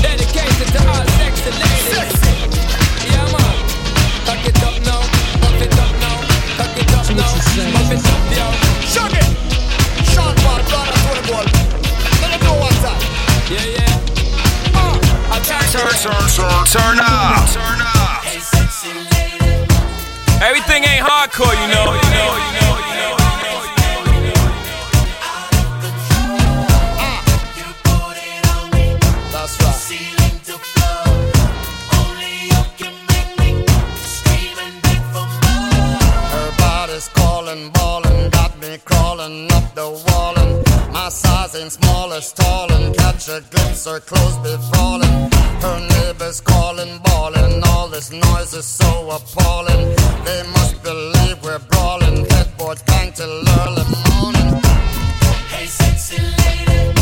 Dedicated 0.00 0.68
to 0.68 0.88
all 0.88 1.04
sexy 1.18 1.50
ladies. 1.50 2.22
Yeah, 2.22 2.77
Cock 7.08 7.16
it 7.16 7.24
up 7.24 7.32
now. 7.56 7.72
Cock 7.72 7.88
it 7.88 8.04
up, 8.04 8.20
yo. 8.36 8.44
Shug 8.84 9.12
it. 9.16 9.24
Sean 10.12 10.34
Paul, 10.44 10.60
brother, 10.68 10.92
Tony 11.08 11.24
Ball. 11.24 11.46
Let 12.20 12.28
them 12.36 12.40
know 12.44 12.60
what's 12.60 12.84
up. 12.84 13.00
Yeah, 13.48 13.64
yeah. 13.64 14.76
Uh, 14.76 15.40
attack. 15.40 15.64
Turn, 15.72 15.88
turn, 15.88 16.28
turn, 16.28 16.66
turn 16.68 17.00
up. 17.00 17.48
Turn 17.48 17.80
up. 17.80 18.24
Everything 20.42 20.84
ain't 20.84 21.02
hardcore, 21.02 21.56
you 21.56 21.68
know. 21.72 21.96
You 21.96 22.10
know, 22.12 22.36
you 22.36 22.52
know, 22.60 22.76
you 22.76 22.96
know. 23.00 23.27
The 39.78 39.90
wall. 40.06 40.34
And 40.42 40.52
my 40.92 41.08
size 41.08 41.54
ain't 41.54 41.72
small 41.72 42.12
as 42.12 42.32
tall. 42.32 42.70
And 42.72 42.94
catch 42.96 43.28
a 43.28 43.40
glimpse, 43.52 43.86
her 43.86 44.00
clothes 44.00 44.38
be 44.44 44.54
falling. 44.72 45.16
Her 45.64 45.78
neighbors 45.94 46.40
calling, 46.40 46.98
bawling. 47.04 47.62
All 47.70 47.88
this 47.88 48.10
noise 48.10 48.52
is 48.54 48.66
so 48.66 48.90
appalling. 49.16 49.82
They 50.26 50.42
must 50.56 50.82
believe 50.82 51.36
we're 51.44 51.62
brawling. 51.70 52.26
Headboard 52.32 52.78
bang 52.86 53.12
till 53.12 53.36
early 53.60 53.86
morning. 54.08 54.50
Hey, 55.52 55.66
sexy 55.66 56.18
lady. 56.22 56.97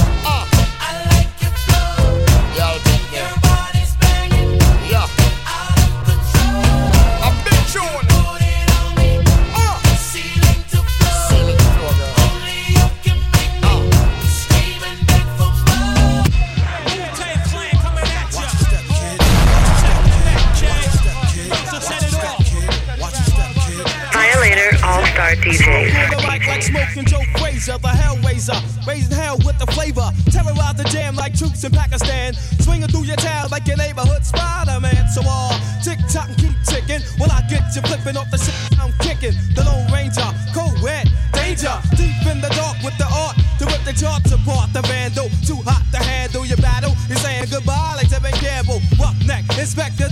Smoking 26.67 27.07
Joe 27.07 27.23
Frazier, 27.39 27.79
the 27.79 27.89
Hellraiser. 27.89 28.59
Raising 28.87 29.17
hell 29.17 29.39
with 29.47 29.59
the 29.59 29.67
flavor. 29.71 30.11
Terrorize 30.31 30.75
the 30.75 30.85
jam 30.91 31.15
like 31.15 31.35
troops 31.35 31.65
in 31.65 31.73
Pakistan. 31.73 32.35
Swinging 32.61 32.89
through 32.89 33.05
your 33.05 33.17
town 33.17 33.49
like 33.51 33.67
your 33.67 33.77
neighborhood 33.77 34.25
Spider 34.25 34.81
Man. 34.81 35.09
So 35.09 35.23
all 35.27 35.55
tick 35.83 35.99
tock 36.11 36.29
and 36.29 36.39
keep 36.39 36.57
ticking. 36.67 37.03
When 37.19 37.31
I 37.31 37.43
get 37.49 37.63
you 37.75 37.83
flipping 37.83 38.17
off 38.17 38.31
the 38.31 38.39
shit 38.39 38.55
I'm 38.79 38.93
kicking. 38.99 39.35
The 39.55 39.63
Lone 39.63 39.87
Ranger, 39.93 40.27
cold 40.55 40.79
red, 40.83 41.07
danger. 41.33 41.73
Deep 41.95 42.27
in 42.27 42.41
the 42.43 42.51
dark 42.59 42.77
with 42.83 42.97
the 42.99 43.07
art 43.07 43.37
to 43.59 43.65
rip 43.67 43.83
the 43.87 43.95
charts 43.95 44.33
apart. 44.33 44.73
The 44.73 44.83
vandal, 44.83 45.31
too 45.47 45.61
hot 45.63 45.83
to 45.93 45.99
handle 46.03 46.45
your 46.45 46.59
battle. 46.59 46.95
You're 47.09 47.23
saying 47.23 47.47
goodbye 47.51 47.95
like 47.97 48.09
Tevin 48.11 48.35
Campbell. 48.43 48.81
Roughneck, 48.99 49.47
inspect 49.59 49.99
the 49.99 50.06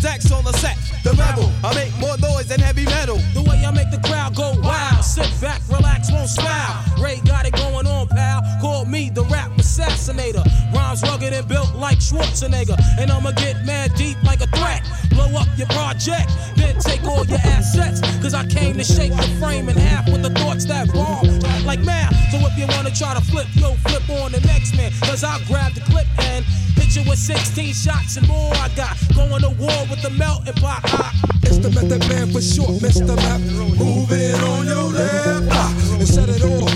Schwarzenegger. 12.05 12.77
And 12.99 13.11
I'ma 13.11 13.33
get 13.33 13.65
mad 13.65 13.95
deep 13.95 14.23
like 14.23 14.41
a 14.41 14.47
threat. 14.49 14.83
Blow 15.11 15.31
up 15.39 15.49
your 15.57 15.69
project, 15.69 16.31
then 16.57 16.79
take 16.81 17.05
all 17.05 17.25
your 17.25 17.39
assets. 17.45 18.01
Cause 18.23 18.35
I 18.35 18.45
came 18.47 18.75
to 18.77 18.85
shake 18.85 19.13
the 19.13 19.29
frame 19.41 19.69
in 19.69 19.77
half 19.77 20.07
with 20.11 20.23
the 20.23 20.31
thoughts 20.31 20.65
that 20.67 20.93
bomb. 20.93 21.27
Like 21.65 21.81
math. 21.81 22.15
So 22.31 22.39
if 22.47 22.59
you 22.59 22.67
wanna 22.69 22.91
try 22.91 23.15
to 23.15 23.21
flip, 23.21 23.47
yo, 23.55 23.75
flip 23.87 24.09
on 24.11 24.33
the 24.33 24.41
next 24.41 24.77
man. 24.77 24.93
Cause 25.03 25.25
I'll 25.25 25.45
grab 25.47 25.73
the 25.75 25.81
clip 25.83 26.07
and 26.19 26.45
hit 26.77 26.95
you 26.97 27.09
with 27.09 27.19
16 27.19 27.73
shots 27.73 28.17
and 28.17 28.27
more. 28.29 28.53
I 28.55 28.69
got 28.77 28.97
going 29.15 29.41
to 29.43 29.51
war 29.51 29.87
with 29.89 30.03
the 30.03 30.11
melting 30.11 30.55
pot. 30.55 30.81
I, 30.85 31.13
It's 31.43 31.59
the 31.59 31.71
method 31.71 32.07
man 32.09 32.31
for 32.33 32.43
short, 32.43 32.71
Mr. 32.83 33.15
Meth. 33.17 33.41
Move 33.79 34.11
it 34.13 34.35
on 34.43 34.67
your 34.67 34.85
left. 34.93 35.49
Ah, 35.51 35.73
and 35.99 36.09
set 36.09 36.29
it 36.29 36.43
off, 36.43 36.74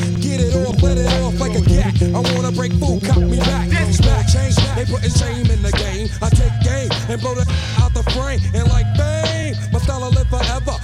putting 4.89 5.11
shame 5.13 5.47
in 5.51 5.63
the 5.63 5.73
game. 5.73 6.09
I 6.21 6.29
take 6.31 6.53
game 6.65 6.91
and 7.09 7.21
blow 7.21 7.35
the 7.35 7.45
out 7.81 7.95
the 7.95 8.03
frame. 8.11 8.41
And 8.55 8.67
like 8.69 8.89
fame, 8.97 9.55
my 9.73 9.79
style 9.79 10.01
will 10.01 10.11
live 10.11 10.29
forever. 10.29 10.77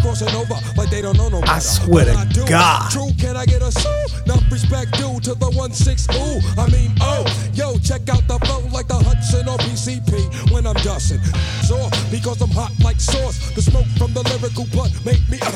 Crossing 0.00 0.30
over 0.34 0.54
like 0.76 0.90
they 0.90 1.02
don't 1.02 1.16
know 1.16 1.28
no 1.28 1.40
better. 1.40 1.52
I 1.52 1.58
swear 1.58 2.04
to 2.04 2.14
I 2.14 2.48
God. 2.48 2.90
True, 2.90 3.10
can 3.18 3.36
I 3.36 3.44
get 3.44 3.62
a 3.62 3.72
soul? 3.72 4.06
Not 4.26 4.42
respect 4.50 4.92
due 4.92 5.18
to 5.20 5.34
the 5.34 5.50
1-6 5.50 6.06
ooh. 6.14 6.40
I 6.60 6.70
mean, 6.70 6.94
oh, 7.00 7.26
yo, 7.52 7.78
check 7.78 8.08
out 8.08 8.26
the 8.28 8.38
flow 8.46 8.62
like 8.70 8.86
the 8.86 8.94
Hudson 8.94 9.48
or 9.48 9.58
PCP 9.58 10.52
when 10.52 10.66
I'm 10.66 10.78
dusting. 10.86 11.18
So, 11.66 11.90
because 12.10 12.40
I'm 12.40 12.50
hot 12.50 12.72
like 12.82 13.00
sauce, 13.00 13.50
the 13.54 13.62
smoke 13.62 13.86
from 13.98 14.14
the 14.14 14.22
lyrical 14.22 14.66
blood 14.66 14.92
make 15.04 15.26
me. 15.28 15.38
Uh, 15.42 15.50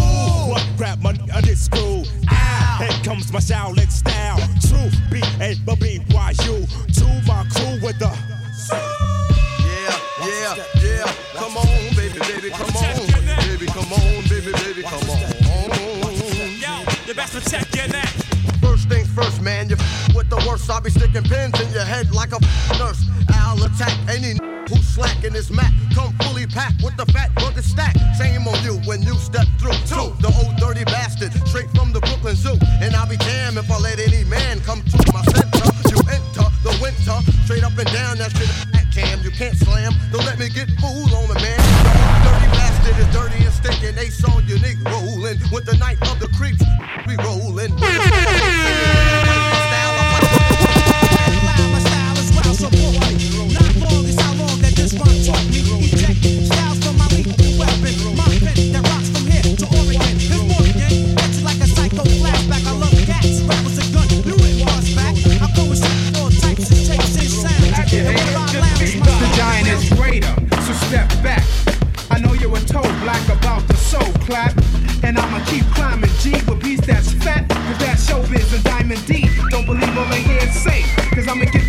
ooh, 0.00 0.52
I 0.52 0.74
grab 0.76 1.00
my 1.00 1.16
uh, 1.32 1.40
this 1.40 1.64
school? 1.64 2.04
Ah, 2.28 2.76
here 2.78 3.02
comes 3.02 3.32
my 3.32 3.40
Shaolin 3.40 3.90
worse. 20.56 20.70
I'll 20.70 20.80
be 20.80 20.90
sticking 20.90 21.22
pins 21.22 21.60
in 21.60 21.72
your 21.72 21.84
head 21.84 22.12
like 22.12 22.32
a 22.32 22.40
nurse. 22.78 23.04
I'll 23.30 23.62
attack 23.62 23.92
any 24.08 24.38
who 24.68 24.76
slack 24.76 25.24
in 25.24 25.32
this 25.32 25.50
mat. 25.50 25.72
Come 25.94 26.12
fully 26.22 26.46
packed 26.46 26.82
with 26.82 26.96
the 26.96 27.06
fat 27.06 27.34
bucket 27.36 27.64
stack. 27.64 27.94
Same 28.16 28.46
on 28.48 28.62
you 28.64 28.74
when 28.88 29.02
you 29.02 29.14
step 29.14 29.46
through. 29.58 29.78
Two, 29.86 30.14
the 30.20 30.32
old 30.42 30.56
dirty 30.56 30.84
bastard, 30.84 31.32
straight 31.46 31.70
from 31.70 31.92
the 31.92 32.00
Brooklyn 32.00 32.36
Zoo. 32.36 32.56
And 32.80 32.94
I'll 32.94 33.08
be 33.08 33.16
damned 33.16 33.58
if 33.58 33.70
I 33.70 33.78
let 33.78 33.98
any 33.98 34.24
man 34.24 34.60
come 34.60 34.82
to 34.82 35.12
my 35.12 35.22
center. 35.22 35.66
You 35.90 35.98
enter 36.10 36.46
the 36.64 36.74
winter, 36.82 37.16
straight 37.44 37.64
up 37.64 37.76
and 37.78 37.90
down 37.92 38.18
that 38.18 38.32
shit. 38.36 38.65
insane. 80.46 80.86
Cause 81.12 81.28
I'ma 81.28 81.44
get 81.46 81.65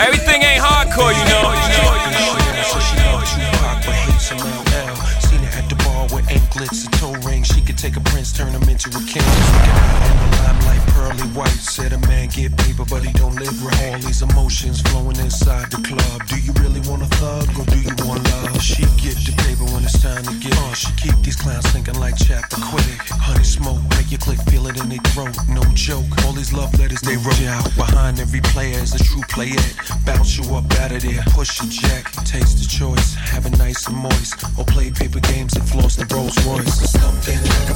Everything 0.00 0.42
ain't 0.42 0.60
hardcore, 0.60 1.14
you 1.14 1.24
know. 1.30 1.54
You 1.54 1.70
know, 1.70 1.94
you 2.02 2.10
know, 2.10 2.34
you 2.42 2.50
know, 2.58 2.74
you 2.90 2.98
know, 2.98 3.22
Seen 5.20 5.44
at 5.54 5.68
the 5.68 5.76
bar 5.84 6.08
with 6.12 6.28
anklets 6.30 6.84
and 6.86 6.94
toe 6.94 7.12
rings. 7.22 7.33
Take 7.84 7.96
a 7.98 8.00
prince, 8.00 8.32
turn 8.32 8.48
him 8.48 8.66
into 8.66 8.88
a 8.88 9.02
king. 9.04 9.20
In 9.20 10.16
the 10.16 10.40
limelight, 10.40 10.80
pearly 10.96 11.28
white. 11.36 11.60
Said 11.60 11.92
a 11.92 11.98
man 12.08 12.28
get 12.30 12.56
paper, 12.56 12.86
but 12.88 13.04
he 13.04 13.12
don't 13.12 13.36
live 13.36 13.62
right. 13.62 13.92
All 13.92 13.98
these 13.98 14.22
emotions 14.22 14.80
flowing 14.80 15.18
inside 15.20 15.70
the 15.70 15.76
club. 15.84 16.26
Do 16.26 16.40
you 16.40 16.54
really 16.64 16.80
want 16.88 17.02
a 17.02 17.10
thug 17.20 17.44
or 17.60 17.66
do 17.68 17.76
you 17.76 17.92
want 18.08 18.24
love? 18.24 18.62
She 18.62 18.88
get 19.04 19.20
the 19.28 19.36
paper 19.44 19.68
when 19.68 19.84
it's 19.84 20.00
time 20.00 20.24
to 20.24 20.32
get 20.40 20.56
on. 20.64 20.72
She 20.72 20.88
keep 20.96 21.12
these 21.20 21.36
clowns 21.36 21.66
thinking 21.72 22.00
like 22.00 22.16
chapter 22.16 22.56
quick. 22.56 23.04
Honey 23.20 23.44
smoke, 23.44 23.82
make 24.00 24.10
you 24.10 24.16
click, 24.16 24.40
feel 24.48 24.66
it 24.66 24.80
in 24.80 24.88
their 24.88 25.04
throat. 25.12 25.36
No 25.52 25.60
joke. 25.76 26.08
All 26.24 26.32
these 26.32 26.54
love 26.54 26.72
letters 26.80 27.02
they 27.02 27.18
wrote 27.20 27.38
you 27.38 27.48
out. 27.48 27.68
Behind 27.76 28.18
every 28.18 28.40
player 28.40 28.80
is 28.80 28.94
a 28.94 29.04
true 29.04 29.20
player. 29.28 29.60
Bounce 30.06 30.38
you 30.38 30.44
up 30.56 30.64
out 30.80 30.88
of 30.92 31.02
there, 31.04 31.20
push 31.36 31.60
your 31.60 31.68
jack. 31.68 32.08
Taste 32.24 32.64
the 32.64 32.66
choice, 32.66 33.12
have 33.12 33.44
it 33.44 33.58
nice 33.58 33.86
and 33.88 33.96
moist. 33.96 34.40
Or 34.56 34.64
play 34.64 34.90
paper 34.90 35.20
games 35.20 35.52
and 35.52 35.68
floss 35.68 35.96
the 35.96 36.08
Rolls 36.08 36.40
Royce. 36.48 36.96
Something 36.96 37.36
like 37.44 37.73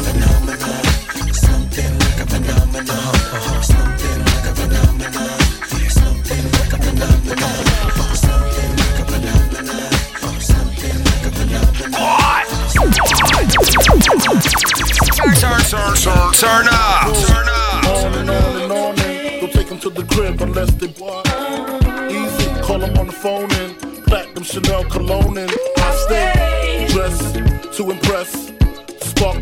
Chanel 24.49 24.83
cologne 24.85 25.37
and 25.37 25.53
I 25.77 25.95
stay 26.07 26.87
dressed 26.89 27.35
to 27.77 27.91
impress, 27.91 28.51
spark 29.03 29.39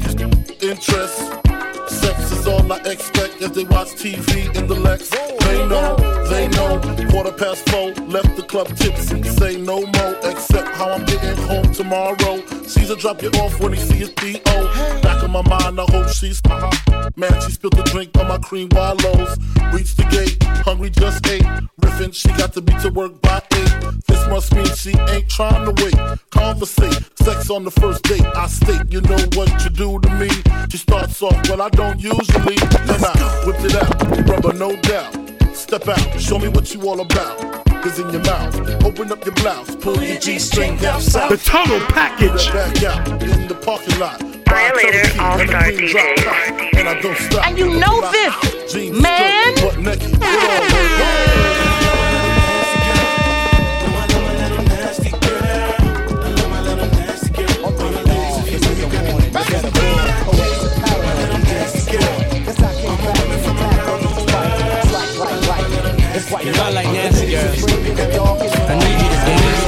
interest. 0.70 1.18
Sex 1.88 2.32
is 2.32 2.46
all 2.46 2.72
I 2.72 2.78
expect 2.86 3.40
as 3.42 3.52
they 3.52 3.64
watch 3.64 3.88
TV 3.88 4.54
in 4.56 4.66
the 4.66 4.74
Lex. 4.74 5.10
They 5.10 5.66
know, 5.68 5.96
they 6.28 6.48
know. 6.48 6.80
Quarter 7.10 7.32
past 7.32 7.68
four, 7.70 7.92
left 8.06 8.36
the 8.36 8.42
club 8.42 8.68
tipsy. 8.76 9.22
Say 9.22 9.56
no 9.56 9.80
more, 9.80 10.16
except 10.24 10.55
how 10.76 10.92
I'm 10.92 11.04
getting 11.04 11.36
home 11.44 11.72
tomorrow. 11.72 12.46
Caesar 12.66 12.96
drop 12.96 13.22
you 13.22 13.30
off 13.40 13.58
when 13.60 13.72
he 13.72 13.80
see 13.80 13.96
his 13.96 14.10
D.O. 14.10 15.00
Back 15.02 15.22
in 15.24 15.30
my 15.30 15.42
mind, 15.42 15.80
I 15.80 15.84
hope 15.88 16.08
she's. 16.08 16.40
Man, 17.16 17.32
she 17.40 17.52
spilled 17.52 17.76
the 17.76 17.82
drink 17.84 18.16
on 18.18 18.28
my 18.28 18.38
cream 18.38 18.68
wallows. 18.72 19.38
Reached 19.72 19.96
the 19.96 20.06
gate, 20.10 20.42
hungry 20.64 20.90
just 20.90 21.26
ate. 21.26 21.46
Riffin', 21.80 22.12
she 22.12 22.28
got 22.36 22.52
to 22.52 22.60
be 22.60 22.72
to 22.80 22.90
work 22.90 23.20
by 23.22 23.42
eight. 23.54 23.74
This 24.06 24.26
must 24.28 24.54
mean 24.54 24.66
she 24.74 24.92
ain't 25.08 25.28
trying 25.28 25.64
to 25.64 25.72
wait. 25.82 25.96
Conversate, 26.30 27.00
sex 27.18 27.50
on 27.50 27.64
the 27.64 27.70
first 27.70 28.02
date. 28.04 28.26
I 28.36 28.46
state, 28.46 28.82
you 28.90 29.00
know 29.00 29.22
what 29.34 29.50
you 29.64 29.70
do 29.70 29.98
to 29.98 30.10
me. 30.16 30.28
She 30.70 30.78
starts 30.78 31.22
off, 31.22 31.36
but 31.48 31.60
I 31.60 31.70
don't 31.70 31.98
usually. 32.00 32.56
Then 32.86 33.04
I 33.04 33.42
whipped 33.46 33.64
it 33.64 33.74
out, 33.76 34.28
rubber 34.28 34.52
no 34.52 34.76
doubt. 34.82 35.25
Step 35.56 35.88
out, 35.88 36.20
show 36.20 36.38
me 36.38 36.48
what 36.48 36.74
you 36.74 36.86
all 36.86 37.00
about. 37.00 37.64
Cause 37.82 37.98
in 37.98 38.10
your 38.10 38.22
mouth, 38.24 38.84
open 38.84 39.10
up 39.10 39.24
your 39.24 39.34
blouse, 39.36 39.74
pull 39.76 40.00
your 40.02 40.20
G-string 40.20 40.76
down 40.76 41.00
south. 41.00 41.30
The 41.30 41.38
total 41.38 41.80
package. 41.88 42.52
Back 42.52 42.82
out 42.84 43.22
in 43.22 43.48
the 43.48 43.54
parking 43.54 43.98
lot. 43.98 44.20
Violator 44.20 45.18
All-Star 45.18 45.62
DJs. 45.62 46.76
And 46.76 46.86
I 46.86 47.00
don't 47.00 47.16
stop. 47.16 47.46
And 47.46 47.56
you 47.56 47.80
know 47.80 48.02
this, 48.12 48.72
Jeans 48.72 49.00
man. 49.00 49.54
know 66.52 66.62
I 66.62 66.70
like 66.70 66.86
nasty 66.86 67.30
girls. 67.30 67.64
I 67.64 68.74
need 68.78 68.98
you 69.02 69.08
to 69.08 69.18
dance. 69.26 69.66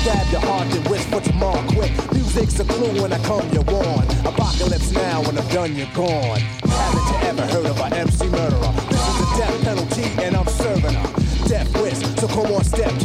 Stab 0.00 0.32
your 0.32 0.40
heart 0.40 0.66
and 0.74 0.88
wish 0.88 1.04
tomorrow 1.24 1.62
quick. 1.68 1.92
Music's 2.12 2.60
a 2.60 2.64
clue 2.64 3.02
when 3.02 3.12
I 3.12 3.18
come, 3.24 3.48
you're 3.52 3.62
warned. 3.64 4.10
Apocalypse 4.24 4.92
now 4.92 5.22
when 5.22 5.38
I'm 5.38 5.48
done, 5.48 5.74
you're 5.74 5.92
gone. 5.94 6.40
Haven't 6.64 7.08
you 7.10 7.16
ever 7.28 7.46
heard 7.46 7.66
of 7.66 7.80
a 7.80 7.94
MC 7.94 8.28
murderer? 8.28 8.72
This 8.90 9.00
is 9.08 9.20
a 9.20 9.26
death 9.38 9.62
penalty 9.64 10.04
and 10.22 10.36
I'm 10.36 10.46
serving 10.46 10.94
her. 10.94 11.48
Death 11.48 11.72
wish, 11.80 11.98
so 12.20 12.26
come 12.28 12.52
on, 12.52 12.64
step 12.64 12.98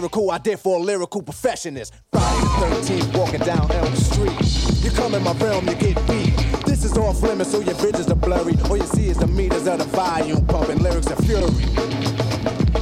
this 0.00 0.08
hysterical 0.08 0.30
idea 0.30 0.56
for 0.56 0.78
a 0.78 0.82
lyrical 0.82 1.22
perfectionist. 1.22 1.92
Friday 2.12 2.40
the 2.40 3.02
13th, 3.02 3.18
walking 3.18 3.40
down 3.40 3.70
Elm 3.70 3.94
Street. 3.96 4.84
You 4.84 4.90
come 4.90 5.14
in 5.14 5.22
my 5.22 5.32
realm, 5.32 5.68
you 5.68 5.74
get 5.74 5.96
beat. 6.06 6.34
This 6.64 6.84
is 6.84 6.96
off 6.96 7.22
limits, 7.22 7.50
so 7.50 7.60
your 7.60 7.74
visions 7.74 8.10
are 8.10 8.14
blurry. 8.14 8.54
All 8.68 8.76
you 8.76 8.86
see 8.86 9.08
is 9.08 9.18
the 9.18 9.26
meters 9.26 9.66
of 9.66 9.78
the 9.78 9.84
volume 9.84 10.46
pumping 10.46 10.78
lyrics 10.78 11.10
of 11.10 11.18
fury. 11.18 12.79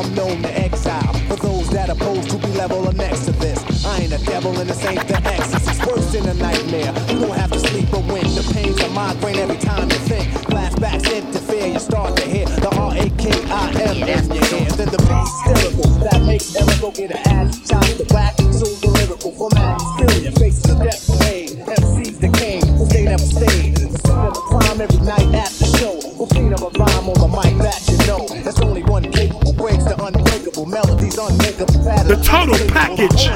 I'm 0.00 0.14
known 0.14 0.40
to 0.40 0.58
exile. 0.58 1.12
For 1.28 1.36
those 1.36 1.68
that 1.70 1.90
oppose 1.90 2.24
to 2.28 2.38
be 2.38 2.46
level 2.56 2.88
or 2.88 2.92
next 2.94 3.26
to 3.26 3.32
this. 3.32 3.84
I 3.84 3.98
ain't 4.00 4.12
a 4.14 4.24
devil 4.24 4.58
and 4.58 4.70
this 4.70 4.82
ain't 4.86 5.06
the 5.06 5.16
exorcist. 5.28 5.86
Worse 5.86 6.12
than 6.12 6.26
a 6.26 6.32
nightmare. 6.40 6.94
You 7.12 7.20
don't 7.20 7.36
have 7.36 7.50
to 7.50 7.60
sleep 7.60 7.92
or 7.92 8.00
win. 8.08 8.24
The 8.32 8.48
pain's 8.54 8.80
a 8.80 8.88
migraine 8.88 9.36
every 9.36 9.58
time 9.58 9.90
you 9.90 9.98
think. 10.08 10.26
Flashbacks 10.48 11.04
interfere, 11.14 11.66
you 11.66 11.78
start 11.78 12.16
to 12.16 12.24
hear 12.24 12.46
the 12.46 12.70
R-A-K-I-M 12.80 14.00
in 14.00 14.32
your 14.32 14.44
ear. 14.56 14.70
Then 14.72 14.88
the 14.88 15.04
bass 15.04 15.28
hysterical. 15.44 15.90
That 16.00 16.22
makes 16.24 16.56
Eric 16.56 16.94
get 16.94 17.10
an 17.10 17.20
ad. 17.28 17.52
Time 17.66 17.92
to 18.00 18.14
whack, 18.14 18.36
so 18.56 18.64
the 18.80 18.88
lyrical 18.88 19.32
format. 19.32 19.82
Experience 20.00 20.38
faces 20.38 20.70
of 20.70 20.78
death 20.78 20.99
package. 32.58 33.30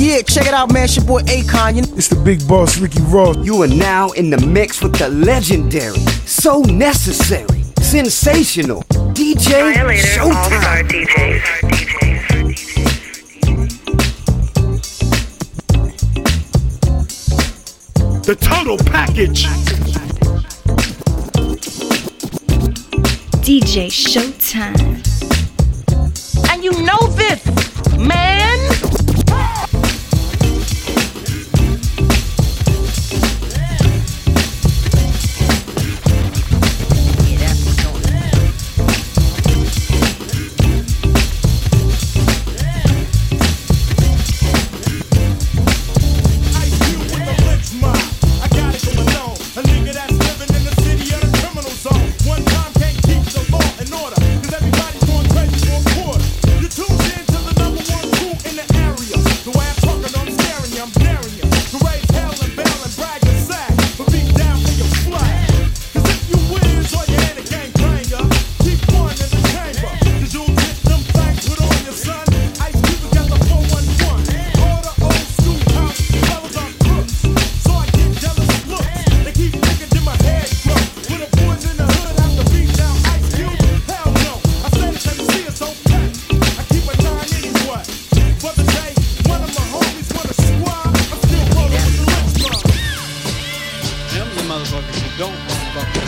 Yeah, 0.00 0.22
check 0.22 0.46
it 0.46 0.54
out, 0.54 0.72
man. 0.72 0.84
It's 0.84 0.96
your 0.96 1.04
boy 1.04 1.20
Akon. 1.24 1.76
You 1.76 1.82
It's 1.94 2.08
the 2.08 2.16
big 2.16 2.48
boss, 2.48 2.78
Ricky 2.78 3.02
Ross. 3.02 3.36
You 3.44 3.60
are 3.62 3.68
now 3.68 4.08
in 4.12 4.30
the 4.30 4.38
mix 4.46 4.80
with 4.80 4.96
the 4.96 5.10
legendary, 5.10 5.98
so 6.24 6.62
necessary, 6.62 7.64
sensational 7.82 8.82
DJ 9.12 9.74
Violator 9.74 10.22
All-Star 10.22 10.84
Showtime. 10.84 10.88
DJs. 10.88 11.42
The 18.24 18.36
total 18.36 18.78
package. 18.78 19.44
DJ 23.44 23.90
Showtime. 23.90 24.89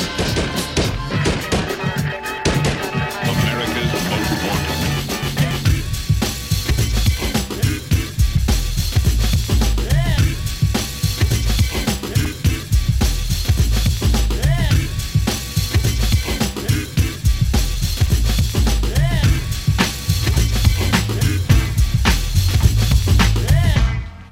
Don't 0.03 0.17
motherfuckers. 0.19 0.82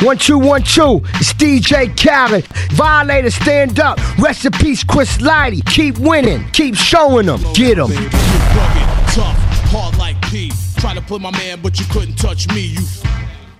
One 0.03 0.17
two 0.17 0.39
one 0.39 0.63
two, 0.63 1.03
it's 1.17 1.35
DJ 1.35 1.95
Khaled. 1.95 2.47
Violator, 2.73 3.31
stand 3.31 3.79
up. 3.81 3.99
Rest 4.19 4.47
in 4.47 4.53
peace, 4.53 4.83
Chris 4.83 5.19
Lighty. 5.19 5.63
Keep 5.67 5.99
winning, 5.99 6.49
keep 6.53 6.75
showing 6.75 7.27
them. 7.27 7.41
Get 7.53 7.77
them. 7.77 7.91
Tough, 7.91 9.37
hard 9.69 9.99
like 9.99 10.21
P. 10.23 10.53
Try 10.79 10.95
to 10.95 11.03
put 11.03 11.21
my 11.21 11.31
man, 11.33 11.61
but 11.61 11.79
you 11.79 11.85
couldn't 11.91 12.17
touch 12.17 12.49
me. 12.49 12.63
You 12.63 12.81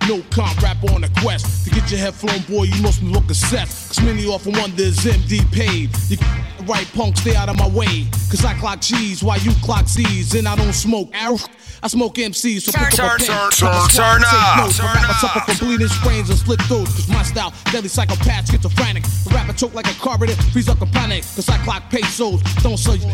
no 0.07 0.23
comp 0.31 0.59
rap 0.63 0.83
on 0.85 1.03
a 1.03 1.09
quest. 1.21 1.65
To 1.65 1.69
get 1.69 1.91
your 1.91 1.99
head 1.99 2.15
flown, 2.15 2.39
boy, 2.49 2.63
you 2.63 2.81
must 2.81 3.01
be 3.01 3.07
looking 3.07 3.35
set. 3.35 3.67
Cause 3.67 4.01
many 4.01 4.25
often 4.25 4.53
wonder 4.53 4.81
is 4.81 4.97
MD 4.97 5.49
paid. 5.51 5.91
You 6.09 6.17
right 6.65 6.89
punk, 6.95 7.17
stay 7.17 7.35
out 7.35 7.49
of 7.49 7.57
my 7.57 7.67
way. 7.67 8.07
Cause 8.31 8.43
I 8.43 8.55
clock 8.55 8.81
cheese 8.81 9.23
while 9.23 9.39
you 9.39 9.51
clock 9.63 9.87
Z's. 9.87 10.33
And 10.33 10.47
I 10.47 10.55
don't 10.55 10.73
smoke 10.73 11.09
arrow. 11.13 11.37
I 11.83 11.87
smoke 11.87 12.13
MCs, 12.15 12.61
so 12.61 12.71
pick 12.71 12.93
up 12.99 13.15
a 13.15 13.17
pen. 13.17 13.25
turn, 13.25 13.49
Pop 13.71 13.89
a 13.89 13.91
turn, 13.91 14.21
turn 14.21 14.21
take 14.21 14.33
up, 14.33 14.57
notes. 14.57 14.77
turn 14.77 14.87
up. 14.87 15.15
suffer 15.17 15.39
from 15.51 15.67
bleeding 15.67 15.87
sprains 15.87 16.29
and 16.29 16.37
split 16.37 16.61
throats. 16.63 16.93
Cause 16.93 17.09
my 17.09 17.23
style, 17.23 17.53
deadly 17.71 17.89
psychopath, 17.89 18.51
schizophrenic. 18.51 19.01
The 19.03 19.31
rapper 19.33 19.53
choke 19.53 19.73
like 19.73 19.87
a 19.87 19.93
carburetor, 19.99 20.35
freeze 20.53 20.69
up 20.69 20.81
a 20.81 20.85
panic. 20.85 21.23
Cause 21.35 21.49
I 21.49 21.57
clock 21.63 21.89
pesos, 21.89 22.41
don't 22.61 22.77
sell 22.77 22.95
you. 22.95 23.07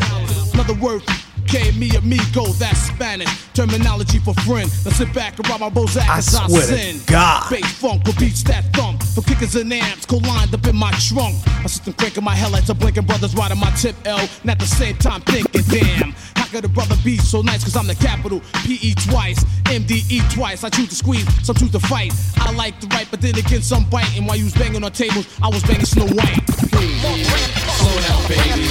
Another 0.52 0.74
word, 0.74 1.02
K, 1.48 1.72
me, 1.72 1.88
amigo, 1.96 2.44
that's 2.60 2.78
Spanish. 2.78 3.28
Terminology 3.54 4.18
for 4.18 4.34
friend. 4.44 4.70
Now 4.84 4.90
sit 4.92 5.12
back 5.14 5.38
and 5.38 5.48
rob 5.48 5.60
my 5.60 5.70
Bozak 5.70 6.06
I 6.06 6.18
as 6.18 6.34
I 6.34 6.46
swear 6.46 6.60
to 6.60 6.66
sin. 6.66 7.00
God. 7.06 7.48
Bass 7.50 7.72
funk 7.72 8.04
with 8.04 8.18
beats 8.18 8.42
that 8.44 8.64
thump. 8.74 9.02
For 9.02 9.22
kickers 9.22 9.56
and 9.56 9.72
amps, 9.72 10.04
co-lined 10.04 10.54
up 10.54 10.66
in 10.66 10.76
my 10.76 10.92
trunk. 10.92 11.36
My 11.46 11.66
system 11.66 11.94
cranking 11.94 12.22
my 12.22 12.34
headlights, 12.34 12.68
a 12.68 12.74
blinking 12.74 13.06
brothers 13.06 13.34
riding 13.34 13.58
my 13.58 13.70
tip 13.70 13.96
L. 14.04 14.18
And 14.42 14.50
at 14.50 14.58
the 14.58 14.66
same 14.66 14.96
time 14.96 15.22
thinking, 15.22 15.62
damn. 15.68 16.12
How 16.36 16.46
could 16.46 16.64
a 16.66 16.68
brother 16.68 16.96
be 17.02 17.16
so 17.16 17.40
nice? 17.40 17.64
Cause 17.64 17.76
I'm 17.76 17.86
the 17.86 17.94
capital. 17.94 18.40
PE 18.64 18.92
twice, 19.08 19.42
MDE 19.64 20.30
twice. 20.34 20.64
I 20.64 20.68
choose 20.68 20.90
to 20.90 20.94
squeeze, 20.94 21.26
some 21.46 21.56
choose 21.56 21.72
to 21.72 21.80
fight. 21.80 22.12
I 22.36 22.52
like 22.52 22.78
to 22.80 22.86
write, 22.88 23.08
but 23.10 23.22
then 23.22 23.36
again, 23.38 23.62
some 23.62 23.88
biting. 23.88 24.26
While 24.26 24.36
you 24.36 24.44
was 24.44 24.54
banging 24.54 24.84
on 24.84 24.92
tables, 24.92 25.26
I 25.42 25.48
was 25.48 25.62
banging 25.62 25.86
Snow 25.86 26.06
White. 26.06 26.44
Slow 26.48 28.00
down, 28.04 28.28
baby. 28.28 28.68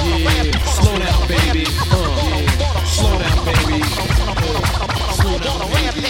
Yeah, 0.00 0.58
slow 0.64 0.98
down, 0.98 1.28
baby. 1.28 1.66
Uh, 1.90 2.09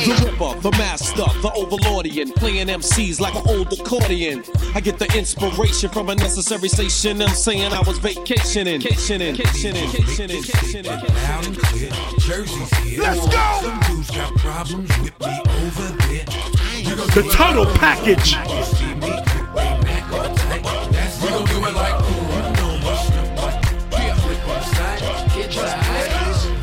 The 0.04 0.14
Ripper, 0.24 0.60
the 0.60 0.70
Master, 0.78 1.16
the 1.42 1.50
Overlordian, 1.50 2.34
playing 2.34 2.68
MCs 2.68 3.20
like 3.20 3.34
an 3.34 3.42
old 3.46 3.70
accordion. 3.72 4.42
I 4.74 4.80
get 4.80 4.98
the 4.98 5.06
inspiration 5.16 5.90
from 5.90 6.08
a 6.08 6.14
necessary 6.14 6.68
station. 6.68 7.20
I'm 7.20 7.28
saying 7.34 7.72
I 7.72 7.80
was 7.80 7.98
vacationing, 7.98 8.80
vacationing, 8.80 9.36
vacationing, 9.36 9.90
vacationing, 9.90 10.42
vacationing. 10.42 10.92
Loud 11.14 11.46
and 11.46 11.58
clear, 11.58 11.90
Jersey's 12.18 12.74
here. 12.78 13.02
Let's 13.02 13.26
go! 13.28 13.58
Some 13.62 13.80
dudes 13.96 14.10
got 14.10 14.34
problems 14.36 14.88
with 15.00 15.20
me 15.20 15.40
over 15.66 15.88
there. 16.08 16.24
You 16.80 16.96
gon' 16.96 17.06
The 17.08 17.22
do 17.22 17.28
it 17.28 17.32
total 17.32 17.64
like- 17.64 17.80
package. 17.80 18.36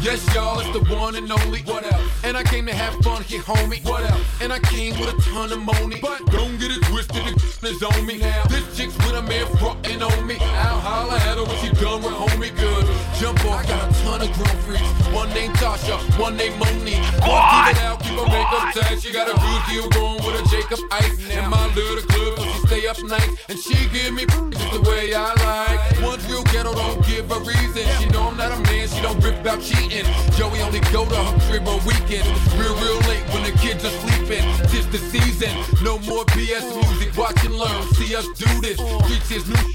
Yes, 0.08 0.24
y'all, 0.34 0.58
it's 0.62 0.72
the 0.72 0.80
one 0.96 1.16
and 1.16 1.30
only. 1.30 1.60
What 1.64 1.84
up? 1.84 2.00
And 2.24 2.38
I 2.38 2.44
came 2.44 2.66
to 2.68 2.74
have 2.74 2.96
fun 3.04 3.24
here, 3.24 3.42
homie. 3.42 3.84
What 3.84 4.10
up? 4.10 4.18
And 4.40 4.54
I 4.54 4.60
came 4.60 4.98
with 4.98 5.12
a 5.12 5.22
ton 5.22 5.52
of 5.52 5.60
money. 5.60 6.00
But 6.02 6.24
don't 6.32 6.58
get 6.58 6.72
it 6.72 6.82
twisted, 6.84 7.36
the 7.60 7.68
is 7.76 7.84
on 7.84 8.06
me. 8.06 8.20
Now, 8.20 8.42
this 8.46 8.64
chick's 8.78 8.96
with 9.04 9.20
a 9.20 9.22
man 9.22 9.46
frontin' 9.58 10.02
on 10.02 10.26
me. 10.26 10.38
I'll 10.40 10.80
holler 10.80 11.20
at 11.20 11.36
her 11.36 11.44
when 11.44 11.58
she 11.60 11.76
done 11.84 12.02
with 12.02 12.14
homie 12.14 12.56
good. 12.56 12.88
Jump 13.20 13.44
off, 13.52 13.60
I 13.60 13.68
got 13.68 13.92
a 13.92 13.94
ton 14.00 14.22
of 14.22 14.32
grown 14.32 14.58
freaks. 14.64 15.08
One 15.12 15.28
named 15.36 15.56
Tasha, 15.56 16.00
one 16.18 16.38
named 16.38 16.56
Monique. 16.56 17.04
One 17.28 17.44
keep 17.44 17.76
it 17.76 17.84
out, 17.84 18.00
keep 18.00 18.16
her 18.16 18.32
makeup 18.32 18.80
tight. 18.80 19.02
She 19.04 19.12
got 19.12 19.28
a 19.28 19.36
good 19.36 19.62
deal 19.68 19.90
going 19.92 20.24
with 20.24 20.40
a 20.40 20.44
Jacob 20.48 20.80
Ice. 21.04 21.20
In 21.36 21.50
my 21.50 21.68
little 21.76 22.08
club, 22.08 22.48
she 22.48 22.60
stay 22.68 22.88
up 22.88 23.04
night. 23.04 23.30
And 23.50 23.60
she 23.60 23.76
give 23.92 24.14
me 24.14 24.24
just 24.56 24.72
the 24.72 24.80
way 24.88 25.12
I 25.14 25.36
like. 25.44 26.00
One 26.00 26.20
real 26.32 26.44
ghetto, 26.44 26.72
don't 26.72 27.06
give 27.06 27.30
a 27.30 27.40
reason. 27.40 27.84
She 28.00 28.08
know 28.08 28.30
I'm 28.32 28.38
not 28.38 28.56
a 28.56 28.60
man, 28.72 28.88
she 28.88 29.02
don't 29.02 29.20
rip 29.20 29.42
about 29.42 29.60
cheating. 29.60 29.97
Joey 30.36 30.62
only 30.62 30.80
go 30.92 31.06
to 31.06 31.22
crib 31.48 31.68
on 31.68 31.80
weekends. 31.86 32.28
Real, 32.54 32.76
real 32.78 33.00
late 33.10 33.24
when 33.34 33.44
the 33.44 33.54
kids 33.58 33.86
are 33.86 33.96
sleeping. 34.04 34.46
This 34.70 34.86
the 34.88 34.98
season, 34.98 35.50
no 35.84 35.98
more 36.00 36.26
BS 36.36 36.66
music. 36.76 37.16
Watch 37.18 37.44
and 37.46 37.56
learn, 37.56 37.82
see 37.94 38.16
us 38.16 38.28
do 38.38 38.50
this. 38.62 38.78
Streets 38.78 39.32
is 39.32 39.48
new. 39.50 39.68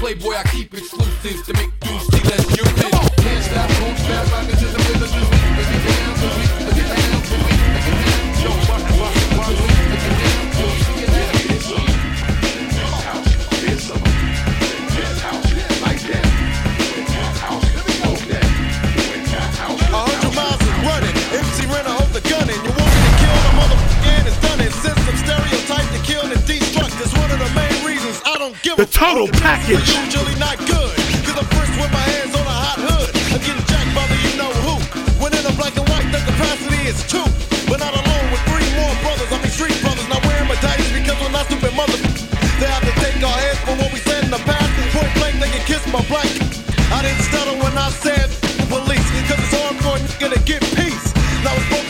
Playboy, 0.00 0.34
I 0.34 0.42
keep 0.50 0.74
exclusives 0.74 1.42
to 1.46 1.52
make 1.54 1.70
dudes 1.80 2.06
see 2.10 2.22
less 2.24 2.44
unit. 2.56 2.92
Can't 3.22 3.44
stop, 3.44 3.70
won't 3.82 3.98
stop, 3.98 4.26
I 4.32 4.46
can 4.46 4.58
just 4.58 4.74
a 4.74 4.80
little 4.88 5.06
bit. 5.06 5.28
Break 5.54 5.70
it 5.70 5.82
down, 5.86 6.14
break 6.18 6.38
it 6.38 6.88
down, 6.88 7.22
so 7.22 7.36
we, 7.38 7.54
break 7.58 7.78
it 7.78 7.78
down. 7.78 8.02
Yo, 8.42 8.50
what, 8.66 8.82
what, 8.98 9.14
what, 9.36 9.46
break 9.46 9.54
down, 9.54 9.56
so 9.56 9.62
we, 9.62 10.38
break 10.38 10.47
total 28.98 29.30
package. 29.38 29.94
usually 29.94 30.34
not 30.42 30.58
good. 30.66 30.90
Cause 31.22 31.38
first 31.54 31.70
with 31.78 31.92
my 31.94 32.02
hands 32.02 32.34
on 32.34 32.42
a 32.42 32.56
hot 32.66 32.82
hood. 32.82 33.14
I'm 33.30 33.38
getting 33.46 33.62
jacked 33.70 33.94
by 33.94 34.02
the 34.10 34.18
you 34.26 34.34
know 34.34 34.50
who. 34.66 34.74
When 35.22 35.30
in 35.38 35.46
a 35.46 35.54
black 35.54 35.78
and 35.78 35.86
white, 35.86 36.10
the 36.10 36.18
capacity 36.18 36.82
is 36.82 36.98
two. 37.06 37.22
But 37.70 37.78
not 37.78 37.94
alone 37.94 38.26
with 38.34 38.42
three 38.50 38.66
more 38.74 38.90
brothers. 39.06 39.30
I 39.30 39.38
mean 39.38 39.54
street 39.54 39.78
brothers. 39.86 40.02
Wearing 40.10 40.50
medallions 40.50 40.90
because 40.90 41.14
we're 41.22 41.30
not 41.30 41.46
stupid 41.46 41.78
mother. 41.78 41.94
They 42.58 42.66
have 42.66 42.82
to 42.82 42.94
take 42.98 43.22
our 43.22 43.38
heads 43.38 43.62
for 43.62 43.78
what 43.78 43.94
we 43.94 44.02
said 44.02 44.26
in 44.26 44.34
the 44.34 44.42
past. 44.42 44.66
Point 44.90 45.14
blank, 45.14 45.34
they 45.38 45.50
can 45.54 45.62
kiss 45.62 45.86
my 45.94 46.02
black. 46.10 46.26
I 46.90 47.06
didn't 47.06 47.22
stutter 47.22 47.54
when 47.54 47.78
I 47.78 47.94
said 47.94 48.26
police. 48.66 49.06
Cause 49.30 49.38
it's 49.46 50.18
to 50.18 50.40
get 50.42 50.58
peace. 50.74 51.06
Now 51.46 51.54
it's 51.54 51.87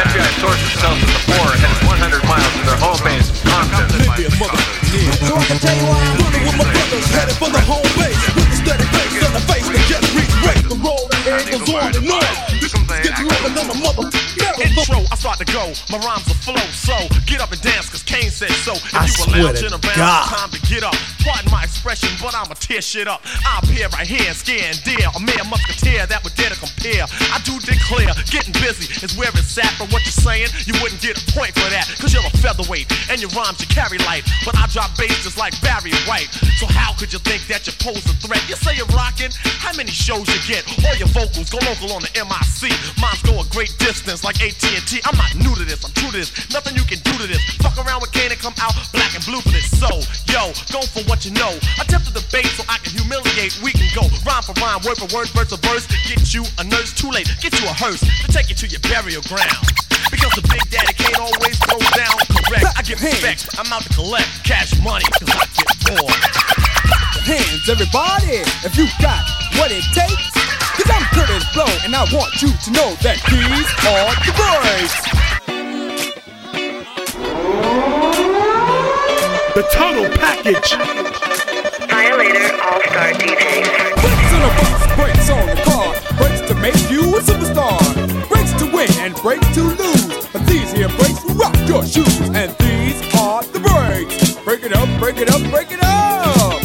FBI 0.00 0.32
sources 0.40 0.72
tell 0.80 0.96
us 0.96 1.00
that 1.04 1.12
the 1.12 1.20
four 1.28 1.44
are 1.44 1.58
headed 1.60 1.84
100 1.84 2.24
miles 2.24 2.48
to 2.56 2.62
their 2.64 2.80
home 2.80 3.00
base, 3.04 3.28
Compton. 3.44 3.84
So 5.20 5.36
I 5.36 5.44
can 5.44 5.60
tell 5.60 5.76
you 5.76 5.84
why 5.84 6.00
I'm 6.00 6.16
running 6.24 6.40
with 6.48 6.56
my 6.56 6.64
brothers, 6.72 7.04
headed 7.12 7.36
for 7.36 7.52
the 7.52 7.60
home 7.68 7.84
base. 8.00 8.16
With 8.32 8.48
the 8.48 8.56
steady 8.64 8.86
face 8.96 9.20
on 9.20 9.32
the 9.36 9.44
face 9.44 9.68
that 9.68 9.84
just 9.92 10.08
reach 10.16 10.32
break. 10.40 10.56
The 10.72 10.80
roll 10.80 11.04
that 11.12 11.20
angles 11.44 11.68
on 11.68 11.92
and 11.92 12.08
on. 12.16 12.24
This 12.64 12.72
is 12.72 12.80
getting 12.80 13.28
living 13.28 13.60
on 13.60 13.68
the 13.68 13.76
mother. 13.76 14.08
Intro, 14.56 15.04
I 15.12 15.16
start 15.20 15.36
to 15.36 15.48
go. 15.52 15.68
My 15.92 16.00
rhymes 16.00 16.24
will 16.24 16.40
flow, 16.48 16.64
so 16.72 16.96
get 17.28 17.44
up 17.44 17.52
and 17.52 17.60
dance, 17.60 17.92
cause 17.92 18.00
Kane 18.00 18.32
said 18.32 18.56
so. 18.64 18.72
If 18.72 18.96
I 18.96 19.04
you 19.04 19.12
were 19.20 19.28
swear 19.28 19.44
lounging 19.52 19.76
around, 19.76 20.00
God. 20.00 20.24
time 20.32 20.50
to 20.56 20.60
get 20.64 20.80
up. 20.80 20.96
Pardon 21.20 21.52
my 21.52 21.68
expression, 21.68 22.08
but 22.24 22.32
I'ma 22.32 22.56
tear 22.56 22.80
shit 22.80 23.04
up. 23.04 23.20
I'll 23.44 23.60
appear 23.60 23.92
right 23.92 24.08
here 24.08 24.24
and 24.24 24.36
scare 24.36 24.64
and 24.64 24.80
dare. 24.80 25.12
A 25.12 25.20
mere 25.20 25.44
musketeer 25.44 26.08
that 26.08 26.24
would 26.24 26.32
dare 26.39 26.39
to 26.50 26.58
compare. 26.58 27.06
I 27.30 27.38
do 27.46 27.54
declare, 27.62 28.10
getting 28.28 28.54
busy 28.58 28.90
is 29.04 29.14
where 29.16 29.30
it's 29.34 29.56
at. 29.58 29.70
But 29.78 29.92
what 29.94 30.02
you're 30.02 30.20
saying, 30.20 30.50
you 30.66 30.74
wouldn't 30.82 31.00
get 31.00 31.16
a 31.16 31.24
point 31.32 31.54
for 31.54 31.68
that. 31.70 31.86
Cause 32.02 32.12
you're 32.12 32.26
a 32.26 32.34
featherweight, 32.42 32.90
and 33.10 33.22
your 33.22 33.30
rhymes 33.32 33.62
you 33.62 33.68
carry 33.70 33.98
light. 34.04 34.26
But 34.44 34.58
I 34.58 34.66
drop 34.74 34.96
bass 34.98 35.22
just 35.22 35.38
like 35.38 35.54
Barry 35.62 35.94
White. 36.10 36.30
So 36.58 36.66
how 36.66 36.92
could 36.98 37.12
you 37.12 37.18
think 37.22 37.46
that 37.46 37.66
you 37.66 37.72
pose 37.78 38.02
a 38.10 38.14
threat? 38.18 38.42
You 38.50 38.56
say 38.58 38.76
you're 38.76 38.90
rocking, 38.92 39.30
how 39.62 39.72
many 39.78 39.90
shows 39.94 40.26
you 40.26 40.40
get? 40.50 40.66
All 40.84 40.96
your 40.98 41.08
vocals 41.14 41.48
go 41.50 41.58
local 41.62 41.94
on 41.94 42.02
the 42.02 42.12
MIC. 42.18 42.74
Mine's 42.98 43.22
go 43.22 43.38
a 43.38 43.46
great 43.54 43.72
distance 43.78 44.24
like 44.24 44.42
AT&T. 44.42 45.00
I'm 45.06 45.16
not 45.16 45.30
new 45.38 45.54
to 45.54 45.64
this, 45.64 45.84
I'm 45.86 45.94
true 45.94 46.10
to 46.10 46.18
this. 46.18 46.50
Nothing 46.50 46.74
you 46.74 46.84
can 46.84 46.98
do 47.06 47.14
to 47.22 47.26
this. 47.30 47.40
Fuck 47.62 47.78
around 47.78 48.02
with 48.02 48.12
Kane 48.12 48.30
and 48.34 48.40
come 48.40 48.54
out 48.58 48.74
black 48.92 49.14
and 49.14 49.24
blue 49.24 49.40
for 49.40 49.54
this. 49.54 49.70
So, 49.70 49.88
yo, 50.26 50.50
go 50.74 50.82
for 50.82 51.06
what 51.06 51.24
you 51.24 51.32
know. 51.32 51.52
Attempt 51.78 52.10
to 52.10 52.12
debate 52.12 52.50
so 52.58 52.64
I 52.68 52.78
can 52.82 52.92
humiliate. 52.98 53.54
We 53.62 53.72
can 53.72 53.88
go 53.94 54.04
rhyme 54.26 54.42
for 54.42 54.56
rhyme, 54.58 54.80
word 54.82 54.98
for 54.98 55.08
word, 55.14 55.28
verse 55.32 55.52
for 55.52 55.60
verse. 55.68 55.86
Get 56.08 56.34
you 56.34 56.39
a 56.58 56.64
nurse 56.64 56.92
too 56.92 57.10
late. 57.10 57.28
Get 57.40 57.52
you 57.60 57.66
a 57.66 57.72
hearse 57.72 58.00
to 58.00 58.28
take 58.32 58.48
you 58.48 58.56
to 58.56 58.66
your 58.66 58.80
burial 58.80 59.22
ground. 59.28 59.64
Because 60.10 60.32
the 60.34 60.42
big 60.48 60.62
daddy 60.70 60.92
can't 60.94 61.18
always 61.18 61.56
throw 61.64 61.78
down 61.94 62.16
correct. 62.30 62.66
I 62.76 62.82
get 62.82 63.00
respect, 63.00 63.48
I'm 63.58 63.70
out 63.72 63.82
to 63.82 63.92
collect 63.94 64.28
cash 64.42 64.74
money, 64.82 65.04
cause 65.18 65.30
I 65.30 65.46
get 65.54 65.70
bored. 65.86 66.22
Hands, 67.24 67.64
everybody, 67.68 68.42
if 68.66 68.74
you 68.76 68.86
got 68.98 69.22
what 69.60 69.70
it 69.70 69.84
takes. 69.94 70.34
Cause 70.80 70.90
I'm 70.90 71.04
Kurtis 71.12 71.46
Blow, 71.52 71.68
and 71.84 71.94
I 71.94 72.04
want 72.12 72.32
you 72.42 72.48
to 72.48 72.70
know 72.72 72.94
that 73.04 73.20
these 73.28 73.70
are 73.86 74.14
the 74.24 74.32
boys. 74.34 74.92
The 79.54 79.62
total 79.74 80.08
package. 80.16 80.74
Violator 81.90 82.54
All 82.62 82.80
Star 82.80 83.12
DJs. 83.12 83.66
Breaks 84.00 84.32
on 84.32 84.40
the 84.40 84.50
bus, 84.56 84.80
breaks 84.96 85.30
on 85.30 85.46
the 85.46 85.56
car, 85.62 85.92
breaks 85.92 86.09
to 86.50 86.56
make 86.56 86.90
you 86.90 87.16
a 87.16 87.20
superstar, 87.20 87.78
breaks 88.28 88.52
to 88.54 88.66
win 88.74 88.90
and 88.98 89.14
breaks 89.22 89.46
to 89.54 89.62
lose. 89.62 90.26
But 90.32 90.44
these 90.48 90.72
here 90.72 90.88
breaks 90.88 91.24
will 91.24 91.36
rock 91.36 91.56
your 91.68 91.86
shoes, 91.86 92.20
and 92.34 92.50
these 92.58 93.00
are 93.14 93.44
the 93.44 93.60
breaks. 93.60 94.34
Break 94.44 94.64
it 94.64 94.72
up, 94.72 94.88
break 94.98 95.18
it 95.18 95.30
up, 95.30 95.40
break 95.52 95.70
it 95.70 95.78
up. 95.80 96.60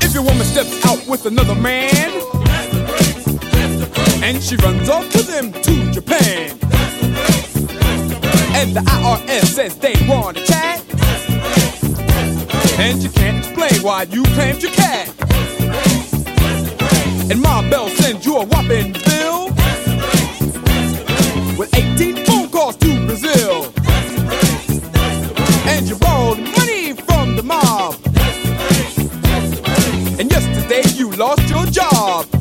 If 0.00 0.14
your 0.14 0.22
woman 0.22 0.46
steps 0.46 0.86
out 0.86 1.04
with 1.08 1.26
another 1.26 1.56
man, 1.56 2.07
and 4.28 4.42
she 4.42 4.56
runs 4.56 4.90
off 4.90 5.06
with 5.14 5.26
him 5.26 5.50
to 5.50 5.90
Japan, 5.90 6.50
and 8.52 8.76
the 8.76 8.80
IRS 8.80 9.46
says 9.46 9.74
they 9.78 9.94
want 10.06 10.36
to 10.36 10.44
chat, 10.44 10.84
and 12.78 13.02
you 13.02 13.08
can't 13.08 13.38
explain 13.38 13.82
why 13.82 14.02
you 14.02 14.22
claimed 14.36 14.62
your 14.62 14.72
cat, 14.72 15.08
and 17.30 17.40
Ma 17.40 17.62
Bell 17.70 17.88
sends 17.88 18.26
you 18.26 18.36
a 18.36 18.44
whopping 18.44 18.92
bill. 18.92 19.46
With 21.56 21.74
18 21.74 22.26
phone 22.26 22.50
calls 22.50 22.76
to 22.76 23.06
Brazil, 23.06 23.72
and 25.66 25.88
you 25.88 25.96
borrowed 25.96 26.38
money 26.38 26.92
from 26.92 27.34
the 27.34 27.42
mob. 27.42 27.94
And 30.20 30.30
yesterday 30.30 30.82
you 30.98 31.12
lost 31.12 31.48
your 31.48 31.64
job. 31.64 32.37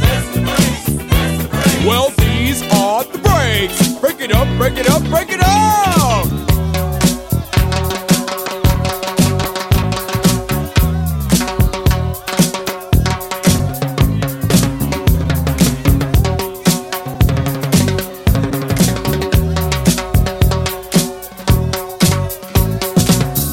Break 4.77 4.85
it 4.85 4.93
up, 4.93 5.03
break 5.09 5.29
it 5.31 5.39
up. 5.39 6.27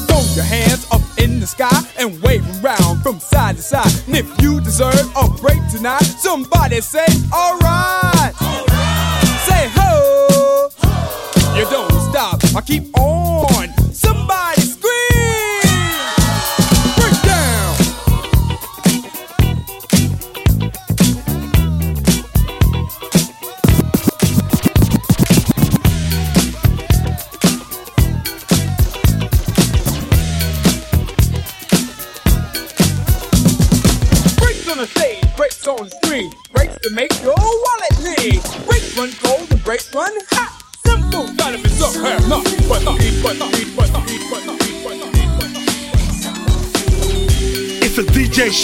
Throw 0.07 0.21
your 0.35 0.43
hands 0.43 0.85
up 0.91 1.01
in 1.17 1.39
the 1.39 1.47
sky 1.47 1.69
and 1.97 2.21
wave 2.21 2.45
'em 2.47 2.61
round 2.61 3.01
from 3.01 3.19
side 3.19 3.57
to 3.57 3.63
side. 3.63 3.91
And 4.07 4.15
if 4.15 4.41
you 4.41 4.61
deserve 4.61 5.09
a 5.15 5.27
break 5.41 5.61
tonight, 5.71 6.03
somebody 6.19 6.81
say, 6.81 7.07
alright. 7.33 7.94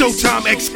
Showtime 0.02 0.47
exclusive. 0.47 0.70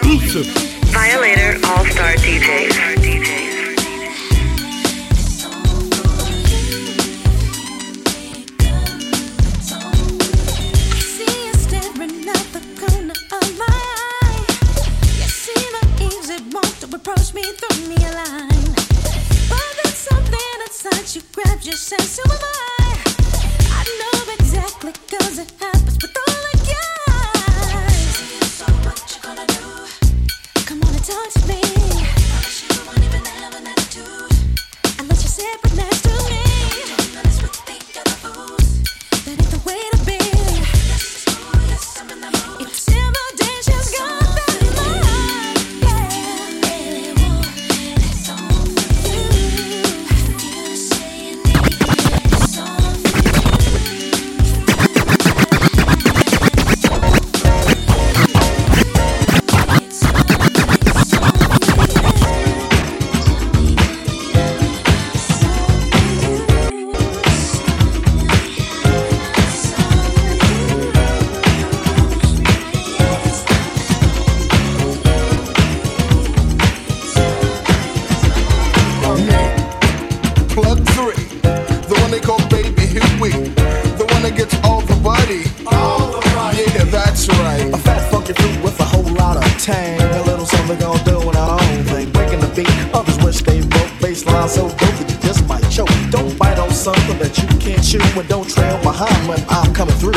And 98.16 98.30
don't 98.30 98.49
trail 98.49 98.82
behind 98.82 99.28
when 99.28 99.43
I'm 99.49 99.74
coming 99.74 99.93
through. 99.95 100.13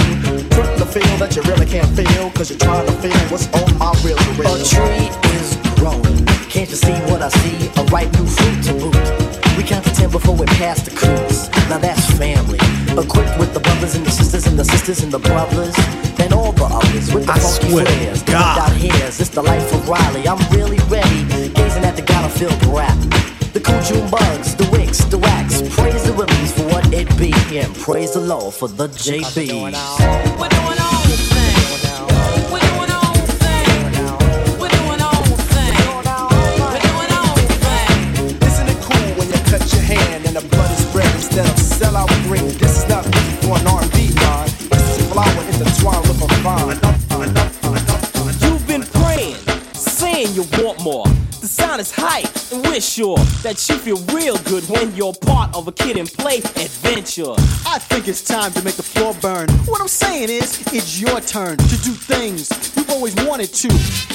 Putting 0.55 0.79
the 0.79 0.87
feel 0.87 1.17
that 1.19 1.35
you 1.35 1.43
really 1.51 1.67
can't 1.67 1.89
feel. 1.99 2.31
Cause 2.31 2.49
you're 2.49 2.59
trying 2.59 2.87
to 2.87 2.93
feel 3.03 3.19
what's 3.27 3.51
on 3.51 3.67
my 3.77 3.91
real 4.07 4.15
real. 4.39 4.55
A 4.55 4.63
tree 4.63 5.11
is 5.35 5.59
growing. 5.75 6.23
Can't 6.47 6.71
you 6.71 6.79
see 6.79 6.95
what 7.11 7.23
I 7.23 7.29
see? 7.43 7.67
A 7.75 7.83
ripe 7.91 8.13
new 8.15 8.27
fruit 8.27 8.63
to 8.71 8.73
boot. 8.79 8.95
We 9.59 9.67
count 9.67 9.83
to 9.83 9.91
ten 9.91 10.11
before 10.15 10.37
we 10.37 10.47
pass 10.47 10.79
the 10.87 10.95
cruise. 10.95 11.51
Now 11.67 11.79
that's 11.79 12.07
family. 12.15 12.63
Equipped 12.95 13.35
with 13.35 13.53
the 13.53 13.59
brothers 13.59 13.97
and 13.97 14.07
the 14.07 14.15
sisters 14.15 14.47
and 14.47 14.57
the 14.57 14.65
sisters 14.65 15.03
and 15.03 15.11
the 15.11 15.19
brothers 15.19 15.75
and 16.23 16.33
all 16.33 16.53
the 16.53 16.71
others 16.71 17.13
with 17.13 17.27
the 17.27 17.33
I 17.33 17.39
funky 17.43 17.71
swear 17.71 17.85
to 17.85 17.91
flares. 17.91 18.23
the 18.23 18.31
God. 18.31 18.71
Out 18.71 18.77
hairs. 18.79 19.19
It's 19.19 19.31
the 19.31 19.43
life 19.43 19.75
of 19.75 19.89
Riley. 19.89 20.23
I'm 20.29 20.39
really 20.55 20.79
ready. 20.87 21.27
Gazing 21.51 21.83
at 21.83 21.97
the 21.97 22.03
gotta-filled 22.03 22.63
rap. 22.71 22.95
The 23.51 23.59
cool 23.59 23.83
June 23.83 24.09
bugs, 24.09 24.55
the 24.55 24.68
be. 27.19 27.33
And 27.59 27.75
praise 27.75 28.13
the 28.13 28.21
Lord 28.21 28.55
for 28.55 28.69
the 28.69 28.89
JBs. 28.89 30.68
That 53.49 53.67
you 53.71 53.79
feel 53.79 53.97
real 54.15 54.37
good 54.45 54.63
when 54.69 54.95
you're 54.95 55.15
part 55.25 55.49
of 55.57 55.67
a 55.69 55.73
kid 55.73 55.97
and 55.97 56.07
play 56.07 56.37
adventure. 56.37 57.33
I 57.65 57.79
think 57.79 58.07
it's 58.07 58.23
time 58.23 58.53
to 58.53 58.63
make 58.63 58.75
the 58.75 58.83
floor 58.83 59.15
burn. 59.23 59.49
What 59.65 59.81
I'm 59.81 59.89
saying 59.89 60.29
is, 60.29 60.61
it's 60.75 61.01
your 61.01 61.19
turn 61.23 61.57
to 61.57 61.77
do 61.81 61.93
things 61.97 62.53
you've 62.77 62.91
always 62.91 63.15
wanted 63.25 63.55
to. 63.55 63.69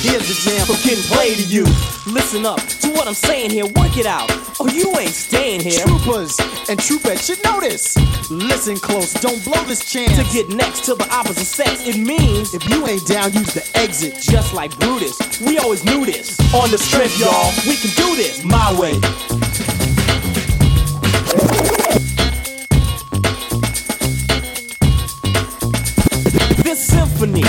Here's 0.06 0.28
the 0.30 0.38
jam 0.46 0.68
for 0.68 0.78
kid 0.86 1.00
and 1.00 1.08
play 1.10 1.34
to 1.34 1.42
you. 1.50 1.66
Listen 2.06 2.46
up 2.46 2.62
to 2.86 2.92
what 2.94 3.08
I'm 3.08 3.16
saying 3.16 3.50
here, 3.50 3.66
work 3.66 3.98
it 3.98 4.06
out. 4.06 4.30
Oh, 4.60 4.70
you 4.70 4.94
ain't 5.00 5.18
staying 5.18 5.62
here. 5.62 5.82
Troopers 5.82 6.38
and 6.70 6.78
troopettes 6.78 7.26
should 7.26 7.44
know 7.44 7.60
this. 7.60 7.98
Listen 8.30 8.78
close, 8.78 9.14
don't 9.14 9.44
blow 9.44 9.64
this 9.64 9.92
chance. 9.92 10.14
To 10.14 10.24
get 10.32 10.50
next 10.50 10.86
to 10.86 10.94
the 10.94 11.10
opposite 11.10 11.50
sex, 11.50 11.88
it 11.88 11.98
means 11.98 12.54
if 12.54 12.62
you 12.70 12.86
ain't 12.86 13.06
down, 13.08 13.34
use 13.34 13.52
the 13.54 13.66
exit. 13.74 14.22
Just 14.22 14.54
like 14.54 14.78
Brutus, 14.80 15.18
we 15.42 15.58
always 15.58 15.84
knew 15.84 16.06
this. 16.06 16.38
On 16.54 16.70
the 16.70 16.78
strip, 16.78 17.10
y'all, 17.18 17.50
we 17.66 17.76
can 17.78 17.90
do 17.98 18.16
this 18.16 18.44
my 18.46 18.70
way. 18.80 18.94
This 26.64 26.88
symphony 26.88 27.44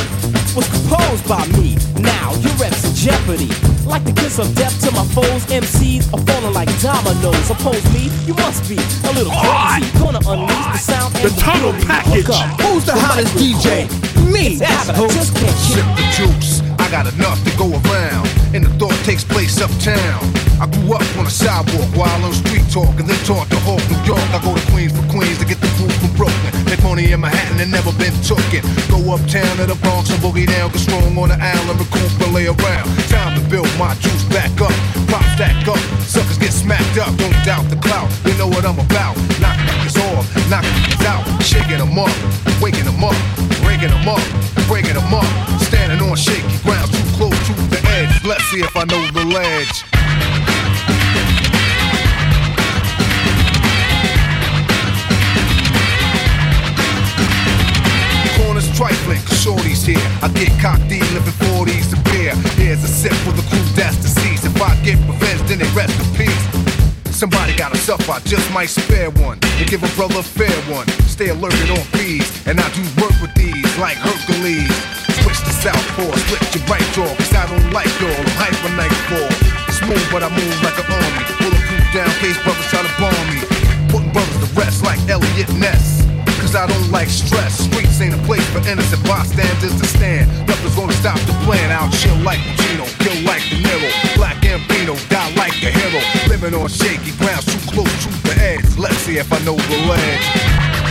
was 0.54 0.68
composed 0.68 1.28
by 1.28 1.46
me. 1.58 1.76
Now 2.00 2.32
you're 2.34 2.66
in 2.66 2.83
jeopardy. 3.04 3.52
Like 3.84 4.02
the 4.04 4.16
kiss 4.16 4.38
of 4.38 4.48
death 4.56 4.72
to 4.80 4.90
my 4.96 5.04
foes, 5.12 5.44
MCs 5.52 6.08
are 6.16 6.22
falling 6.24 6.54
like 6.56 6.72
dominoes. 6.80 7.50
Oppose 7.52 7.84
me, 7.92 8.08
you 8.24 8.32
must 8.32 8.64
be 8.64 8.80
a 8.80 9.12
little 9.12 9.28
crazy. 9.44 9.92
Gonna 10.00 10.24
unleash 10.24 10.68
the 10.72 10.80
sound 10.80 11.12
and 11.20 11.28
the 11.28 11.32
tunnel 11.36 11.76
package. 11.84 12.24
Who's 12.64 12.88
the 12.88 12.96
hottest 12.96 13.36
DJ? 13.36 13.84
Me. 14.32 14.56
That's 14.56 14.88
I 14.88 15.06
just 15.12 15.36
can't 15.36 15.52
Sip 15.52 15.84
the 16.00 16.06
juice. 16.16 16.64
I 16.80 16.90
got 16.90 17.04
enough 17.12 17.36
to 17.44 17.52
go 17.60 17.68
around, 17.68 18.24
and 18.56 18.64
the 18.64 18.72
thought 18.80 18.96
takes 19.04 19.22
place 19.22 19.60
uptown. 19.60 20.24
I 20.56 20.64
grew 20.72 20.96
up 20.96 21.04
on 21.20 21.28
the 21.28 21.30
sidewalk 21.30 21.92
while 21.92 22.24
on 22.24 22.32
street 22.32 22.64
talk, 22.72 22.96
and 22.96 23.04
then 23.04 23.20
taught 23.28 23.50
to 23.52 23.58
Hawk, 23.68 23.84
New 23.92 24.00
York. 24.08 24.24
I 24.32 24.40
go 24.40 24.56
to 24.56 24.64
Queens 24.72 24.96
for 24.96 25.04
Queens 25.12 25.36
to 25.38 25.44
get 25.44 25.60
the 25.60 25.68
groove 25.76 25.92
from 26.00 26.16
Brooklyn. 26.16 26.63
Money 26.84 27.12
in 27.12 27.20
Manhattan 27.20 27.58
and 27.64 27.72
never 27.72 27.90
been 27.96 28.12
tooken. 28.20 28.60
Go 28.92 29.00
uptown 29.16 29.56
to 29.56 29.64
the 29.64 29.74
Bronx 29.80 30.12
and 30.12 30.20
boogie 30.20 30.46
down, 30.46 30.68
get 30.68 30.84
strong 30.84 31.16
on 31.16 31.32
the 31.32 31.38
island, 31.40 31.80
recoup 31.80 32.12
and 32.20 32.34
lay 32.36 32.44
around. 32.44 32.84
Time 33.08 33.32
to 33.32 33.42
build 33.48 33.72
my 33.80 33.96
juice 34.04 34.22
back 34.28 34.52
up, 34.60 34.70
pop 35.08 35.24
stack 35.32 35.56
up. 35.66 35.80
Suckers 36.04 36.36
get 36.36 36.52
smacked 36.52 37.00
up, 37.00 37.08
don't 37.16 37.32
doubt 37.40 37.64
the 37.72 37.80
clout. 37.80 38.12
They 38.22 38.36
know 38.36 38.48
what 38.52 38.68
I'm 38.68 38.76
about. 38.76 39.16
Knock 39.40 39.56
niggas 39.64 39.96
off, 40.12 40.28
knock 40.52 40.62
niggas 40.76 41.04
out, 41.08 41.24
shaking 41.40 41.80
them 41.80 41.96
up, 41.96 42.12
waking 42.60 42.84
them 42.84 43.00
up, 43.00 43.16
breaking 43.64 43.88
them 43.88 44.04
up, 44.04 44.20
breaking 44.68 44.92
them 45.00 45.08
up. 45.08 45.24
Standing 45.64 46.04
on 46.04 46.14
shaky 46.20 46.60
ground, 46.68 46.92
too 46.92 47.08
close 47.16 47.38
to 47.48 47.52
the 47.72 47.80
edge. 47.96 48.12
Let's 48.28 48.44
see 48.52 48.60
if 48.60 48.76
I 48.76 48.84
know 48.84 49.00
the 49.08 49.24
ledge. 49.24 50.43
Trifling, 58.74 59.22
cause 59.22 59.38
shorty's 59.38 59.86
here. 59.86 60.02
I 60.18 60.26
get 60.34 60.50
cocked, 60.58 60.90
living 60.90 61.38
40s 61.46 61.94
a 61.94 61.98
beer. 62.10 62.34
Here's 62.58 62.82
a 62.82 62.90
sip 62.90 63.14
for 63.22 63.30
the 63.30 63.46
crew 63.46 63.62
that's 63.78 63.94
deceased. 64.02 64.44
If 64.44 64.60
I 64.60 64.74
get 64.82 64.98
revenge, 65.06 65.46
then 65.46 65.62
they 65.62 65.70
rest 65.78 65.94
in 65.94 66.10
peace. 66.18 66.44
Somebody 67.14 67.54
got 67.54 67.70
a 67.70 67.78
suffer, 67.78 68.10
I 68.10 68.18
just 68.26 68.50
might 68.52 68.66
spare 68.66 69.10
one. 69.22 69.38
And 69.62 69.70
give 69.70 69.86
a 69.86 69.90
brother 69.94 70.18
a 70.18 70.26
fair 70.26 70.50
one. 70.66 70.88
Stay 71.06 71.30
alerted 71.30 71.70
on 71.70 71.86
fees, 71.94 72.26
and 72.50 72.58
I 72.58 72.66
do 72.74 72.82
work 72.98 73.14
with 73.22 73.30
these 73.38 73.62
like 73.78 73.94
Hercules. 73.94 74.66
Switch 75.22 75.38
to 75.46 75.54
southpaw, 75.62 76.10
split 76.26 76.42
your 76.50 76.66
right 76.66 76.82
jaw, 76.98 77.06
cause 77.14 77.30
I 77.30 77.46
don't 77.46 77.70
like 77.70 77.94
y'all. 78.02 78.10
I'm 78.10 78.34
hyper 78.34 78.74
nightfall. 78.74 79.30
Smooth, 79.70 80.02
but 80.10 80.26
I 80.26 80.34
move 80.34 80.56
like 80.66 80.74
an 80.82 80.90
army. 80.90 81.22
Bulletproof 81.38 81.86
down, 81.94 82.10
case 82.18 82.42
brothers 82.42 82.66
try 82.74 82.82
to 82.82 82.90
bomb 82.98 83.22
me. 83.30 83.38
Putting 83.94 84.10
brothers 84.10 84.42
to 84.42 84.50
rest 84.58 84.82
like 84.82 84.98
Eliot 85.06 85.54
Ness. 85.62 86.03
Cause 86.54 86.70
I 86.70 86.72
don't 86.72 86.92
like 86.92 87.08
stress. 87.08 87.64
Streets 87.66 88.00
ain't 88.00 88.14
a 88.14 88.18
place 88.18 88.46
for 88.50 88.58
innocent 88.68 89.02
bystanders 89.02 89.74
to 89.74 89.86
stand. 89.88 90.30
Nothing's 90.46 90.76
gonna 90.76 90.92
stop 90.92 91.18
the 91.26 91.32
plan. 91.42 91.72
I'll 91.72 91.90
chill 91.90 92.14
like 92.22 92.38
Pacino, 92.38 92.86
kill 93.02 93.24
like 93.26 93.42
De 93.50 93.58
Niro. 93.58 93.90
Black 94.14 94.44
and 94.44 94.62
Gambino, 94.62 94.94
die 95.08 95.34
like 95.34 95.60
a 95.64 95.70
hero. 95.74 96.00
Living 96.28 96.54
on 96.54 96.68
shaky 96.68 97.10
ground, 97.18 97.44
too 97.44 97.58
close 97.72 97.90
to 98.04 98.08
the 98.22 98.36
edge. 98.38 98.78
Let's 98.78 98.98
see 98.98 99.18
if 99.18 99.32
I 99.32 99.38
know 99.40 99.56
the 99.56 99.78
ledge. 99.90 100.83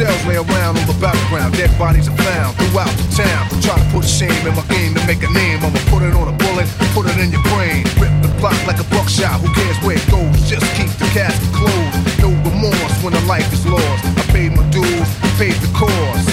Shells 0.00 0.24
lay 0.24 0.40
around 0.40 0.80
on 0.80 0.86
the 0.88 0.96
battleground, 0.96 1.52
dead 1.60 1.68
bodies 1.76 2.08
are 2.08 2.16
found 2.24 2.56
throughout 2.56 2.88
the 2.96 3.20
town. 3.20 3.44
Try 3.60 3.76
to 3.76 3.84
put 3.92 4.08
shame 4.08 4.32
in 4.48 4.56
my 4.56 4.64
game 4.72 4.96
to 4.96 5.02
make 5.04 5.20
a 5.20 5.28
name. 5.28 5.60
I'ma 5.60 5.76
put 5.92 6.00
it 6.00 6.16
on 6.16 6.24
a 6.24 6.32
bullet, 6.40 6.64
put 6.96 7.04
it 7.04 7.20
in 7.20 7.28
your 7.28 7.44
brain. 7.52 7.84
Rip 8.00 8.08
the 8.24 8.32
block 8.40 8.56
like 8.64 8.80
a 8.80 8.88
buckshot, 8.88 9.44
who 9.44 9.52
cares 9.52 9.76
where 9.84 10.00
it 10.00 10.06
goes? 10.08 10.32
Just 10.48 10.64
keep 10.72 10.88
the 10.96 11.04
casket 11.12 11.52
closed. 11.52 12.00
No 12.16 12.32
remorse 12.48 12.96
when 13.04 13.12
a 13.12 13.20
life 13.28 13.44
is 13.52 13.60
lost. 13.68 14.00
I 14.16 14.24
paid 14.32 14.56
my 14.56 14.64
dues, 14.72 15.08
paid 15.36 15.52
the 15.60 15.68
cost. 15.76 16.32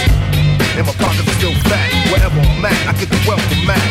And 0.79 0.87
my 0.87 0.95
pockets 0.95 1.27
are 1.27 1.35
still 1.35 1.55
fat. 1.67 1.91
Wherever 2.07 2.39
I'm 2.39 2.63
at, 2.63 2.81
I 2.87 2.95
get 2.95 3.11
the 3.11 3.19
wealth 3.27 3.43
welcome 3.43 3.67
mat. 3.67 3.83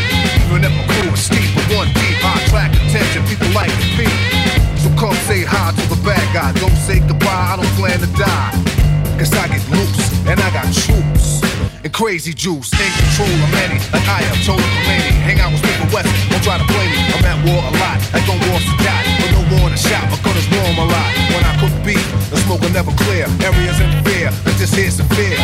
Even 0.48 0.64
if 0.64 0.72
my 0.72 0.84
crew 0.88 1.12
is 1.12 1.20
steep, 1.20 1.52
but 1.52 1.68
one 1.76 1.92
deep, 2.00 2.16
I 2.24 2.32
attract 2.48 2.80
attention. 2.80 3.28
People 3.28 3.52
like 3.52 3.68
to 3.68 3.88
be. 3.92 4.08
So 4.80 4.88
come 4.96 5.12
say 5.28 5.44
hi 5.44 5.76
to 5.76 5.84
the 5.92 6.00
bad 6.00 6.24
guy. 6.32 6.56
Don't 6.64 6.80
say 6.80 7.04
goodbye, 7.04 7.28
I 7.28 7.60
don't 7.60 7.74
plan 7.76 8.00
to 8.00 8.08
die. 8.16 8.85
Cause 9.16 9.32
I 9.32 9.48
get 9.48 9.64
loose, 9.72 10.12
and 10.28 10.36
I 10.36 10.48
got 10.52 10.68
troops. 10.68 11.40
And 11.80 11.88
crazy 11.88 12.34
juice, 12.36 12.68
in 12.76 12.90
control 13.00 13.32
of 13.32 13.48
many. 13.48 13.80
Like 13.88 14.04
I 14.04 14.20
am 14.28 14.36
told 14.44 14.60
Khomeini. 14.60 15.16
Hang 15.24 15.40
out 15.40 15.56
with 15.56 15.64
Smith 15.64 15.80
and 15.80 15.88
West, 15.88 16.12
don't 16.28 16.44
try 16.44 16.60
to 16.60 16.68
blame 16.68 16.92
me. 16.92 17.00
I'm 17.16 17.24
at 17.24 17.40
war 17.48 17.64
a 17.64 17.72
lot, 17.80 17.96
I 18.12 18.20
don't 18.28 18.36
war 18.44 18.60
to 18.60 18.74
die. 18.84 19.08
But 19.16 19.32
no 19.32 19.40
war 19.56 19.72
in 19.72 19.74
a 19.74 19.80
shot, 19.80 20.04
my 20.12 20.20
gun 20.20 20.36
is 20.36 20.44
warm 20.52 20.76
a 20.84 20.86
lot. 20.92 21.10
When 21.32 21.40
I 21.48 21.56
cook 21.56 21.72
beef, 21.80 22.04
the 22.28 22.36
smoke 22.44 22.60
will 22.60 22.76
never 22.76 22.92
clear. 22.92 23.24
Areas 23.40 23.80
in 23.80 23.88
fear, 24.04 24.28
but 24.44 24.52
this 24.60 24.76
here's 24.76 25.00
severe. 25.00 25.40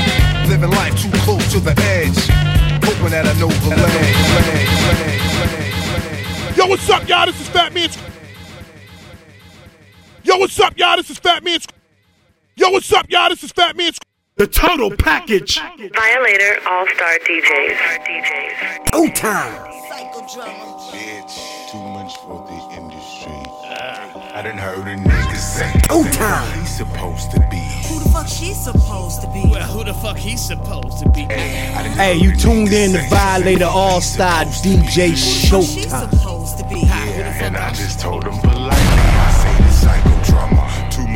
Living 0.52 0.68
life 0.76 0.92
too 1.00 1.08
close 1.24 1.40
to 1.56 1.60
the 1.64 1.72
edge. 1.96 2.20
Hoping 2.84 3.16
that 3.16 3.24
I 3.24 3.32
know 3.40 3.48
the 3.48 3.72
ledge. 3.72 4.20
Yo, 6.58 6.68
what's 6.68 6.84
up, 6.92 7.08
y'all? 7.08 7.24
This 7.24 7.40
is 7.40 7.48
Fat 7.48 7.72
Man. 7.72 7.88
Yo, 10.24 10.36
what's 10.36 10.60
up, 10.60 10.76
y'all? 10.76 10.96
This 11.00 11.08
is 11.08 11.18
Fat 11.18 11.42
Man. 11.42 11.58
Sc- 12.54 12.60
Yo, 12.60 12.70
what's 12.70 12.92
up, 12.92 13.06
y'all? 13.08 13.28
This 13.30 13.44
is 13.44 13.52
Fat 13.52 13.76
Man. 13.76 13.92
Sc- 13.92 14.02
The 14.36 14.46
total 14.46 14.90
package. 14.96 15.58
Violator 15.58 16.56
All 16.68 16.86
Star 16.94 17.18
DJs. 17.26 17.78
DJs. 18.06 18.92
Two 18.92 19.10
time. 19.12 19.68
Bitch, 20.92 21.70
too 21.70 21.78
much 21.78 22.16
for 22.18 22.46
the 22.48 22.76
industry. 22.76 23.32
I 24.34 24.40
done 24.42 24.56
heard 24.58 24.86
a 24.86 24.96
nigga 24.96 25.36
say, 25.36 25.72
Oh, 25.90 26.04
time. 26.12 26.58
He's 26.60 26.76
supposed 26.76 27.30
to 27.32 27.40
be. 27.50 27.58
Who 27.88 27.98
the 28.00 28.08
fuck 28.10 28.28
she 28.28 28.52
supposed 28.54 29.20
to 29.22 29.28
be? 29.28 29.42
Well, 29.50 29.66
who 29.68 29.84
the 29.84 29.94
fuck 29.94 30.16
he's 30.16 30.40
supposed 30.44 31.02
to 31.02 31.08
be? 31.10 31.22
Hey, 31.22 32.16
you 32.16 32.34
tuned 32.36 32.72
in 32.72 32.92
to 32.92 33.02
Violator 33.08 33.64
All 33.66 34.00
Star 34.00 34.44
DJ 34.44 35.12
Showtime. 35.12 36.10
supposed 36.10 36.58
to 36.58 36.64
be? 36.68 36.80
Yeah, 36.80 37.44
and 37.46 37.56
I 37.56 37.70
just 37.72 38.00
told 38.00 38.24
him 38.24 38.38
politely. 38.40 39.11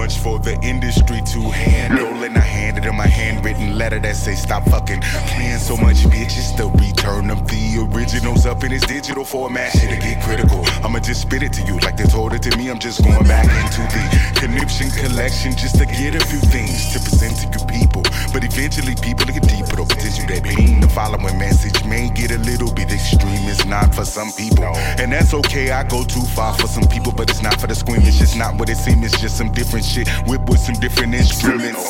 Much 0.06 0.18
for 0.18 0.38
the 0.38 0.56
industry 0.62 1.20
to 1.22 1.40
handle. 1.50 2.22
And 2.22 2.36
I 2.38 2.55
handed 2.66 2.82
him 2.82 2.98
a 2.98 3.06
handwritten 3.06 3.78
letter 3.78 4.00
that 4.00 4.16
say 4.16 4.34
stop 4.34 4.64
fucking 4.64 5.00
playing 5.30 5.58
so 5.58 5.76
much 5.76 5.98
bitches. 6.10 6.56
The 6.56 6.66
return 6.82 7.30
of 7.30 7.46
the 7.46 7.86
originals 7.86 8.44
up 8.44 8.64
in 8.64 8.72
his 8.72 8.82
digital 8.82 9.24
format. 9.24 9.70
Shit'll 9.70 10.00
get 10.00 10.20
critical. 10.24 10.64
I'ma 10.82 10.98
just 10.98 11.22
spit 11.22 11.42
it 11.44 11.52
to 11.54 11.62
you 11.62 11.78
like 11.86 11.96
they 11.96 12.10
told 12.10 12.32
it 12.32 12.42
to 12.42 12.56
me. 12.58 12.68
I'm 12.68 12.80
just 12.80 13.04
going 13.04 13.22
back 13.24 13.46
into 13.62 13.82
the 13.94 14.02
conniption 14.40 14.90
collection 14.90 15.52
just 15.52 15.78
to 15.78 15.86
get 15.86 16.14
a 16.18 16.22
few 16.26 16.42
things 16.50 16.92
to 16.92 16.98
present 16.98 17.38
to 17.38 17.46
you 17.54 17.62
people. 17.70 18.02
But 18.32 18.42
eventually 18.42 18.96
people 18.98 19.26
get 19.26 19.46
deeper. 19.46 19.76
The 19.76 19.86
potential 19.86 20.26
that 20.26 20.42
mean 20.42 20.80
the 20.80 20.88
following 20.88 21.38
message 21.38 21.84
may 21.84 22.10
get 22.10 22.32
a 22.32 22.38
little 22.38 22.72
bit 22.74 22.90
extreme. 22.90 23.46
It's 23.46 23.64
not 23.64 23.94
for 23.94 24.04
some 24.04 24.32
people. 24.32 24.74
And 24.98 25.12
that's 25.12 25.32
okay. 25.34 25.70
I 25.70 25.84
go 25.84 26.02
too 26.02 26.26
far 26.34 26.54
for 26.58 26.66
some 26.66 26.88
people, 26.88 27.12
but 27.12 27.30
it's 27.30 27.42
not 27.42 27.60
for 27.60 27.68
the 27.68 27.76
squeamish. 27.76 28.20
It's 28.20 28.34
not 28.34 28.58
what 28.58 28.68
it 28.70 28.76
seems. 28.76 29.06
It's 29.06 29.20
just 29.20 29.36
some 29.38 29.52
different 29.52 29.84
shit. 29.84 30.08
Whip 30.26 30.42
with 30.50 30.58
some 30.58 30.74
different 30.74 31.14
instruments. 31.14 31.86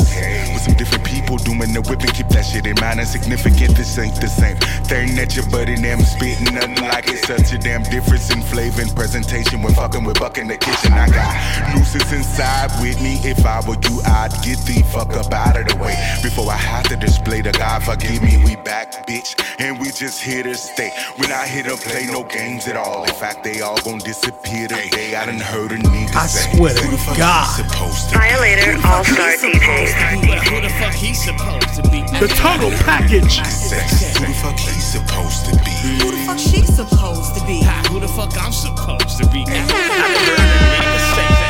With 0.53 0.66
some 0.67 0.75
different 0.75 1.05
people 1.07 1.37
doing 1.39 1.71
the 1.71 1.83
whipping. 1.87 2.11
Keep 2.11 2.29
that 2.35 2.43
shit 2.43 2.67
in 2.67 2.75
mind. 2.81 2.99
Insignificant. 2.99 3.77
This 3.79 3.99
ain't 3.99 4.19
the 4.21 4.29
same 4.29 4.59
thing 4.91 5.15
that 5.15 5.37
your 5.37 5.47
buddy 5.51 5.77
them 5.77 6.01
spitting. 6.03 6.55
Nothing 6.55 6.83
like 6.91 7.07
it. 7.07 7.23
Such 7.23 7.53
a 7.55 7.59
damn 7.59 7.85
difference 7.85 8.35
in 8.35 8.43
flavor 8.43 8.83
and 8.83 8.91
presentation 8.95 9.63
when 9.63 9.75
fucking 9.75 10.03
with 10.03 10.19
Buck 10.19 10.39
in 10.39 10.49
the 10.49 10.59
kitchen. 10.59 10.93
I 10.93 11.07
got 11.09 11.31
nooses 11.75 12.11
inside 12.13 12.71
with 12.83 12.97
with 12.97 13.03
me. 13.03 13.19
If 13.29 13.45
I 13.45 13.61
were 13.67 13.77
you, 13.89 14.01
I'd 14.05 14.33
get 14.43 14.59
the 14.67 14.83
fuck 14.93 15.13
up 15.17 15.33
out 15.33 15.57
of 15.57 15.67
the 15.69 15.77
way. 15.77 15.97
Before 16.23 16.51
I 16.51 16.57
have 16.57 16.89
to 16.89 16.97
display 16.97 17.41
the 17.41 17.53
God 17.53 17.83
forgive 17.83 18.23
me, 18.23 18.43
we 18.45 18.57
back, 18.57 19.07
bitch. 19.07 19.35
And 19.59 19.79
we 19.79 19.91
just 19.91 20.23
here 20.23 20.43
to 20.43 20.55
stay. 20.55 20.91
When 21.17 21.33
I 21.33 21.47
hit 21.47 21.67
to 21.67 21.77
play, 21.77 22.07
no 22.07 22.23
games 22.25 22.69
at 22.69 22.77
all. 22.77 23.05
In 23.05 23.15
fact, 23.15 23.45
they 23.45 23.61
all 23.61 23.81
gon' 23.83 23.99
disappear 23.99 24.69
today. 24.69 25.17
I 25.17 25.27
done 25.27 25.41
heard 25.41 25.73
a 25.73 25.79
nigga 25.79 26.15
I 26.15 26.27
say, 26.27 26.57
swear 26.57 26.75
to 26.75 26.91
the 26.91 26.99
fuck 26.99 27.17
God. 27.17 27.47
supposed 27.57 28.11
to 28.11 28.15
be? 28.15 28.19
Violator 28.19 28.73
All 28.87 29.05
Star 29.05 29.33
DJ. 29.33 30.56
Well, 30.57 30.63
who 30.63 30.71
the 30.71 30.75
fuck 30.75 30.95
he 30.95 31.13
supposed 31.13 31.75
to 31.75 31.83
be? 31.91 32.01
The 32.19 32.29
total 32.29 32.71
package. 32.71 33.41
Who 33.41 34.27
the 34.27 34.33
fuck 34.41 34.59
he 34.59 34.81
supposed 34.81 35.45
to 35.45 35.51
be? 35.63 35.71
Who 36.03 36.13
the 36.13 36.25
fuck 36.25 36.39
she 36.39 36.65
supposed 36.65 37.35
to 37.35 37.45
be? 37.45 37.61
Who 37.91 38.01
the 38.01 38.09
fuck 38.09 38.33
I'm 38.43 38.53
supposed 38.53 39.19
to 39.19 39.29
be? 39.29 39.45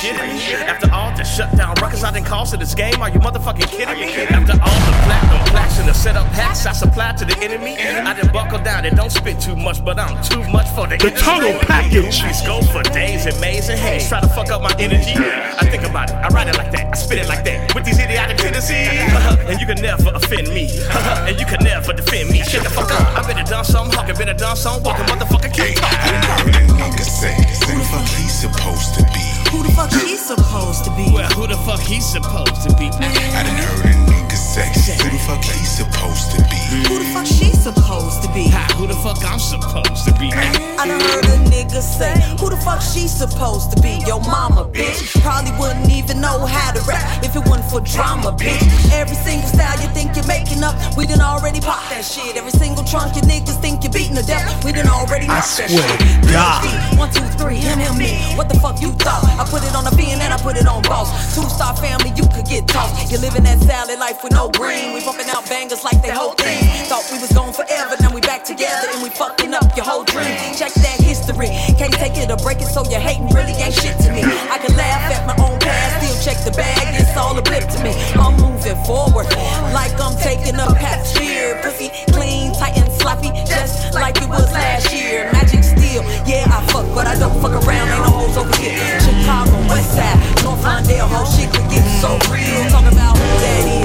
to 0.00 0.14
be? 0.14 0.20
Are 0.20 0.26
you 0.26 0.40
shitting 0.40 0.64
me? 0.64 0.70
After 0.70 0.92
all 0.92 1.10
the 1.16 1.24
shutdown 1.24 1.74
records 1.82 2.04
I 2.04 2.10
done 2.12 2.24
caused 2.24 2.52
to 2.52 2.56
this 2.58 2.74
game, 2.74 3.00
are 3.02 3.10
you 3.10 3.20
motherfucking 3.20 3.68
kidding 3.68 4.00
me? 4.00 4.14
After 4.14 4.52
all 4.60 4.80
the 4.86 4.92
platinum 5.06 5.44
plaques 5.50 5.78
and 5.78 5.88
the 5.88 5.94
setup 5.94 6.26
packs 6.32 6.66
I 6.66 6.72
supplied 6.72 7.16
to 7.18 7.24
the 7.24 7.36
enemy, 7.38 7.76
I 7.78 8.14
done 8.14 8.32
buckle 8.32 8.58
down 8.58 8.84
and 8.84 8.96
don't 8.96 9.10
spit 9.10 9.40
too 9.40 9.56
much, 9.56 9.84
but 9.84 9.98
I'm 9.98 10.22
too 10.24 10.42
much 10.50 10.68
for 10.74 10.86
the, 10.86 10.96
The 10.96 11.08
industry. 11.08 11.32
total 11.32 11.58
package. 11.66 12.22
These 12.22 12.42
go 12.42 12.60
for 12.62 12.82
days 12.94 13.26
and 13.26 13.38
Mays 13.40 13.68
and 13.68 13.78
Hayes. 13.78 14.08
Try 14.08 14.20
to 14.20 14.28
fuck 14.28 14.50
up 14.50 14.62
my 14.62 14.74
energy. 14.78 15.14
I 15.16 15.66
think 15.70 15.84
about 15.84 16.10
it, 16.10 16.16
I 16.16 16.28
write 16.28 16.48
it 16.48 16.56
like 16.56 16.72
that, 16.72 16.86
I 16.92 16.96
spit 16.96 17.18
it 17.18 17.28
like 17.28 17.44
that. 17.44 17.74
With 17.74 17.84
these 17.84 17.98
idiotic 17.98 18.38
tendencies, 18.38 18.88
uh-huh. 18.88 19.46
and 19.48 19.60
you 19.60 19.66
can 19.66 19.80
never 19.82 20.10
offend 20.14 20.48
me, 20.48 20.66
uh-huh. 20.88 21.26
and 21.28 21.38
you 21.38 21.46
can 21.46 21.62
never 21.62 21.92
defend 21.92 22.30
me. 22.30 22.42
Shut 22.42 22.64
the 22.64 22.70
fuck 22.70 22.90
up. 22.90 23.18
I 23.18 23.22
better 23.26 23.44
done 23.48 23.64
something, 23.64 23.94
hawking, 23.96 24.16
better 24.16 24.34
done 24.34 24.56
something, 24.56 24.84
walking, 24.84 25.04
motherfucker, 25.06 25.52
keep 25.52 25.76
I 25.78 25.90
talking. 25.90 26.20
done 26.20 26.40
heard 26.40 26.70
a 26.70 26.74
nigga 26.80 27.04
say, 27.04 27.34
Who 27.66 27.78
the 27.78 27.84
fuck 27.84 28.06
he 28.16 28.28
supposed 28.28 28.94
to 28.98 29.02
be? 29.12 29.24
Who 29.50 29.62
the 29.62 29.72
fuck 29.72 29.89
she 29.90 30.16
supposed 30.16 30.84
to 30.84 30.90
be? 30.96 31.10
Well, 31.12 31.28
who 31.30 31.46
the 31.46 31.56
fuck 31.56 31.80
he 31.80 32.00
supposed 32.00 32.62
to 32.68 32.76
be? 32.76 32.90
I 32.90 33.42
done 33.42 33.56
heard 33.56 33.86
a 33.86 34.19
nigga 34.56 35.02
Who 35.02 35.10
the 35.10 35.18
fuck 35.22 35.44
he 35.44 35.64
supposed 35.64 36.30
to 36.32 36.38
be? 36.50 36.60
Who 36.88 36.98
the 36.98 37.04
fuck 37.14 37.26
she 37.26 37.50
supposed 37.52 38.22
to 38.22 38.28
be? 38.32 38.48
Ha, 38.50 38.74
who 38.76 38.86
the 38.86 38.94
fuck 38.94 39.22
I'm 39.24 39.38
supposed 39.38 40.04
to 40.06 40.12
be? 40.18 40.32
I 40.32 40.86
done 40.86 41.00
heard 41.00 41.24
a 41.26 41.38
nigga 41.50 41.80
say, 41.80 42.14
Who 42.40 42.50
the 42.50 42.56
fuck 42.56 42.80
she 42.82 43.06
supposed 43.06 43.70
to 43.72 43.82
be? 43.82 44.02
Your 44.06 44.20
mama, 44.20 44.64
bitch. 44.64 45.20
Probably 45.22 45.52
wouldn't 45.58 45.90
even 45.90 46.20
know 46.20 46.46
how 46.46 46.72
to 46.72 46.80
rap 46.88 47.22
if 47.22 47.36
it 47.36 47.44
wasn't 47.46 47.70
for 47.70 47.80
drama, 47.80 48.32
bitch. 48.32 48.62
Every 48.92 49.16
single 49.16 49.48
style 49.48 49.78
you 49.80 49.88
think 49.94 50.16
you're 50.16 50.26
making 50.26 50.62
up, 50.62 50.74
we 50.96 51.06
done 51.06 51.20
already 51.20 51.60
popped 51.60 51.90
that 51.90 52.04
shit. 52.04 52.36
Every 52.36 52.52
single 52.52 52.84
trunk 52.84 53.14
you 53.16 53.22
niggas 53.22 53.60
think 53.60 53.84
you're 53.84 53.92
beating 53.92 54.16
to 54.16 54.24
death, 54.26 54.64
we 54.64 54.72
done 54.72 54.88
already 54.88 55.26
I 55.26 55.38
knocked 55.38 55.56
that 55.58 55.70
swear 55.70 55.86
shit. 55.86 56.26
to 56.26 56.32
God. 56.32 56.64
One, 56.98 57.10
two, 57.12 57.26
three, 57.38 57.56
him, 57.56 57.78
him, 57.78 57.96
me. 57.98 58.18
What 58.36 58.48
the 58.48 58.58
fuck 58.58 58.80
you 58.80 58.90
thought? 58.98 59.24
I 59.38 59.44
put 59.44 59.62
it 59.62 59.74
on 59.76 59.84
the 59.84 59.94
bean 59.94 60.18
and 60.20 60.32
I 60.32 60.38
put 60.38 60.56
it 60.56 60.66
on 60.66 60.82
boss. 60.82 61.10
Two 61.34 61.46
star 61.48 61.76
family, 61.76 62.12
you 62.16 62.24
could 62.34 62.46
get 62.46 62.66
tossed. 62.66 63.10
You're 63.10 63.20
living 63.20 63.44
that 63.44 63.60
salad 63.60 63.98
life 63.98 64.22
with 64.24 64.32
no 64.32 64.39
green. 64.48 64.94
We 64.94 65.04
bumping 65.04 65.28
out 65.28 65.44
bangers 65.48 65.84
like 65.84 66.00
they 66.00 66.10
whole 66.10 66.32
thing. 66.32 66.64
Thought 66.88 67.04
we 67.12 67.18
was 67.18 67.32
gone 67.32 67.52
forever, 67.52 67.96
now 68.00 68.14
we 68.14 68.20
back 68.20 68.44
together 68.44 68.88
and 68.94 69.02
we 69.02 69.10
fucking 69.10 69.52
up 69.52 69.76
your 69.76 69.84
whole 69.84 70.04
dream. 70.04 70.32
Check 70.56 70.72
that 70.80 71.00
history. 71.00 71.52
Can't 71.76 71.92
take 71.92 72.16
it 72.16 72.30
or 72.30 72.38
break 72.38 72.62
it, 72.62 72.70
so 72.72 72.84
your 72.88 73.00
hating 73.00 73.28
really 73.36 73.52
ain't 73.60 73.74
shit 73.74 73.98
to 74.00 74.12
me. 74.12 74.22
I 74.24 74.56
can 74.58 74.76
laugh 74.76 75.12
at 75.12 75.26
my 75.26 75.36
own 75.44 75.58
past, 75.60 76.00
still 76.00 76.16
check 76.24 76.38
the 76.44 76.52
bag. 76.56 76.94
It's 76.96 77.16
all 77.16 77.36
a 77.36 77.42
blip 77.42 77.68
to 77.68 77.78
me. 77.84 77.92
I'm 78.16 78.36
moving 78.40 78.78
forward 78.84 79.28
like 79.76 79.92
I'm 80.00 80.16
taking 80.16 80.56
a 80.56 80.68
path 80.78 81.06
sphere. 81.06 81.60
Pussy 81.62 81.90
clean, 82.12 82.54
tight 82.54 82.78
and 82.78 82.90
sloppy, 83.00 83.30
just 83.44 83.92
like 83.94 84.16
it 84.22 84.28
was 84.28 84.50
last 84.52 84.94
year. 84.94 85.28
Magic 85.32 85.64
steel, 85.64 86.02
yeah 86.24 86.48
I 86.48 86.64
fuck, 86.72 86.86
but 86.94 87.06
I 87.06 87.18
don't 87.18 87.34
fuck 87.42 87.52
around. 87.52 87.88
Ain't 87.88 88.04
no 88.04 88.24
hoes 88.24 88.36
over 88.36 88.56
here. 88.56 89.00
Chicago, 89.00 89.58
West 89.68 89.92
Side, 89.92 90.18
North 90.44 90.62
Lawndale, 90.64 91.08
whole 91.10 91.26
shit 91.26 91.50
could 91.52 91.68
get 91.68 91.84
so 92.00 92.16
real. 92.32 92.62
Talk 92.70 92.86
about 92.90 93.18
who 93.18 93.79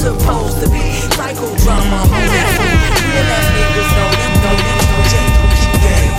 supposed 0.00 0.64
to 0.64 0.66
be. 0.72 0.80
Psycho 1.12 1.44
drama, 1.60 2.08
homie. 2.08 2.24
Real 3.04 3.28
ass 3.36 3.48
niggas 3.52 3.90
know 3.92 4.08
them, 4.16 4.32
know 4.40 4.56
them, 4.56 4.80
know 4.88 5.04
them. 5.12 5.28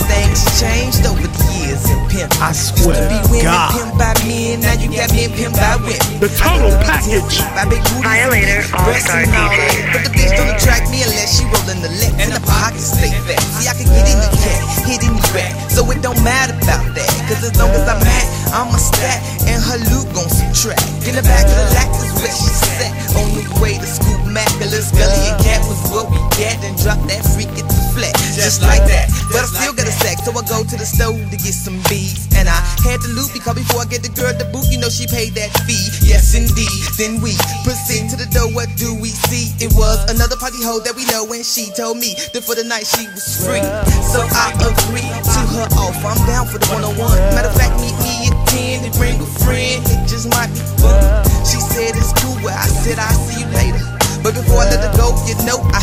Things 0.05 0.43
changed 0.61 1.01
over 1.09 1.25
the 1.25 1.43
years 1.57 1.81
in 1.89 1.97
pimp. 2.05 2.29
I 2.37 2.53
swear 2.53 2.93
to 2.93 3.09
be 3.09 3.17
to 3.17 3.29
women 3.33 3.49
God. 3.49 3.73
pimped 3.73 3.97
by 3.97 4.13
men, 4.27 4.61
now 4.61 4.75
you 4.77 4.91
got 4.93 5.09
men 5.17 5.33
pimped 5.33 5.57
by 5.57 5.81
women. 5.81 6.19
The 6.21 6.29
total 6.37 6.69
package. 6.85 7.41
By 7.57 7.65
big 7.73 7.81
Violator 8.05 8.61
breasts 8.85 9.09
All-Star 9.09 9.25
and. 9.25 9.33
DJ. 9.33 9.57
But 9.89 10.01
the 10.05 10.11
bitch 10.13 10.33
don't 10.37 10.51
attract 10.53 10.85
me 10.93 11.01
unless 11.01 11.39
she 11.39 11.47
rollin' 11.49 11.81
the 11.81 11.89
left 11.89 12.21
and 12.21 12.29
the 12.37 12.43
pockets 12.45 12.93
stay 12.93 13.09
fat. 13.25 13.41
See, 13.57 13.65
I 13.65 13.73
can 13.73 13.89
get 13.89 14.05
in 14.05 14.19
the 14.21 14.29
cat, 14.45 14.61
hit 14.85 15.01
in 15.01 15.15
the 15.17 15.25
back, 15.33 15.57
so 15.73 15.81
it 15.89 16.03
don't 16.05 16.19
matter 16.21 16.53
about 16.53 16.85
that. 16.93 17.09
Cause 17.25 17.41
as 17.41 17.55
long 17.57 17.71
as 17.73 17.87
I'm 17.87 17.97
at, 18.03 18.25
I'm 18.51 18.67
a 18.67 18.79
stack 18.79 19.23
and 19.47 19.63
her 19.63 19.79
loot 19.95 20.11
gon' 20.11 20.27
subtract. 20.27 20.83
In 21.07 21.15
the 21.15 21.23
back 21.23 21.47
of 21.47 21.55
the 21.55 21.67
lack 21.71 21.87
is 22.03 22.11
where 22.19 22.35
she 22.35 22.51
sat. 22.51 22.91
On 23.15 23.31
the 23.31 23.47
way 23.63 23.79
to 23.79 23.87
scoop 23.87 24.19
Macula, 24.27 24.83
Scully 24.83 25.31
and 25.31 25.39
Cat 25.39 25.63
was 25.71 25.79
what 25.87 26.11
we 26.11 26.19
get, 26.35 26.59
and 26.67 26.75
drop 26.83 26.99
that 27.07 27.23
freak 27.31 27.47
at 27.55 27.63
the 27.63 27.70
flat. 27.95 28.15
Just 28.35 28.61
like 28.63 28.83
that. 28.87 29.11
But 29.31 29.43
I 29.43 29.47
still 29.47 29.73
got 29.73 29.87
a 29.87 29.95
sack, 29.95 30.19
so 30.23 30.31
I 30.31 30.43
go 30.47 30.63
to 30.63 30.75
the 30.75 30.87
stove 30.87 31.19
to 31.19 31.37
get 31.37 31.55
some 31.55 31.79
bees. 31.87 32.27
And 32.35 32.47
I 32.47 32.57
had 32.83 32.99
to 33.03 33.09
loot 33.15 33.31
because 33.31 33.55
before 33.55 33.83
I 33.83 33.87
get 33.87 34.03
the 34.03 34.11
girl 34.11 34.31
the 34.35 34.47
boot, 34.51 34.67
you 34.71 34.79
know 34.79 34.89
she 34.89 35.07
paid 35.07 35.35
that 35.39 35.51
fee. 35.63 35.91
Yes, 36.03 36.35
indeed. 36.35 36.71
Then 36.97 37.21
we 37.21 37.35
proceed 37.63 38.11
to 38.11 38.17
the 38.19 38.27
door. 38.31 38.51
What 38.51 38.71
do 38.75 38.95
we 38.97 39.11
see? 39.11 39.51
It 39.63 39.71
was 39.75 39.99
another 40.11 40.35
party 40.35 40.59
hoe 40.63 40.83
that 40.83 40.95
we 40.95 41.05
know, 41.11 41.27
and 41.31 41.45
she 41.45 41.71
told 41.75 41.99
me 41.99 42.15
that 42.33 42.43
for 42.43 42.55
the 42.55 42.65
night 42.65 42.87
she 42.87 43.07
was 43.11 43.23
free. 43.39 43.63
So 44.11 44.19
I 44.23 44.55
agree 44.57 45.05
to 45.05 45.39
her 45.55 45.67
offer. 45.79 46.07
I'm 46.11 46.21
down 46.27 46.47
for 46.47 46.59
the 46.59 46.67
one 46.71 46.83
on 46.83 46.95
one. 46.97 47.19
Matter 47.35 47.51
of 47.51 47.55
fact, 47.55 47.75
meet 47.79 47.95
me 48.03 48.31
at 48.31 48.35
10 48.51 48.87
and 48.87 48.93
bring 48.99 49.15
a 49.19 49.29
friend. 49.43 49.79
It 49.85 50.01
just 50.07 50.27
might 50.27 50.51
be 50.51 50.63
fun. 50.79 50.99
She 51.47 51.59
said 51.59 51.95
it's 51.95 52.11
cool. 52.19 52.35
Well, 52.43 52.55
I 52.57 52.67
said 52.67 52.99
I'll 52.99 53.15
see 53.27 53.43
you 53.43 53.49
later. 53.53 53.83
But 54.21 54.37
before 54.37 54.61
I 54.61 54.69
let 54.69 54.85
her 54.85 54.93
go, 54.97 55.17
you 55.25 55.33
know 55.49 55.57
I 55.73 55.81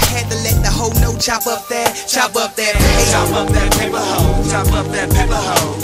Chop 1.18 1.46
up 1.46 1.66
that, 1.68 1.94
chop 2.06 2.36
up 2.36 2.54
that, 2.54 2.74
paper. 2.78 3.10
chop 3.10 3.34
up 3.34 3.48
that 3.50 3.70
paper 3.74 3.98
hoe, 3.98 4.38
chop 4.48 4.70
up 4.72 4.86
that 4.94 5.10
paper 5.10 5.34
hoe. 5.34 5.74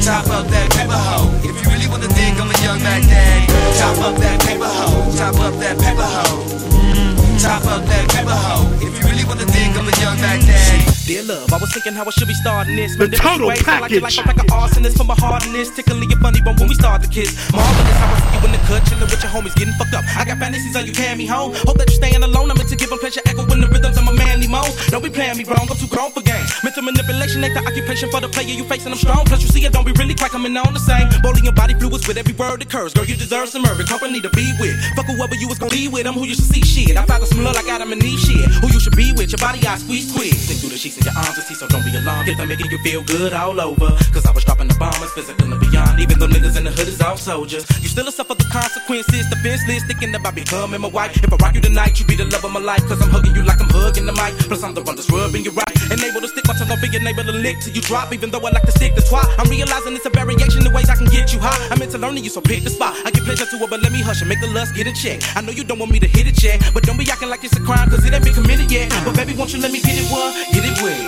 Chop 0.00 0.26
up 0.32 0.46
that 0.48 0.70
paper 0.72 0.96
hoe. 0.96 1.28
If 1.44 1.52
you 1.52 1.70
really 1.70 1.86
wanna 1.88 2.08
dig, 2.08 2.32
I'm 2.40 2.48
a 2.48 2.56
young 2.64 2.80
Mac 2.82 3.02
daddy. 3.02 3.44
Chop 3.78 3.98
up 4.00 4.16
that 4.16 4.40
paper 4.40 4.64
hoe, 4.64 5.12
chop 5.16 5.36
up 5.36 5.54
that 5.60 5.76
paper 5.78 6.00
hoe. 6.00 6.40
Mm, 6.80 7.40
Chop 7.42 7.64
up 7.66 7.84
that 7.86 8.08
paper 8.08 8.32
hoe. 8.32 8.77
If 8.80 8.94
you 8.94 9.02
really 9.10 9.24
wanna 9.24 9.46
dig, 9.46 9.74
I'm 9.74 9.88
a 9.88 9.94
young 10.00 10.18
Mac 10.20 10.40
daddy. 10.40 10.86
Dear 11.08 11.22
love, 11.24 11.52
I 11.52 11.56
was 11.56 11.72
thinking 11.72 11.94
how 11.94 12.04
I 12.04 12.10
should 12.10 12.28
be 12.28 12.34
starting 12.34 12.76
this. 12.76 12.92
The 12.92 13.08
but 13.08 13.10
different 13.10 13.40
total 13.40 13.48
ways, 13.48 13.66
I 13.66 13.80
like 13.80 13.92
it 13.92 14.02
like 14.02 14.12
package. 14.12 14.28
I'm 14.28 14.36
like 14.36 14.44
an 14.44 14.50
arsonist 14.52 14.96
for 15.00 15.04
my 15.08 15.16
heart 15.16 15.46
in 15.46 15.52
this. 15.52 15.72
Tickling 15.74 16.10
your 16.10 16.20
funny 16.20 16.40
bone 16.44 16.56
when 16.60 16.68
we 16.68 16.76
start 16.76 17.02
to 17.02 17.08
kiss. 17.08 17.32
Marvelous 17.50 17.96
how 17.96 18.12
I 18.12 18.20
see 18.20 18.36
you 18.36 18.44
in 18.44 18.52
the 18.52 18.60
cut, 18.68 18.84
chilling 18.86 19.08
with 19.08 19.22
your 19.24 19.32
homies, 19.32 19.54
getting 19.56 19.74
fucked 19.80 19.94
up. 19.96 20.04
I 20.14 20.28
got 20.28 20.36
fantasies 20.36 20.76
on 20.76 20.84
you 20.84 20.92
carry 20.92 21.16
me 21.16 21.26
home. 21.26 21.56
Hope 21.64 21.80
that 21.80 21.88
you're 21.88 21.96
staying 21.96 22.22
alone. 22.22 22.52
I'm 22.52 22.60
into 22.60 22.76
giving 22.76 23.00
pleasure, 23.00 23.24
echoing 23.24 23.60
the 23.60 23.68
rhythms 23.72 23.96
of 23.96 24.04
my 24.04 24.12
manly 24.12 24.48
moans. 24.52 24.76
Don't 24.92 25.02
be 25.02 25.08
playing 25.08 25.40
me 25.40 25.44
wrong, 25.48 25.64
I'm 25.64 25.80
too 25.80 25.88
grown 25.88 26.12
for 26.12 26.20
games. 26.20 26.52
Mental 26.62 26.84
manipulation 26.84 27.42
ain't 27.42 27.56
the 27.56 27.64
occupation 27.64 28.12
for 28.12 28.20
the 28.20 28.28
player 28.28 28.52
you 28.52 28.68
facing. 28.68 28.92
I'm 28.92 29.00
strong, 29.00 29.24
plus 29.24 29.40
you 29.40 29.48
see 29.48 29.64
it, 29.64 29.72
don't 29.72 29.88
be 29.88 29.96
really 29.96 30.14
quite 30.14 30.30
coming 30.30 30.54
on 30.60 30.76
the 30.76 30.84
same. 30.84 31.08
Bowling 31.24 31.48
your 31.48 31.56
body 31.56 31.72
fluids 31.72 32.06
with 32.06 32.20
every 32.20 32.36
word 32.36 32.60
that 32.60 32.68
curves. 32.68 32.92
Girl, 32.92 33.08
you 33.08 33.16
deserve 33.16 33.48
some 33.48 33.64
urban 33.64 33.88
company 33.88 34.20
to 34.20 34.28
be 34.36 34.52
with. 34.60 34.76
Fuck 34.92 35.08
whoever 35.08 35.40
you 35.40 35.48
was 35.48 35.56
gonna 35.58 35.72
be 35.72 35.88
with, 35.88 36.04
I'm 36.04 36.12
who 36.12 36.28
you 36.28 36.36
should 36.36 36.52
see 36.52 36.60
shit. 36.60 37.00
I 37.00 37.08
thought 37.08 37.24
the 37.24 37.26
smell 37.32 37.56
like 37.56 37.68
Adam 37.72 37.96
and 37.96 38.04
Eve 38.04 38.20
shit. 38.20 38.44
Who 38.60 38.67
you 38.70 38.80
should 38.80 38.96
be 38.96 39.12
with, 39.12 39.30
your 39.30 39.38
body 39.38 39.60
I 39.66 39.76
squeeze 39.76 40.10
quick. 40.12 40.32
Sneak 40.32 40.58
through 40.58 40.70
the 40.70 40.78
sheets 40.78 40.96
in 40.98 41.04
your 41.04 41.16
arms 41.16 41.36
and 41.36 41.44
see, 41.44 41.54
so 41.54 41.66
don't 41.68 41.84
be 41.84 41.94
alarmed. 41.96 42.28
If 42.28 42.40
I'm 42.40 42.48
making 42.48 42.70
you 42.70 42.78
feel 42.78 43.02
good 43.02 43.32
all 43.32 43.60
over. 43.60 43.88
Cause 44.12 44.24
I 44.26 44.32
was 44.32 44.44
dropping 44.44 44.68
the 44.68 44.76
bombers, 44.78 45.12
physical 45.12 45.52
and 45.52 45.60
beyond. 45.60 46.00
Even 46.00 46.18
though 46.18 46.28
niggas 46.28 46.56
in 46.56 46.64
the 46.64 46.72
hood 46.72 46.88
is 46.88 47.00
all 47.00 47.16
soldiers. 47.16 47.64
You 47.82 47.88
still 47.88 48.10
suffer 48.10 48.34
the 48.34 48.48
consequences, 48.50 49.28
defenseless, 49.28 49.84
thinking 49.84 50.14
about 50.14 50.34
becoming 50.34 50.80
my 50.80 50.88
wife. 50.88 51.16
If 51.22 51.32
I 51.32 51.36
rock 51.36 51.54
you 51.54 51.60
tonight, 51.60 51.98
you 51.98 52.06
be 52.06 52.16
the 52.16 52.24
love 52.26 52.44
of 52.44 52.52
my 52.52 52.60
life. 52.60 52.84
Cause 52.86 53.00
I'm 53.02 53.10
hugging 53.10 53.34
you 53.34 53.42
like 53.42 53.60
I'm 53.60 53.70
hugging 53.70 54.06
the 54.06 54.12
mic. 54.12 54.34
Plus 54.46 54.62
I'm 54.62 54.74
the 54.74 54.82
one 54.82 54.96
that's 54.96 55.10
rubbing 55.10 55.44
you 55.44 55.50
right. 55.52 55.76
And 55.90 56.02
able 56.02 56.20
to 56.20 56.28
stick 56.28 56.46
my 56.46 56.54
tongue 56.54 56.70
in 56.70 56.92
your 56.92 57.02
neighbor 57.02 57.24
to 57.24 57.32
lick 57.32 57.60
till 57.60 57.72
you 57.72 57.82
drop. 57.82 58.12
Even 58.12 58.30
though 58.30 58.40
I 58.40 58.50
like 58.50 58.64
to 58.64 58.72
stick, 58.72 58.94
the 58.94 59.02
why 59.10 59.24
I'm 59.38 59.48
realizing 59.48 59.94
it's 59.94 60.06
a 60.06 60.10
variation 60.10 60.66
of 60.66 60.72
ways 60.72 60.88
I 60.90 60.96
can 60.96 61.06
get 61.06 61.32
you 61.32 61.40
high. 61.40 61.56
I'm 61.70 61.80
into 61.80 61.98
learning 61.98 62.24
you, 62.24 62.30
so 62.30 62.40
pick 62.40 62.64
the 62.64 62.70
spot. 62.70 62.94
I 63.04 63.10
give 63.10 63.24
pleasure 63.24 63.46
to 63.46 63.56
it, 63.56 63.70
but 63.70 63.80
let 63.80 63.92
me 63.92 64.00
hush 64.00 64.20
and 64.20 64.28
make 64.28 64.40
the 64.40 64.48
lust 64.48 64.74
get 64.74 64.86
in 64.86 64.94
check. 64.94 65.20
I 65.36 65.40
know 65.40 65.52
you 65.52 65.64
don't 65.64 65.78
want 65.78 65.92
me 65.92 65.98
to 66.00 66.08
hit 66.08 66.26
it 66.26 66.42
yet, 66.42 66.60
but 66.74 66.82
don't 66.82 66.98
be 66.98 67.08
acting 67.10 67.28
like 67.28 67.44
it's 67.44 67.56
a 67.56 67.60
crime, 67.60 67.88
cause 67.90 68.04
it 68.04 68.12
ain't 68.12 68.24
been 68.24 68.34
committed 68.34 68.57
yet. 68.66 68.90
But 69.04 69.14
baby, 69.16 69.34
won't 69.34 69.52
you 69.52 69.60
let 69.60 69.70
me 69.72 69.80
get 69.80 69.96
it 69.98 70.10
one, 70.10 70.32
get 70.52 70.64
it 70.64 70.82
wet. 70.82 70.98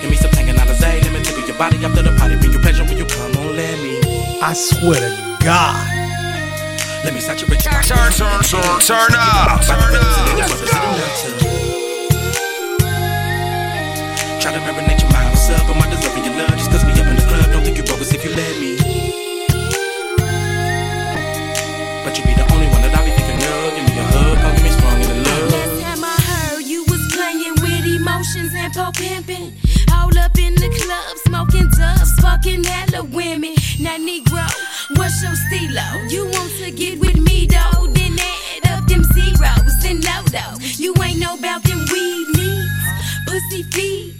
Give 0.00 0.10
me 0.10 0.16
some 0.16 0.30
hanging 0.32 0.58
out 0.58 0.68
of 0.68 0.76
Zay, 0.76 1.00
let 1.00 1.12
me 1.12 1.22
tickle 1.22 1.46
your 1.46 1.56
body 1.58 1.78
after 1.84 2.02
the 2.02 2.12
party. 2.16 2.36
Bring 2.36 2.52
you 2.52 2.58
pleasure 2.58 2.84
when 2.84 2.96
you 2.96 3.06
come 3.06 3.34
on, 3.36 3.56
let 3.56 3.78
me. 3.82 4.00
I 4.42 4.52
swear 4.54 4.98
to 4.98 5.36
God. 5.44 5.86
Let 7.04 7.14
me 7.14 7.20
saturate 7.20 7.64
your 7.64 7.72
body. 7.72 7.88
Turn, 7.88 8.10
turn, 8.12 8.42
turn, 8.42 8.80
turn 8.80 9.14
up. 9.14 9.62
Turn 9.62 9.94
up. 9.94 11.58
Try 14.40 14.52
to 14.52 14.60
marinate 14.60 15.00
your 15.02 15.10
mind, 15.12 15.30
what's 15.30 15.50
up? 15.50 15.68
I'm 15.68 15.78
not 15.78 15.90
deserving 15.90 16.24
your 16.24 16.34
love. 16.34 16.50
Just 16.56 16.70
cause 16.70 16.84
we 16.84 16.92
up 16.92 17.06
in 17.06 17.16
the 17.16 17.22
club, 17.22 17.50
don't 17.52 17.64
think 17.64 17.76
you 17.76 17.82
bogus 17.84 18.12
if 18.14 18.24
you 18.24 18.30
let 18.30 18.58
me. 18.60 18.76
But 22.04 22.16
you 22.18 22.24
be 22.24 22.34
the 22.34 22.46
only 22.54 22.68
one 22.68 22.77
po 28.78 28.92
pimping. 28.92 29.50
All 29.92 30.16
up 30.18 30.38
in 30.38 30.54
the 30.54 30.70
club, 30.80 31.12
smoking 31.26 31.68
dubs, 31.76 32.12
fuck 32.22 32.42
fucking 32.42 32.62
hella 32.62 33.02
women. 33.10 33.54
Now, 33.80 33.98
Negro, 33.98 34.46
what's 34.96 35.18
your 35.22 35.34
stilo? 35.44 35.86
You 36.08 36.22
want 36.34 36.52
to 36.62 36.70
get 36.70 37.00
with 37.00 37.18
me, 37.18 37.48
though? 37.50 37.88
Then 37.96 38.14
add 38.14 38.64
up 38.72 38.86
them 38.86 39.02
zeros 39.14 39.78
and 39.90 40.00
low, 40.06 40.50
You 40.82 40.94
ain't 41.02 41.18
know 41.18 41.34
about 41.34 41.62
them 41.64 41.80
weed 41.92 42.26
needs, 42.38 42.70
pussy 43.26 43.62
feet, 43.74 44.14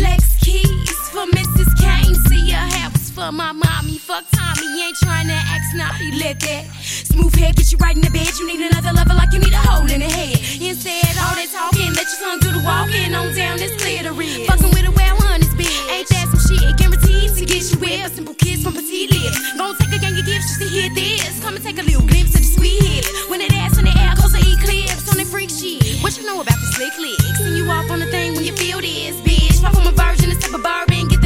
Lex 0.00 0.22
keys 0.44 0.98
for 1.12 1.26
Mrs. 1.36 1.70
Kane. 1.82 2.14
See 2.28 2.44
your 2.52 2.66
house 2.78 2.97
for 3.18 3.32
my 3.32 3.52
mommy. 3.52 3.98
Fuck 3.98 4.24
Tommy, 4.30 4.66
ain't 4.80 4.96
trying 5.02 5.26
to 5.26 5.34
act 5.34 5.64
snotty. 5.72 6.12
Let 6.22 6.38
that 6.40 6.64
smooth 7.10 7.34
head 7.34 7.56
get 7.56 7.72
you 7.72 7.78
right 7.78 7.96
in 7.96 8.02
the 8.02 8.10
bed. 8.10 8.30
You 8.38 8.46
need 8.46 8.62
another 8.70 8.94
lover 8.94 9.14
like 9.14 9.32
you 9.32 9.40
need 9.40 9.52
a 9.52 9.58
hole 9.58 9.90
in 9.90 10.00
the 10.00 10.10
head. 10.10 10.38
Instead, 10.62 11.18
all 11.18 11.34
that 11.34 11.50
talking, 11.50 11.90
let 11.98 12.06
your 12.06 12.20
son 12.22 12.38
do 12.38 12.54
the 12.54 12.62
walking. 12.62 13.10
On 13.14 13.34
down, 13.34 13.58
it's 13.58 13.74
clear 13.82 14.02
the 14.06 14.12
red. 14.14 14.46
Fucking 14.46 14.70
with 14.70 14.86
a 14.86 14.92
well 14.94 15.18
on 15.26 15.42
his 15.42 15.54
bed. 15.58 15.82
Ain't 15.90 16.08
that 16.14 16.30
some 16.30 16.42
shit? 16.46 16.62
Guaranteed 16.78 17.34
to 17.34 17.44
get 17.44 17.62
you 17.66 17.78
wet. 17.82 18.06
A 18.06 18.08
simple 18.14 18.34
kiss 18.34 18.62
from 18.62 18.74
petite 18.78 19.10
lips. 19.10 19.38
Gon' 19.58 19.74
take 19.82 19.92
a 19.92 19.98
gang 19.98 20.14
of 20.14 20.24
gifts 20.24 20.54
just 20.54 20.60
to 20.62 20.68
hear 20.70 20.88
this. 20.94 21.42
Come 21.42 21.58
and 21.58 21.64
take 21.64 21.78
a 21.82 21.84
little 21.84 22.06
glimpse 22.06 22.38
of 22.38 22.42
the 22.46 22.50
sweet 22.54 22.78
hips. 22.86 23.10
When 23.26 23.42
it 23.42 23.50
ass 23.52 23.78
in 23.78 23.84
the 23.84 23.94
air, 23.98 24.14
cause 24.14 24.32
the 24.32 24.42
eclipse 24.46 25.10
on 25.10 25.18
that 25.18 25.26
freak 25.26 25.50
shit. 25.50 25.82
What 26.06 26.14
you 26.14 26.22
know 26.22 26.38
about 26.38 26.58
the 26.62 26.68
slick 26.78 26.94
licks? 27.02 27.42
Send 27.42 27.58
you 27.58 27.66
off 27.66 27.90
on 27.90 27.98
the 27.98 28.06
thing 28.14 28.38
when 28.38 28.46
you 28.46 28.54
feel 28.54 28.78
this, 28.78 29.18
bitch. 29.26 29.58
Pop 29.58 29.74
from 29.74 29.90
a 29.90 29.92
virgin, 29.92 30.30
sip 30.38 30.54
of 30.54 30.62
bourbon, 30.62 31.10
get 31.10 31.17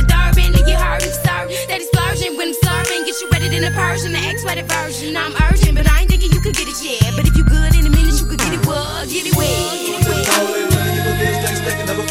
start. 1.12 1.50
That 1.68 1.78
he's 1.80 1.88
splurging 1.88 2.36
when 2.36 2.48
I'm 2.48 2.58
serving. 2.58 3.04
Get 3.06 3.16
you 3.20 3.28
ready 3.30 3.48
than 3.48 3.64
a 3.64 3.72
Persian, 3.74 4.12
the 4.12 4.18
X-rated 4.18 4.66
version. 4.68 5.16
I'm 5.16 5.34
urgent, 5.48 5.76
but 5.76 5.86
I 5.88 6.02
ain't 6.02 6.10
thinking 6.10 6.32
you 6.32 6.40
could 6.40 6.54
get 6.54 6.68
it 6.68 6.78
yet. 6.82 7.12
But 7.16 7.26
if 7.26 7.36
you 7.36 7.44
good 7.44 7.74
in 7.74 7.86
a 7.86 7.92
minute, 7.92 8.16
you 8.18 8.26
could 8.26 8.38
get 8.38 8.52
it 8.52 8.64
well, 8.66 9.04
get 9.06 9.26
it 9.26 9.34
wet, 9.36 9.48
get 9.48 10.00
it 10.00 10.08
wet. 10.08 10.52
Never 11.86 12.04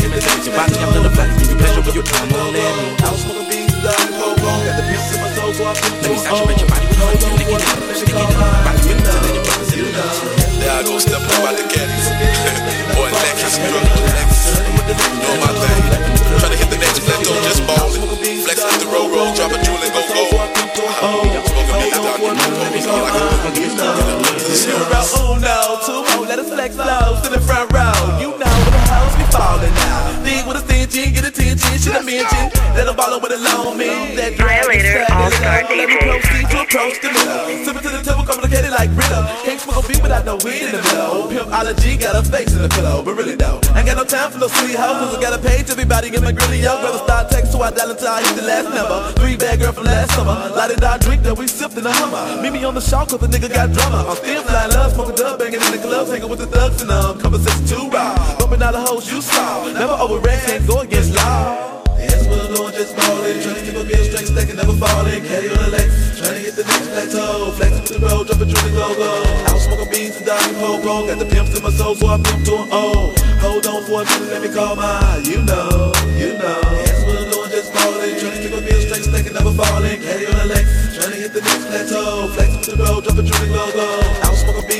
Give 0.00 0.10
me 0.10 0.16
the 0.16 0.22
I'm 0.22 0.46
your 0.46 0.54
body, 0.56 0.74
the 0.74 1.10
flame. 1.10 1.32
Give 1.38 1.50
you 1.50 1.56
pleasure 1.56 1.82
when 1.82 1.94
you 1.94 2.02
come 2.02 2.32
on, 2.36 2.52
let 2.52 2.74
me. 2.78 3.00
I. 3.00 3.90
Got 4.60 4.76
the 4.76 4.82
pimps 4.82 5.14
in 5.14 5.20
my 5.20 5.28
soul, 5.32 5.52
so 5.54 5.64
I 5.64 5.72
Let 5.72 6.10
me 6.10 6.18
saturate 6.18 6.60
your 6.60 6.68
body 6.68 6.86
with. 6.86 6.98
Lick 7.38 7.48
it 7.48 7.62
up, 7.64 7.96
stick 7.96 8.08
it 8.10 8.16
up. 8.16 8.28
Body 8.64 8.80
with 8.88 9.36
it, 9.36 9.39
cold 23.54 23.78
wrong. 23.78 24.24
Zero, 24.38 25.00
uno, 25.34 25.80
two, 25.86 26.02
oh, 26.12 26.26
let 26.28 26.38
us 26.38 26.48
flex 26.50 26.76
low, 26.76 27.20
to 27.22 27.28
the 27.30 27.40
front 27.40 27.72
row. 27.72 27.92
You 28.20 28.30
know 28.38 28.46
where 28.46 28.74
the 28.74 28.82
hoes 28.90 29.16
be 29.16 29.24
falling 29.30 29.74
now. 29.74 30.22
Dig 30.24 30.46
with 30.46 30.56
a 30.56 30.60
stingy, 30.60 31.10
get 31.12 31.24
attention, 31.24 31.78
should 31.78 31.96
I 31.96 32.02
mention? 32.02 32.49
Let 32.76 32.86
them 32.86 32.96
ball 32.96 33.18
with 33.20 33.32
a 33.32 33.40
long 33.42 33.76
man. 33.76 34.14
That 34.16 34.38
Violator 34.38 35.04
All-Star 35.10 35.66
me 35.68 35.86
proceed 35.86 36.46
to 36.50 36.62
approach 36.62 36.96
the 37.02 37.10
middle. 37.10 37.66
Sipping 37.66 37.82
to 37.82 37.90
the 37.90 38.02
table, 38.06 38.24
complicated 38.24 38.70
like 38.70 38.90
rhythm. 38.94 39.26
Can't 39.42 39.60
smoke 39.60 39.82
a 39.82 39.88
beat 39.88 40.02
without 40.02 40.24
no 40.24 40.38
weed 40.46 40.70
in 40.70 40.72
the 40.72 40.82
middle. 40.82 41.26
Pimpology 41.30 41.98
got 41.98 42.14
a 42.14 42.22
face 42.22 42.54
in 42.54 42.62
the 42.62 42.70
pillow, 42.70 43.02
but 43.02 43.14
really 43.18 43.34
though, 43.34 43.60
ain't 43.74 43.86
got 43.86 43.98
no 43.98 44.04
time 44.04 44.30
for 44.30 44.38
no 44.38 44.48
sweet 44.48 44.78
hoes. 44.78 45.14
I 45.14 45.20
got 45.20 45.34
a 45.34 45.42
page, 45.42 45.70
everybody 45.70 46.14
in 46.14 46.22
my 46.22 46.32
grilly, 46.32 46.60
yo. 46.62 46.78
Brother 46.80 47.02
start 47.02 47.30
text, 47.30 47.52
so 47.52 47.60
I 47.60 47.70
dial 47.70 47.90
until 47.90 48.08
I 48.08 48.22
hit 48.22 48.36
the 48.38 48.46
last 48.46 48.68
number. 48.70 48.98
Three 49.18 49.36
bad 49.36 49.58
girl 49.58 49.72
from 49.72 49.84
last 49.84 50.14
summer. 50.14 50.36
Light 50.54 50.70
it, 50.70 50.82
I 50.82 50.98
drink 50.98 51.22
that 51.24 51.36
we 51.36 51.46
sipped 51.46 51.76
in 51.76 51.84
the 51.84 51.92
Hummer. 51.92 52.40
Meet 52.42 52.52
me 52.52 52.64
on 52.64 52.74
the 52.74 52.80
shop, 52.80 53.08
cause 53.08 53.20
the 53.20 53.26
nigga 53.26 53.52
got 53.52 53.72
drummer. 53.72 54.08
I'm 54.08 54.16
still 54.16 54.42
flying 54.42 54.70
love, 54.70 54.92
smoking 54.94 55.16
dub, 55.16 55.38
banging 55.38 55.60
in 55.60 55.72
the 55.72 55.82
clubs, 55.82 56.10
hanging 56.10 56.30
with 56.30 56.38
the 56.38 56.46
thugs 56.46 56.82
and 56.82 56.90
um, 56.90 57.18
conversation 57.20 57.66
too 57.66 57.90
raw. 57.90 58.14
Bumping 58.38 58.62
all 58.62 58.72
the 58.72 58.80
hoes 58.80 59.10
you 59.10 59.20
saw. 59.20 59.66
Never 59.72 59.94
overreact, 59.98 60.46
can't 60.46 60.66
go 60.66 60.80
against 60.80 61.14
law. 61.16 61.69
Just 62.80 62.96
ballin', 62.96 63.36
trying 63.44 63.56
to 63.56 63.60
keep 63.60 63.76
a 63.76 63.84
bill 63.84 64.04
straight, 64.08 64.24
stacking, 64.24 64.56
never 64.56 64.72
falling. 64.72 65.20
Caddy 65.20 65.52
on 65.52 65.68
the 65.68 65.76
Lexus, 65.76 66.16
trying 66.16 66.32
to 66.32 66.40
hit 66.40 66.56
the 66.56 66.64
next 66.64 66.88
plateau. 66.88 67.52
Flexing 67.52 67.84
with 67.84 67.92
the 67.92 68.00
road, 68.00 68.24
dropping 68.24 68.48
drilling 68.48 68.72
go 68.72 68.96
go. 68.96 69.20
I 69.20 69.52
was 69.52 69.68
smoking 69.68 69.90
beans 69.92 70.16
and 70.16 70.24
dodging 70.24 70.56
popo, 70.56 71.04
got 71.04 71.18
the 71.20 71.28
pimps 71.28 71.52
in 71.52 71.60
my 71.60 71.68
soul, 71.76 71.92
so 71.92 72.08
I 72.08 72.16
pimp 72.16 72.40
to 72.48 72.56
an 72.56 72.72
O. 72.72 73.12
Hold 73.44 73.68
on 73.68 73.84
for 73.84 74.00
a 74.00 74.04
minute, 74.08 74.32
let 74.32 74.40
me 74.40 74.48
call 74.48 74.80
my, 74.80 74.96
you 75.28 75.44
know, 75.44 75.92
you 76.16 76.40
know. 76.40 76.56
Yes, 76.80 77.04
we're 77.04 77.20
doing 77.28 77.52
just 77.52 77.68
ballin', 77.76 78.16
trying 78.16 78.32
to 78.32 78.48
keep 78.48 78.56
a 78.56 78.60
bill 78.64 78.80
straight, 78.80 79.04
stacking, 79.04 79.36
never 79.36 79.52
falling. 79.52 80.00
Caddy 80.00 80.24
on 80.32 80.40
the 80.40 80.48
Lexus, 80.48 80.96
trying 80.96 81.12
to 81.12 81.18
hit 81.20 81.36
the 81.36 81.44
next 81.44 81.68
plateau. 81.68 82.32
Flexing 82.32 82.64
with 82.64 82.72
the 82.72 82.76
road, 82.80 83.04
dropping 83.04 83.28
drilling 83.28 83.52
go 83.52 83.64
go. 83.76 83.88
I 84.24 84.32
was 84.32 84.40
smoking 84.40 84.64
beans 84.64 84.79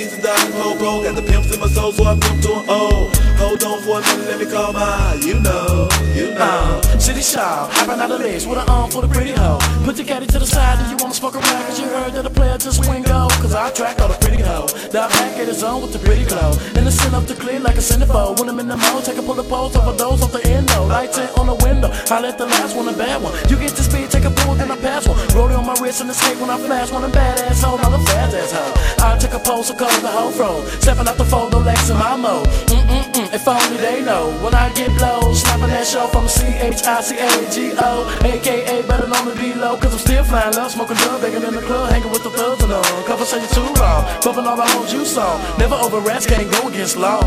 popo, 0.60 1.02
got 1.02 1.16
the 1.16 1.22
pimps 1.22 1.52
in 1.54 1.60
my 1.60 1.68
soul, 1.68 1.92
so 1.92 2.04
I 2.04 2.18
pimp 2.18 2.42
to 2.42 2.52
an 2.52 2.64
O. 2.68 3.10
Hold 3.40 3.64
on 3.64 3.80
for 3.82 3.98
a 3.98 4.02
minute, 4.02 4.28
let 4.28 4.38
me 4.38 4.46
call 4.46 4.72
my, 4.72 5.14
you 5.24 5.40
know, 5.40 5.88
you 6.14 6.34
know. 6.34 6.80
City 6.98 7.22
shop, 7.22 7.72
hopping 7.72 8.00
out 8.00 8.10
of 8.10 8.20
lace 8.20 8.44
with 8.46 8.58
an 8.58 8.68
arm 8.68 8.90
for 8.90 9.00
the 9.00 9.08
pretty 9.08 9.32
hoe. 9.32 9.58
Put 9.84 9.96
your 9.96 10.06
caddy 10.06 10.26
to 10.26 10.38
the 10.38 10.46
side 10.46 10.78
and 10.78 10.90
you 10.90 10.96
wanna 11.00 11.14
smoke 11.14 11.34
around 11.34 11.64
cause 11.64 11.80
you 11.80 11.88
heard 11.88 12.12
that 12.12 12.24
the 12.24 12.30
player 12.30 12.58
just 12.58 12.84
swing 12.84 13.02
go. 13.02 13.28
Cause 13.40 13.54
I 13.54 13.70
track 13.70 13.98
all 14.00 14.08
the 14.08 14.20
pretty 14.20 14.42
hoe. 14.42 14.68
Now 14.92 15.08
back 15.08 15.38
at 15.40 15.48
his 15.48 15.62
own 15.62 15.80
with 15.80 15.92
the 15.92 15.98
pretty 16.00 16.26
glow. 16.26 16.52
And 16.76 16.86
the 16.86 16.92
sin 16.92 17.14
up 17.14 17.24
the 17.24 17.34
clear 17.34 17.60
like 17.60 17.76
a 17.76 17.84
centerfold. 17.90 18.38
When 18.38 18.48
I'm 18.50 18.60
in 18.60 18.68
the 18.68 18.76
mode, 18.76 19.04
take 19.04 19.16
a 19.16 19.22
pull 19.22 19.34
the 19.34 19.44
pose 19.44 19.74
of 19.76 19.88
a 19.88 20.04
off 20.04 20.32
the 20.32 20.44
endo. 20.46 20.86
Lights 20.86 21.16
in 21.16 21.28
on 21.40 21.46
the 21.46 21.58
window. 21.64 21.88
I 22.10 22.20
let 22.20 22.36
the 22.36 22.46
last 22.46 22.76
one 22.76 22.88
a 22.88 22.92
bad 22.92 23.22
one. 23.22 23.32
You 23.48 23.56
get 23.56 23.72
the 23.72 23.82
speed, 23.82 24.10
take 24.10 24.24
a 24.24 24.30
pull, 24.30 24.54
then 24.54 24.70
I 24.70 24.76
pass 24.76 25.08
one. 25.08 25.16
Rolling 25.34 25.56
on 25.56 25.64
my 25.64 25.76
wrist 25.80 26.02
and 26.02 26.10
escape 26.10 26.38
when 26.40 26.50
I 26.50 26.58
flash 26.58 26.92
one. 26.92 27.04
A 27.04 27.08
badass 27.08 27.62
hoe, 27.64 27.76
not 27.76 27.94
a 27.96 28.02
fast 28.04 28.52
hoe. 28.52 29.06
I 29.06 29.18
take 29.18 29.32
a 29.32 29.38
pose, 29.38 29.68
so 29.68 29.74
call 29.74 29.88
the 30.00 30.08
whole 30.08 30.30
fro. 30.50 30.66
Stepping 30.80 31.08
out 31.08 31.16
the 31.16 31.24
fold, 31.24 31.52
no 31.52 31.58
legs 31.58 31.90
in 31.90 31.96
my 31.96 32.16
mode. 32.16 32.46
Mm-mm-mm, 32.66 33.32
if 33.32 33.46
only 33.46 33.76
they 33.78 34.02
know. 34.02 34.30
When 34.42 34.54
I 34.54 34.72
get 34.72 34.96
blow, 34.98 35.32
snapping 35.34 35.68
that 35.68 35.86
show 35.86 36.06
from 36.08 36.28
C-H-I-C-A-G-O. 36.28 37.90
AKA 38.24 38.82
better 38.82 39.08
known 39.08 39.26
to 39.26 39.34
be 39.38 39.54
low, 39.54 39.76
cause 39.76 39.92
I'm 39.92 39.98
still 39.98 40.24
flying 40.24 40.54
low. 40.54 40.68
Smoking 40.68 40.96
dub, 40.96 41.20
banging 41.20 41.42
in 41.42 41.54
the 41.54 41.62
club, 41.62 41.90
hanging 41.90 42.10
with 42.10 42.22
the 42.22 42.30
thugs 42.30 42.62
and 42.62 42.72
all. 42.72 43.04
Conversation 43.04 43.48
too 43.54 43.68
long, 43.80 44.04
bumping 44.22 44.46
all 44.46 44.56
the 44.56 44.66
hoes 44.66 44.92
you 44.92 45.04
saw. 45.04 45.38
Never 45.58 45.74
over 45.74 46.00
rats, 46.00 46.26
can't 46.26 46.50
go 46.50 46.68
against 46.68 46.96
law. 46.96 47.20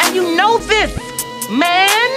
And 0.00 0.14
you 0.14 0.36
know 0.36 0.58
this, 0.58 0.94
man. 1.50 2.10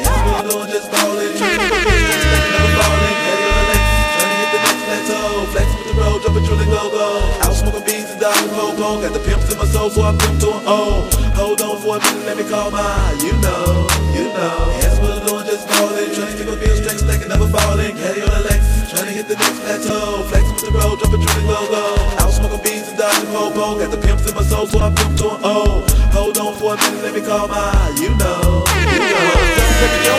Yes, 0.00 0.08
we're 0.24 0.48
doing 0.48 0.70
just 0.70 0.90
ballin', 0.90 1.36
trying 1.36 1.58
to 1.58 1.68
keep 1.68 1.72
a 1.72 1.82
bill 1.84 2.20
straight, 2.24 2.50
never 2.56 2.72
falling. 2.80 3.16
Caddy 3.20 3.44
on 3.44 3.54
the 3.60 3.64
Lexus, 3.70 4.16
trying 4.16 4.38
hit 4.40 4.50
the 4.54 4.60
next 4.64 4.82
plateau. 4.86 5.44
Flexing 5.52 5.78
with 5.78 5.88
the 5.90 5.96
road, 6.00 6.18
dropping 6.22 6.44
drilling 6.46 6.70
go 6.70 6.82
go. 6.88 7.06
I 7.42 7.48
was 7.48 7.58
smoking 7.60 7.84
beans 7.84 7.99
and 8.20 8.36
dodging 8.36 8.52
popo, 8.52 9.00
got 9.00 9.12
the 9.12 9.20
pimps 9.20 9.50
in 9.52 9.58
my 9.58 9.64
soul, 9.64 9.88
so 9.88 10.02
I 10.02 10.12
pimp 10.16 10.40
to 10.40 10.52
an 10.52 10.62
O. 10.66 11.08
Hold 11.40 11.60
on 11.62 11.80
for 11.80 11.96
a 11.96 12.00
minute, 12.00 12.26
let 12.26 12.36
me 12.36 12.44
call 12.44 12.70
my, 12.70 13.16
you 13.24 13.32
know, 13.40 13.88
you 14.12 14.28
know. 14.36 14.68
Yes, 14.80 15.00
we're 15.00 15.16
doing 15.24 15.46
just 15.48 15.66
ballin', 15.68 16.12
trying 16.12 16.28
to 16.28 16.36
keep 16.36 16.48
a 16.48 16.56
bill 16.56 16.76
straight, 16.76 17.00
stacking, 17.00 17.28
never 17.28 17.48
falling. 17.48 17.96
Caddy 17.96 18.20
on 18.20 18.44
the 18.44 18.54
trying 18.92 19.08
to 19.08 19.14
hit 19.16 19.26
the 19.28 19.36
next 19.36 19.60
plateau. 19.64 20.24
Flexing 20.28 20.52
with 20.52 20.64
the 20.68 20.72
road, 20.76 21.00
dropping 21.00 21.24
drilling 21.24 21.48
go 21.48 21.60
go. 21.72 21.84
I 22.20 22.22
was 22.28 22.36
smoking 22.36 22.60
beans 22.60 22.88
and 22.92 22.98
dodging 22.98 23.30
popo, 23.32 23.80
got 23.80 23.90
the 23.90 24.00
pimps 24.00 24.28
in 24.28 24.34
my 24.36 24.44
soul, 24.44 24.66
so 24.66 24.78
I 24.80 24.92
pimp 24.92 25.16
to 25.24 25.26
an 25.32 25.40
O. 25.40 25.86
Hold 26.12 26.36
on 26.38 26.52
for 26.60 26.74
a 26.74 26.76
minute, 26.76 27.02
let 27.02 27.14
me 27.16 27.22
call 27.24 27.48
my, 27.48 27.72
you 27.96 28.12
know, 28.20 28.68
you 28.68 29.00
know. 29.00 29.40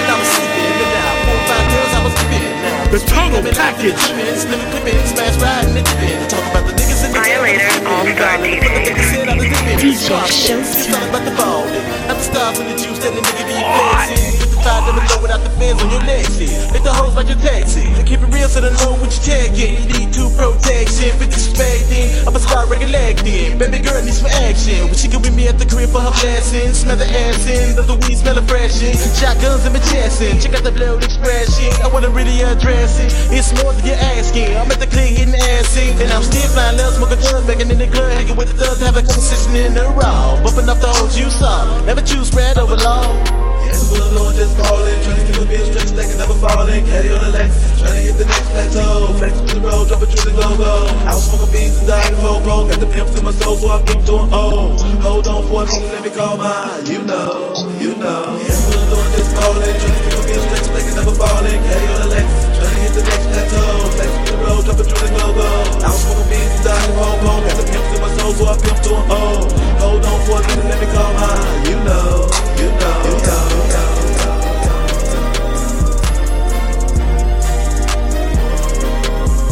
I 0.02 0.18
was 2.02 2.18
The 2.90 3.00
total 3.06 3.46
package. 3.54 4.02
Violator 7.12 7.88
All-Star 7.88 8.38
DJ 9.78 10.12
Showtime. 10.28 11.12
Not 11.12 12.16
the 12.16 12.24
stars 12.24 12.60
in 12.60 12.68
the 12.68 12.76
juice 12.76 13.00
that 13.00 13.14
the 13.14 13.22
nigga 13.22 13.44
be 13.48 13.54
flexing. 13.54 14.41
Them 14.92 15.08
low 15.08 15.22
without 15.24 15.40
the 15.40 15.52
fans 15.56 15.80
on 15.80 15.88
your 15.88 16.04
legs. 16.04 16.36
Hit 16.36 16.84
the 16.84 16.92
hoes 16.92 17.16
like 17.16 17.32
your 17.32 17.40
taxi. 17.40 17.88
To 17.96 18.04
keep 18.04 18.20
it 18.20 18.28
real, 18.28 18.50
so 18.52 18.60
the 18.60 18.76
low 18.84 19.00
with 19.00 19.16
your 19.16 19.24
tag 19.24 19.56
in. 19.56 19.88
You 19.88 19.88
need 19.88 20.12
two 20.12 20.28
protection. 20.36 21.16
For 21.16 21.32
disrespecting, 21.32 22.28
I'ma 22.28 22.40
start 22.44 22.68
recollecting. 22.68 23.56
Baby 23.56 23.80
girl 23.80 24.04
needs 24.04 24.20
some 24.20 24.32
action. 24.44 24.92
When 24.92 25.00
she 25.00 25.08
can 25.08 25.24
with 25.24 25.32
me 25.32 25.48
at 25.48 25.56
the 25.56 25.66
crib 25.66 25.96
for 25.96 26.04
her 26.04 26.12
blessing. 26.20 26.76
Smell 26.76 27.00
the 27.00 27.08
ass 27.08 27.48
in, 27.48 27.80
does 27.80 27.88
the 27.88 27.96
weed 28.04 28.20
smell 28.20 28.36
of 28.38 28.44
freshin'? 28.52 28.92
Shotguns 29.16 29.64
in 29.64 29.72
my 29.72 29.80
chest 29.80 30.20
in. 30.20 30.40
Check 30.44 30.60
out 30.60 30.64
the 30.68 30.76
blood 30.76 31.04
expression. 31.04 31.72
I 31.80 31.88
wanna 31.88 32.10
really 32.10 32.44
address 32.44 33.00
it. 33.00 33.16
It's 33.32 33.56
more 33.64 33.72
than 33.72 33.86
you're 33.88 34.04
asking. 34.20 34.52
I'm 34.60 34.68
at 34.72 34.84
the 34.84 34.88
click 34.92 35.16
hitting 35.16 35.36
ass 35.36 35.72
in. 35.80 35.96
And 36.04 36.12
I'm 36.12 36.24
still 36.24 36.44
flying 36.52 36.76
love, 36.76 37.00
smoking 37.00 37.24
drugs, 37.24 37.48
banging 37.48 37.72
in 37.72 37.80
the 37.80 37.88
club, 37.88 38.12
hanging 38.12 38.36
with 38.36 38.52
the 38.52 38.60
thugs, 38.60 38.84
have 38.84 38.98
a 38.98 39.04
conversation 39.08 39.56
in 39.56 39.74
the 39.74 39.88
raw. 39.96 40.36
Bumping 40.44 40.68
up 40.68 40.84
the 40.84 40.92
hoes 40.92 41.18
you 41.18 41.30
saw. 41.30 41.64
Never 41.86 42.02
choose 42.02 42.28
spread 42.28 42.58
over 42.58 42.76
long. 42.76 43.51
We're 43.92 44.10
doing 44.12 44.36
just 44.36 44.58
ballin', 44.58 45.00
trying 45.04 45.20
to 45.20 45.24
keep 45.28 45.42
a 45.42 45.46
bill 45.46 45.66
straight, 45.68 45.90
stacking, 45.92 46.18
never 46.18 46.38
falling. 46.40 46.84
Caddy 46.86 47.12
on 47.12 47.20
the 47.22 47.32
Lexus, 47.36 47.80
trying 47.80 47.96
to 47.96 48.02
hit 48.02 48.16
the 48.18 48.26
next 48.26 48.48
plateau. 48.52 49.14
Flex 49.20 49.34
to 49.40 49.54
the 49.56 49.62
road, 49.62 49.88
drop 49.88 50.02
a 50.02 50.08
drill 50.08 50.28
and 50.32 50.38
go 50.38 50.48
go. 50.58 50.74
I 51.06 51.12
was 51.14 51.26
smoking 51.28 51.52
beans 51.52 51.78
and 51.80 51.88
dying 51.88 52.16
popo, 52.22 52.68
got 52.68 52.80
the 52.80 52.88
pimps 52.88 53.14
in 53.20 53.24
my 53.26 53.32
soul, 53.32 53.56
so 53.58 53.68
I 53.70 53.82
pimp 53.84 54.06
to 54.08 54.14
an 54.24 54.30
O. 54.32 54.76
Hold 55.04 55.28
on 55.28 55.44
for 55.48 55.64
a 55.64 55.66
minute, 55.68 55.92
let 55.92 56.02
me 56.04 56.12
call 56.12 56.38
my, 56.38 56.80
you 56.88 57.04
know, 57.04 57.54
you 57.80 57.94
know. 58.00 58.40
We're 58.40 58.86
doing 58.92 59.12
just 59.16 59.32
ballin', 59.36 59.76
trying 59.80 59.96
to 59.96 60.02
keep 60.08 60.16
a 60.16 60.24
bill 60.24 60.42
straight, 60.48 60.66
stacking, 60.68 60.96
never 60.96 61.16
falling. 61.16 61.60
Caddy 61.68 61.88
on 61.92 62.00
the 62.02 62.10
Lexus, 62.16 62.44
trying 62.56 62.76
to 62.76 62.82
hit 62.82 62.94
the 62.96 63.04
next 63.04 63.26
plateau. 63.32 63.92
Flex 63.96 64.10
to 64.12 64.32
the 64.32 64.38
road, 64.44 64.62
drop 64.66 64.80
a 64.80 64.86
drill 64.88 65.04
and 65.08 65.16
go 65.20 65.28
go. 65.36 65.50
I 65.84 65.90
was 65.92 66.00
smoking 66.04 66.28
beans 66.32 66.54
and 66.56 66.64
dying 66.64 66.94
popo, 66.96 67.32
got 67.44 67.56
the 67.60 67.66
pimps 67.68 67.92
in 67.92 68.00
my 68.02 68.11
over 68.24 68.44
up, 68.44 68.60
I'm 68.62 68.82
doing 68.84 69.12
old. 69.12 69.52
Hold 69.82 70.06
on 70.06 70.20
for 70.26 70.38
a 70.38 70.42
minute, 70.48 70.66
let 70.66 70.80
me 70.80 70.88
call 70.94 71.14
mine. 71.14 71.66
You 71.66 71.78
know, 71.84 72.30
you 72.58 72.70
know, 72.80 72.98
you 73.08 73.16
know. 73.28 73.48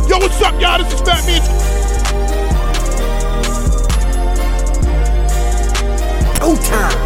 Yo, 0.09 0.17
what's 0.17 0.41
up, 0.41 0.59
y'all? 0.59 0.77
This 0.77 0.93
is 0.93 1.01
Fat 1.01 1.25
Man. 1.25 1.41
Go 6.39 6.55
time. 6.55 6.97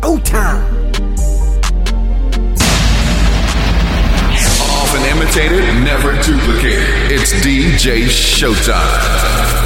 Go 0.00 0.18
time. 0.18 0.73
imitated, 5.24 5.64
never 5.82 6.12
duplicated. 6.20 7.10
It's 7.10 7.32
DJ 7.32 8.04
Showtime. 8.04 9.63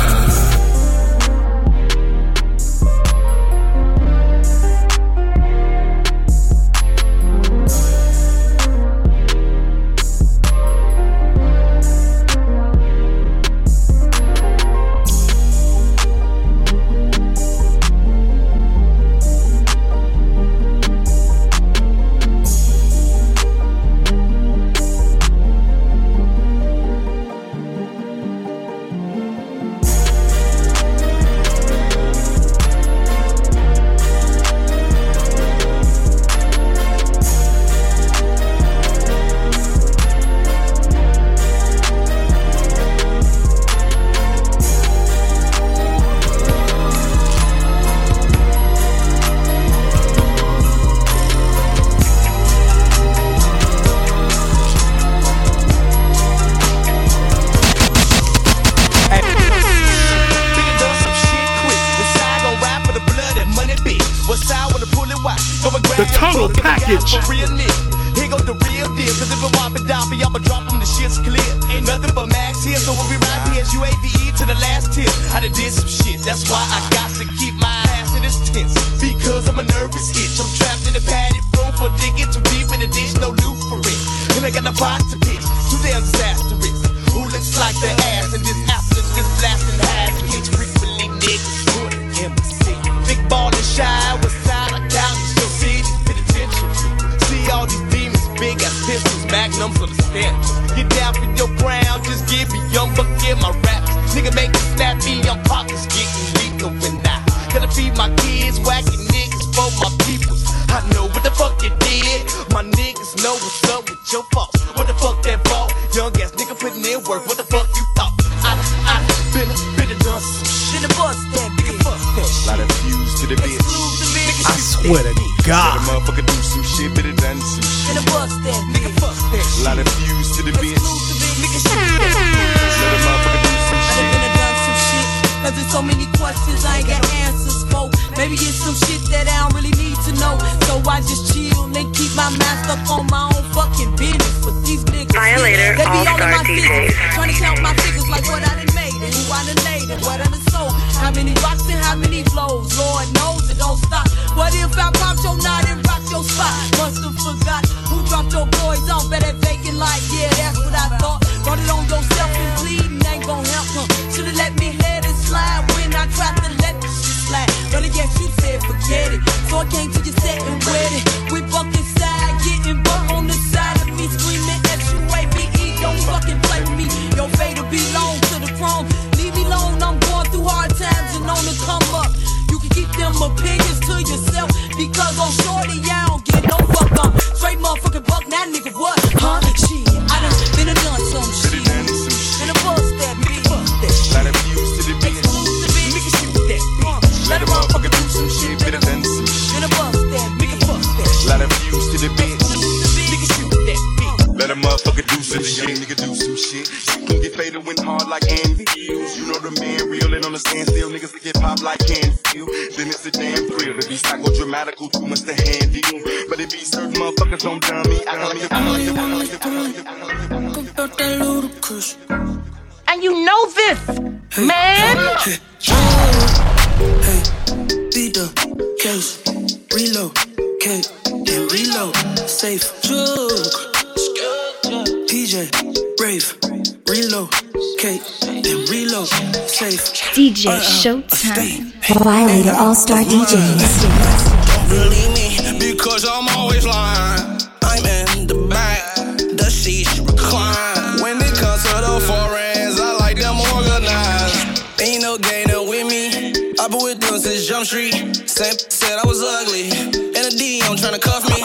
Violator 241.96 242.52
All 242.58 242.74
Star 242.74 242.98
DJs. 242.98 244.68
Believe 244.68 245.08
me, 245.16 245.58
because 245.58 246.04
I'm 246.04 246.28
always 246.36 246.66
lying. 246.66 247.40
I'm 247.62 247.80
in 247.80 248.26
the 248.26 248.46
back, 248.50 248.94
the 249.16 249.48
seats 249.48 249.98
recline. 249.98 251.00
When 251.00 251.16
it 251.16 251.32
comes 251.40 251.62
to 251.64 251.76
the 251.80 251.96
foreigns, 252.04 252.78
I 252.78 252.92
like 253.00 253.16
them 253.16 253.40
organized. 253.56 254.62
Ain't 254.82 255.00
no 255.00 255.16
gainer 255.16 255.62
with 255.64 255.86
me. 255.88 256.54
I've 256.60 256.70
been 256.70 256.84
with 256.84 257.00
them 257.00 257.18
since 257.18 257.46
Jump 257.48 257.64
Street. 257.64 257.94
Sam 258.28 258.52
said 258.68 258.98
I 259.02 259.06
was 259.06 259.22
ugly. 259.22 259.70
In 260.12 260.22
a 260.28 260.32
DM 260.36 260.76
trying 260.76 260.92
to 260.92 261.00
cuff 261.00 261.24
me. 261.24 261.40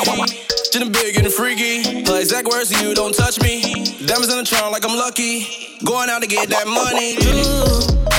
Getting 0.73 0.91
big 0.91 1.15
and 1.15 1.31
freaky. 1.31 2.03
Her 2.03 2.19
exact 2.19 2.49
words, 2.49 2.69
you 2.81 2.93
don't 2.93 3.15
touch 3.15 3.39
me. 3.41 3.61
Diamonds 4.05 4.27
in 4.27 4.39
the 4.39 4.45
trunk 4.45 4.73
like 4.73 4.83
I'm 4.83 4.97
lucky. 4.97 5.47
Going 5.85 6.09
out 6.09 6.21
to 6.21 6.27
get 6.27 6.49
that 6.49 6.67
money. 6.67 7.15
Ooh. 7.31 8.12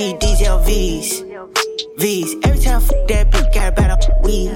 Gucci, 0.00 0.18
these 0.18 0.40
LVs. 0.40 1.98
V's. 1.98 2.34
Every 2.44 2.58
time 2.58 2.76
I 2.76 2.80
fuck 2.80 3.08
that 3.08 3.30
bitch, 3.30 3.52
got 3.52 3.78
about 3.78 4.08
a 4.08 4.20
weed. 4.22 4.50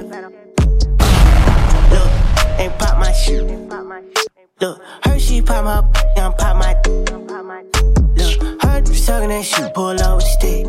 Look, 1.93 2.11
ain't 2.59 2.79
pop 2.79 2.99
my 2.99 3.13
shit. 3.13 3.45
Look, 4.61 4.83
her 5.05 5.19
she 5.19 5.43
pop 5.43 5.65
my 5.65 5.83
b- 5.83 6.21
I'm 6.21 6.33
pop 6.33 6.57
my 6.57 6.73
d- 6.83 6.91
Look, 8.17 8.63
her 8.63 8.85
sucking 8.87 9.29
that 9.29 9.45
shit, 9.45 9.75
pull 9.75 10.01
up 10.01 10.17
with 10.17 10.25
stick. 10.25 10.67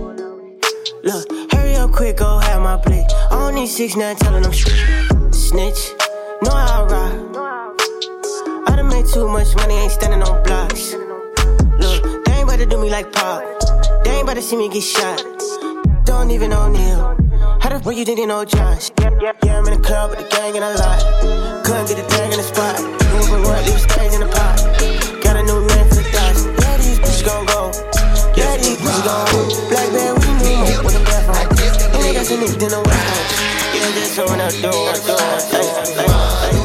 Look, 1.04 1.54
hurry 1.54 1.76
up 1.76 1.94
quick, 1.94 2.18
go 2.18 2.40
have 2.40 2.62
my 2.62 2.76
blick. 2.76 3.08
I 3.32 3.40
don't 3.40 3.56
need 3.56 3.68
six, 3.68 3.96
nine, 3.96 4.18
telling 4.18 4.44
them 4.44 4.52
sh- 4.52 4.68
Snitch, 5.32 5.94
know 6.44 6.52
how 6.52 6.84
I 6.84 6.88
ride. 6.92 7.38
I 8.68 8.76
done 8.76 8.90
made 8.90 9.06
too 9.06 9.30
much 9.30 9.56
money, 9.56 9.76
ain't 9.76 9.94
standing 9.94 10.22
on 10.22 10.44
blocks. 10.44 10.94
Look, 11.80 12.26
they 12.26 12.34
ain't 12.34 12.44
about 12.44 12.58
to 12.60 12.66
do 12.66 12.78
me 12.78 12.90
like 12.90 13.14
pop. 13.14 13.55
How 14.36 14.42
to 14.42 14.48
see 14.48 14.58
me 14.58 14.68
get 14.68 14.84
shot? 14.84 15.24
Don't 16.04 16.30
even 16.30 16.50
know 16.50 16.68
Neil. 16.68 17.16
How 17.62 17.70
the 17.70 17.80
fuck 17.82 17.96
you 17.96 18.04
didn't 18.04 18.28
know 18.28 18.44
Josh? 18.44 18.92
Yeah, 19.00 19.32
I'm 19.48 19.66
in 19.66 19.80
the 19.80 19.82
club 19.82 20.10
with 20.10 20.20
the 20.20 20.28
gang 20.28 20.58
and 20.58 20.66
a 20.66 20.76
lot. 20.76 21.64
Couldn't 21.64 21.88
get 21.88 22.04
a 22.04 22.06
tag 22.06 22.34
in 22.34 22.36
the 22.36 22.44
spot. 22.44 22.76
Moving 23.16 23.32
but 23.32 23.48
what? 23.48 23.64
Leave 23.64 23.80
stains 23.80 24.14
in 24.14 24.20
the 24.20 24.28
pot. 24.28 24.60
Got 25.24 25.40
a 25.40 25.44
new 25.48 25.64
name 25.64 25.88
for 25.88 25.96
the 25.96 26.08
thoughts. 26.12 26.44
Yeah, 26.52 26.76
these 26.76 27.00
bitches 27.00 27.24
gon' 27.24 27.46
go. 27.48 27.72
Yeah, 28.36 28.58
these 28.60 28.76
bitches 28.76 29.08
gon' 29.08 29.24
go. 29.32 29.70
Black 29.72 29.88
man, 29.96 30.20
we 30.20 30.28
move. 30.28 30.84
with 30.84 31.00
a 31.00 31.04
black 31.08 31.32
on. 31.32 31.96
And 31.96 32.04
they 32.04 32.12
got 32.12 32.26
some 32.26 32.44
niggas 32.44 32.60
in 32.60 32.76
the 32.76 32.84
West 32.84 33.08
Coast. 33.08 33.40
Yeah, 33.72 33.88
just 33.96 34.20
throwing 34.20 34.42
out 34.44 34.52
doors, 34.60 35.00
doors, 35.08 35.48
doors, 35.48 35.96
doors, 35.96 35.96
doors. 35.96 36.65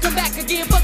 come 0.00 0.14
back 0.14 0.36
again. 0.38 0.83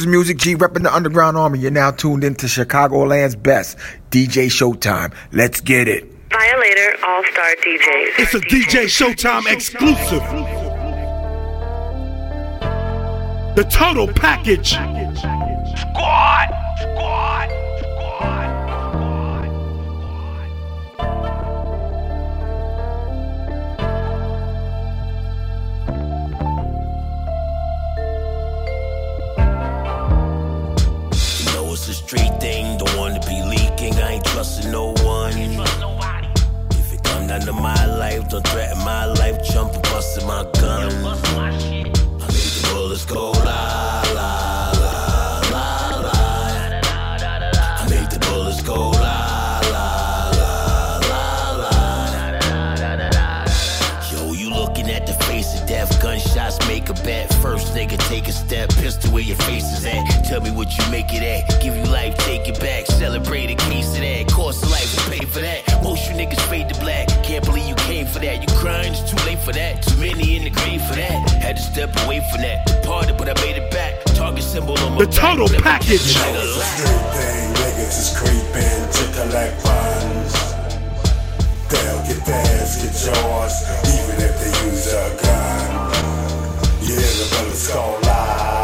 is 0.00 0.06
Music 0.06 0.38
G 0.38 0.56
repping 0.56 0.82
the 0.82 0.94
Underground 0.94 1.36
Army. 1.36 1.58
You're 1.58 1.70
now 1.70 1.90
tuned 1.90 2.24
into 2.24 2.46
Chicagoland's 2.46 3.36
best 3.36 3.76
DJ 4.10 4.46
Showtime. 4.46 5.12
Let's 5.32 5.60
get 5.60 5.88
it. 5.88 6.04
Violator 6.30 6.96
All 7.04 7.22
Star 7.24 7.50
DJs. 7.56 8.18
It's 8.18 8.34
a 8.34 8.40
DJ 8.40 8.84
Showtime 8.86 9.50
exclusive. 9.52 10.22
The 13.56 13.64
total 13.70 14.08
package. 14.08 14.74
Don't 38.30 38.46
threaten 38.46 38.78
my 38.84 39.06
life, 39.06 39.42
jump 39.42 39.74
and 39.74 39.82
busting 39.82 40.26
my 40.26 40.44
gun. 40.60 40.92
I 41.04 41.50
made 41.58 41.92
the 41.92 42.68
bullets 42.72 43.04
go 43.04 43.32
la 43.32 44.02
la 44.14 44.70
la 44.70 44.92
la 45.50 45.66
la. 46.00 46.12
I 47.80 47.86
made 47.90 48.08
the 48.08 48.20
bullets 48.30 48.62
go 48.62 48.90
la 48.90 49.60
la 49.72 50.30
la 50.30 51.20
la 51.58 51.70
la. 53.08 53.44
Yo, 54.12 54.32
you 54.32 54.50
looking 54.54 54.88
at 54.90 55.06
the 55.08 55.14
face 55.24 55.60
of 55.60 55.66
death, 55.66 56.00
gunshots 56.00 56.58
make 56.68 56.88
a 56.88 56.94
bet. 57.02 57.34
First 57.42 57.74
nigga 57.74 57.98
take 58.08 58.28
a 58.28 58.32
step, 58.32 58.68
pistol 58.68 59.12
where 59.12 59.24
your 59.24 59.38
face 59.38 59.72
is 59.76 59.84
at. 59.84 60.06
Tell 60.24 60.40
me 60.40 60.52
what 60.52 60.78
you 60.78 60.88
make 60.92 61.12
it 61.12 61.24
at. 61.24 61.60
Give 61.60 61.74
you 61.76 61.84
life, 61.84 62.16
take 62.18 62.48
it 62.48 62.60
back. 62.60 62.86
Celebrate 62.86 63.50
a 63.50 63.56
for 69.50 69.58
that. 69.58 69.82
Too 69.82 69.96
many 69.96 70.36
in 70.36 70.44
the 70.44 70.50
grave 70.50 70.82
for 70.82 70.94
that. 70.94 71.30
Had 71.42 71.56
to 71.56 71.62
step 71.62 71.90
away 72.04 72.20
from 72.30 72.42
that. 72.42 72.66
Departed, 72.66 73.16
but 73.16 73.28
I 73.28 73.34
made 73.42 73.56
it 73.56 73.70
back. 73.70 74.04
Target 74.14 74.44
symbol 74.44 74.78
on 74.78 74.92
my 74.94 75.04
The 75.04 75.10
total 75.10 75.48
back. 75.48 75.82
package. 75.82 76.14
thing, 76.14 77.46
niggas 77.58 77.96
is 78.02 78.10
creeping 78.18 78.80
to 78.96 79.02
collect 79.16 79.54
funds. 79.62 80.34
They'll 81.70 82.02
get 82.06 82.20
theirs, 82.26 82.72
get 82.82 82.94
yours, 83.06 83.54
even 83.94 84.16
if 84.28 84.34
they 84.40 84.52
use 84.66 84.86
a 84.92 85.06
gun. 85.22 85.68
You 86.82 86.94
hear 86.94 87.14
the 87.20 87.26
bullets 87.34 87.72
go 87.72 87.98
la 88.02 88.59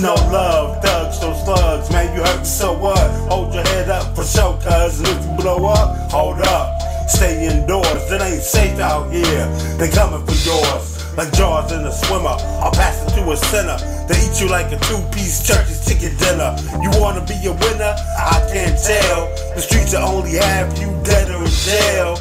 No 0.00 0.14
love, 0.30 0.82
thugs, 0.84 1.20
those 1.20 1.42
slugs, 1.44 1.90
man. 1.90 2.14
You 2.14 2.22
hurt, 2.22 2.44
so 2.44 2.76
what? 2.76 2.98
Hold 3.30 3.54
your 3.54 3.64
head 3.64 3.88
up 3.88 4.14
for 4.14 4.24
sure, 4.24 4.52
cuz. 4.60 5.00
And 5.00 5.08
if 5.08 5.24
you 5.24 5.36
blow 5.36 5.66
up, 5.66 6.10
hold 6.10 6.40
up. 6.42 6.82
Stay 7.08 7.48
indoors, 7.48 8.10
it 8.12 8.20
ain't 8.20 8.42
safe 8.42 8.78
out 8.78 9.10
here. 9.10 9.46
They 9.78 9.88
coming 9.88 10.24
for 10.26 10.36
yours. 10.44 11.16
Like 11.16 11.32
jaws 11.32 11.72
in 11.72 11.80
a 11.80 11.90
swimmer, 11.90 12.36
I'll 12.60 12.72
pass 12.72 13.00
it 13.08 13.16
to 13.16 13.30
a 13.30 13.36
sinner. 13.36 13.78
They 14.06 14.20
eat 14.20 14.38
you 14.38 14.50
like 14.50 14.70
a 14.70 14.78
two-piece 14.84 15.46
church's 15.46 15.86
chicken 15.86 16.14
dinner. 16.18 16.54
You 16.82 16.90
wanna 17.00 17.24
be 17.24 17.40
a 17.46 17.52
winner? 17.52 17.96
I 18.20 18.44
can't 18.52 18.76
tell. 18.76 19.32
The 19.54 19.62
streets 19.62 19.94
will 19.94 20.04
only 20.04 20.36
have 20.36 20.76
you 20.76 20.92
dead 21.04 21.30
or 21.30 21.40
in 21.40 21.48
jail. 21.48 22.20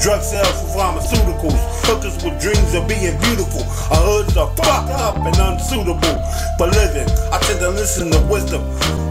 Drug 0.00 0.22
sales 0.22 0.56
for 0.62 0.80
pharmaceuticals, 0.80 1.60
hookers 1.90 2.14
with 2.22 2.38
dreams 2.38 2.74
of 2.78 2.86
being 2.86 3.18
beautiful. 3.26 3.66
Our 3.90 4.22
hoods 4.22 4.36
are 4.36 4.50
fucked 4.54 4.94
up 4.94 5.18
and 5.26 5.34
unsuitable 5.34 6.16
for 6.58 6.70
living. 6.70 7.10
I 7.34 7.38
tend 7.42 7.58
to 7.60 7.70
listen 7.70 8.10
to 8.14 8.20
wisdom, 8.30 8.62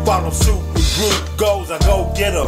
follow 0.06 0.32
suit 0.32 0.64
with 0.72 0.88
group 0.96 1.20
goals. 1.38 1.72
I 1.72 1.80
go 1.84 2.08
get 2.16 2.30
get 2.32 2.36
'em. 2.36 2.48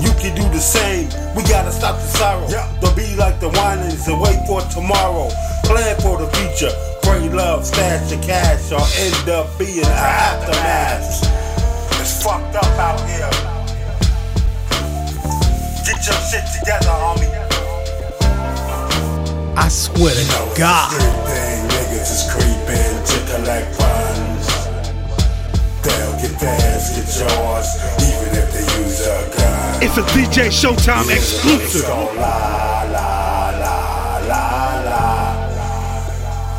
You 0.00 0.10
can 0.20 0.34
do 0.34 0.42
the 0.50 0.60
same. 0.60 1.08
We 1.36 1.42
gotta 1.44 1.72
stop 1.72 1.96
the 1.96 2.08
sorrow. 2.18 2.48
Don't 2.80 2.96
be 2.96 3.14
like 3.16 3.38
the 3.40 3.48
whinings 3.50 4.08
and 4.08 4.20
wait 4.20 4.40
for 4.46 4.60
tomorrow. 4.76 5.28
Plan 5.62 5.96
for 6.00 6.18
the 6.18 6.28
future. 6.36 6.72
Pray 7.02 7.28
love, 7.28 7.64
stash 7.64 8.10
your 8.10 8.22
cash, 8.22 8.72
or 8.72 8.84
end 8.98 9.28
up 9.28 9.46
being 9.58 9.84
an 9.84 9.92
aftermath. 9.92 11.22
It's 12.00 12.22
fucked 12.22 12.56
up 12.56 12.78
out 12.78 13.00
here. 13.08 13.30
Get 15.86 16.00
your 16.06 16.18
shit 16.28 16.44
together, 16.58 16.94
homie. 17.04 17.43
I 19.56 19.68
swear 19.68 20.12
to 20.14 20.58
God. 20.58 20.90
Thing, 20.90 21.68
niggas 21.68 22.10
is 22.10 22.24
creeping 22.30 22.94
to 23.06 23.16
collect 23.30 23.74
funds. 23.76 24.46
They'll 25.82 26.16
get 26.20 26.34
theirs, 26.40 26.90
get 26.90 27.06
yours, 27.22 27.68
even 28.02 28.30
if 28.34 28.52
they 28.52 28.66
use 28.82 29.00
a 29.06 29.30
gun. 29.38 29.82
It's 29.82 29.96
a 29.96 30.02
DJ 30.12 30.50
Showtime 30.50 31.08
exclusive. 31.10 31.86
Go 31.86 32.12
la 32.16 32.82
la 32.82 33.50
la 33.62 34.18
la 34.26 34.44
la. 34.88 35.04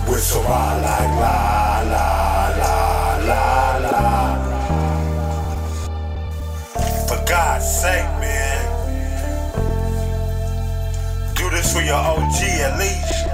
Whistle 0.10 0.48
I 0.48 0.80
like 0.82 1.45
for 11.76 11.82
your 11.82 11.96
OG 11.96 12.40
at 12.64 12.80
least. 12.80 13.26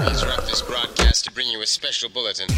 We 0.00 0.06
interrupt 0.06 0.46
this 0.48 0.60
broadcast 0.60 1.24
to 1.24 1.32
bring 1.32 1.48
you 1.48 1.62
a 1.62 1.66
special 1.66 2.10
bulletin. 2.10 2.48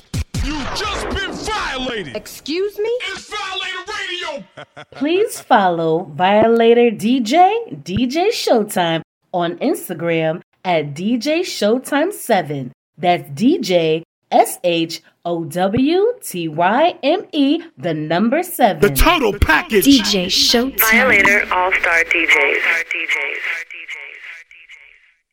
You 0.45 0.59
just 0.75 1.09
been 1.11 1.31
violated. 1.31 2.17
Excuse 2.17 2.77
me? 2.77 2.91
It's 3.13 3.31
Violator 3.31 3.85
Radio. 4.01 4.45
Please 4.91 5.41
follow 5.41 6.11
Violator 6.13 6.91
DJ, 6.91 7.85
DJ 7.85 8.31
Showtime 8.31 9.03
on 9.33 9.59
Instagram 9.59 10.43
at 10.65 10.93
DJ 10.93 11.43
Showtime7. 11.43 12.73
That's 12.99 13.29
DJ 13.31 14.03
S 14.31 14.59
H 14.65 15.03
O 15.25 15.45
W 15.45 16.15
T 16.21 16.49
Y 16.49 16.99
M 17.03 17.27
E, 17.33 17.63
the 17.79 17.95
number 17.95 18.43
seven. 18.43 18.83
The 18.83 18.95
total 18.95 19.39
package. 19.39 19.85
DJ 19.85 20.27
Showtime. 20.27 20.81
Violator 20.81 21.41
All 21.53 21.73
Star 21.73 22.05
DJs. 22.05 22.63